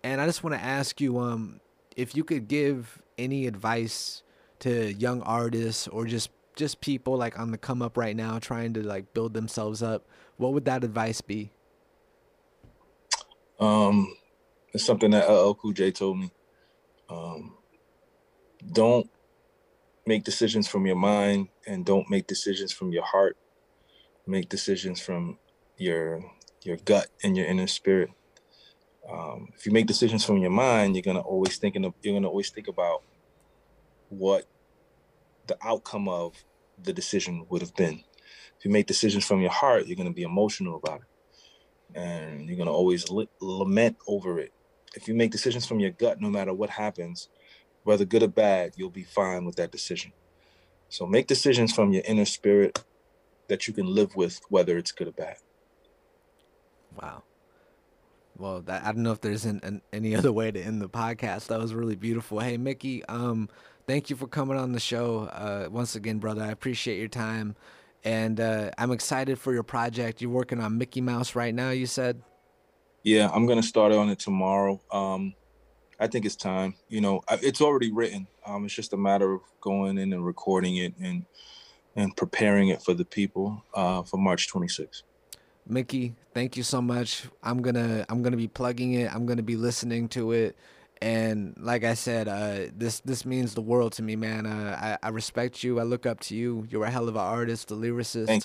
And 0.02 0.20
I 0.20 0.26
just 0.26 0.44
want 0.44 0.54
to 0.54 0.62
ask 0.62 1.00
you, 1.00 1.18
um, 1.18 1.60
if 1.96 2.16
you 2.16 2.24
could 2.24 2.48
give 2.48 3.00
any 3.18 3.46
advice 3.46 4.22
to 4.60 4.92
young 4.94 5.22
artists 5.22 5.88
or 5.88 6.06
just 6.06 6.30
just 6.54 6.80
people 6.80 7.16
like 7.16 7.38
on 7.38 7.50
the 7.50 7.58
come 7.58 7.82
up 7.82 7.98
right 7.98 8.16
now 8.16 8.38
trying 8.38 8.72
to 8.72 8.82
like 8.82 9.12
build 9.12 9.34
themselves 9.34 9.82
up, 9.82 10.06
what 10.36 10.52
would 10.52 10.64
that 10.64 10.84
advice 10.84 11.20
be? 11.20 11.50
Um, 13.60 14.14
it's 14.72 14.84
something 14.84 15.10
that 15.10 15.28
LL 15.30 15.54
Cool 15.54 15.72
J 15.72 15.90
told 15.90 16.18
me. 16.18 16.30
Um, 17.08 17.56
don't 18.72 19.08
make 20.06 20.24
decisions 20.24 20.66
from 20.66 20.86
your 20.86 20.96
mind 20.96 21.48
and 21.66 21.84
don't 21.84 22.08
make 22.08 22.26
decisions 22.26 22.72
from 22.72 22.92
your 22.92 23.04
heart 23.04 23.36
make 24.26 24.48
decisions 24.48 25.00
from 25.00 25.38
your 25.76 26.24
your 26.66 26.76
gut 26.84 27.08
and 27.22 27.36
your 27.36 27.46
inner 27.46 27.66
spirit 27.66 28.10
um, 29.10 29.48
if 29.56 29.66
you 29.66 29.72
make 29.72 29.86
decisions 29.86 30.24
from 30.24 30.38
your 30.38 30.50
mind 30.50 30.94
you're 30.94 31.02
gonna 31.02 31.20
always 31.20 31.56
thinking 31.56 31.82
you're 32.02 32.14
gonna 32.14 32.28
always 32.28 32.50
think 32.50 32.68
about 32.68 33.02
what 34.08 34.44
the 35.46 35.56
outcome 35.62 36.08
of 36.08 36.34
the 36.82 36.92
decision 36.92 37.46
would 37.48 37.62
have 37.62 37.74
been 37.76 38.02
if 38.58 38.64
you 38.64 38.70
make 38.70 38.86
decisions 38.86 39.24
from 39.24 39.40
your 39.40 39.50
heart 39.50 39.86
you're 39.86 39.96
gonna 39.96 40.12
be 40.12 40.22
emotional 40.22 40.76
about 40.76 41.00
it 41.00 41.98
and 41.98 42.48
you're 42.48 42.58
gonna 42.58 42.72
always 42.72 43.06
lament 43.40 43.96
over 44.08 44.38
it 44.38 44.52
if 44.96 45.08
you 45.08 45.14
make 45.14 45.30
decisions 45.30 45.66
from 45.66 45.80
your 45.80 45.90
gut 45.90 46.20
no 46.20 46.28
matter 46.28 46.52
what 46.52 46.70
happens 46.70 47.28
whether 47.86 48.04
good 48.04 48.24
or 48.24 48.28
bad, 48.28 48.72
you'll 48.74 48.90
be 48.90 49.04
fine 49.04 49.44
with 49.44 49.54
that 49.56 49.70
decision. 49.70 50.12
So 50.88 51.06
make 51.06 51.28
decisions 51.28 51.72
from 51.72 51.92
your 51.92 52.02
inner 52.04 52.24
spirit 52.24 52.84
that 53.48 53.68
you 53.68 53.74
can 53.74 53.86
live 53.86 54.16
with, 54.16 54.40
whether 54.48 54.76
it's 54.76 54.90
good 54.90 55.06
or 55.06 55.12
bad. 55.12 55.36
Wow. 57.00 57.22
Well, 58.38 58.60
that, 58.62 58.84
I 58.84 58.92
don't 58.92 59.02
know 59.02 59.12
if 59.12 59.20
there's 59.20 59.44
an, 59.44 59.60
an, 59.62 59.82
any 59.92 60.14
other 60.16 60.32
way 60.32 60.50
to 60.50 60.60
end 60.60 60.80
the 60.82 60.88
podcast. 60.88 61.48
That 61.48 61.60
was 61.60 61.74
really 61.74 61.96
beautiful. 61.96 62.40
Hey, 62.40 62.56
Mickey, 62.56 63.04
um, 63.06 63.48
thank 63.86 64.10
you 64.10 64.16
for 64.16 64.26
coming 64.26 64.56
on 64.56 64.72
the 64.72 64.80
show. 64.80 65.24
Uh, 65.32 65.68
once 65.70 65.94
again, 65.94 66.18
brother, 66.18 66.42
I 66.42 66.48
appreciate 66.48 66.98
your 66.98 67.08
time. 67.08 67.56
And 68.04 68.40
uh, 68.40 68.70
I'm 68.78 68.92
excited 68.92 69.38
for 69.38 69.52
your 69.52 69.62
project. 69.62 70.20
You're 70.20 70.30
working 70.30 70.60
on 70.60 70.78
Mickey 70.78 71.00
Mouse 71.00 71.34
right 71.34 71.54
now, 71.54 71.70
you 71.70 71.86
said? 71.86 72.22
Yeah, 73.02 73.30
I'm 73.32 73.46
going 73.46 73.60
to 73.60 73.66
start 73.66 73.92
on 73.92 74.10
it 74.10 74.18
tomorrow. 74.18 74.80
Um, 74.92 75.34
I 75.98 76.06
think 76.06 76.24
it's 76.24 76.36
time. 76.36 76.74
You 76.88 77.00
know, 77.00 77.22
it's 77.30 77.60
already 77.60 77.90
written. 77.90 78.26
Um, 78.46 78.64
it's 78.64 78.74
just 78.74 78.92
a 78.92 78.96
matter 78.96 79.32
of 79.32 79.40
going 79.60 79.98
in 79.98 80.12
and 80.12 80.24
recording 80.24 80.76
it 80.76 80.94
and 81.00 81.24
and 81.96 82.14
preparing 82.14 82.68
it 82.68 82.82
for 82.82 82.92
the 82.92 83.06
people 83.06 83.64
uh, 83.74 84.02
for 84.02 84.18
March 84.18 84.52
26th. 84.52 85.02
Mickey, 85.66 86.14
thank 86.34 86.56
you 86.56 86.62
so 86.64 86.82
much. 86.82 87.24
I'm 87.42 87.62
gonna 87.62 88.06
I'm 88.08 88.22
gonna 88.22 88.36
be 88.36 88.48
plugging 88.48 88.94
it. 88.94 89.14
I'm 89.14 89.26
gonna 89.26 89.42
be 89.42 89.56
listening 89.56 90.08
to 90.10 90.32
it, 90.32 90.56
And 91.02 91.56
like 91.58 91.84
I 91.84 91.94
said, 91.94 92.28
uh, 92.28 92.70
this 92.76 93.00
this 93.00 93.24
means 93.26 93.54
the 93.54 93.62
world 93.62 93.92
to 93.94 94.02
me, 94.02 94.16
man. 94.16 94.46
Uh, 94.46 94.98
I 95.02 95.08
I 95.08 95.10
respect 95.10 95.64
you. 95.64 95.80
I 95.80 95.84
look 95.84 96.06
up 96.06 96.20
to 96.22 96.36
you. 96.36 96.66
You're 96.70 96.84
a 96.86 96.90
hell 96.90 97.08
of 97.08 97.16
an 97.16 97.22
artist, 97.22 97.70
a 97.72 97.74
lyricist. 97.74 98.26
Thank 98.26 98.44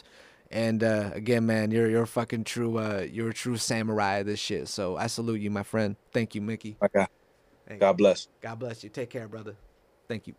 And 0.51 0.83
uh, 0.83 1.11
again, 1.13 1.45
man, 1.47 1.71
you're 1.71 1.89
you're 1.89 2.03
a 2.03 2.07
fucking 2.07 2.45
true 2.45 2.77
uh, 2.79 3.07
you're 3.11 3.29
a 3.29 3.33
true 3.33 3.57
samurai 3.57 4.17
of 4.19 4.27
this 4.27 4.39
shit. 4.39 4.67
So 4.69 4.97
I 4.97 5.07
salute 5.07 5.41
you, 5.41 5.51
my 5.51 5.63
friend. 5.63 5.97
Thank 6.13 6.35
you, 6.35 6.41
Mickey. 6.41 6.77
Okay. 6.83 7.07
God 7.79 7.97
bless. 7.97 8.27
God 8.41 8.59
bless 8.59 8.83
you. 8.83 8.89
Take 8.89 9.09
care, 9.11 9.27
brother. 9.27 9.55
Thank 10.07 10.27
you. 10.27 10.35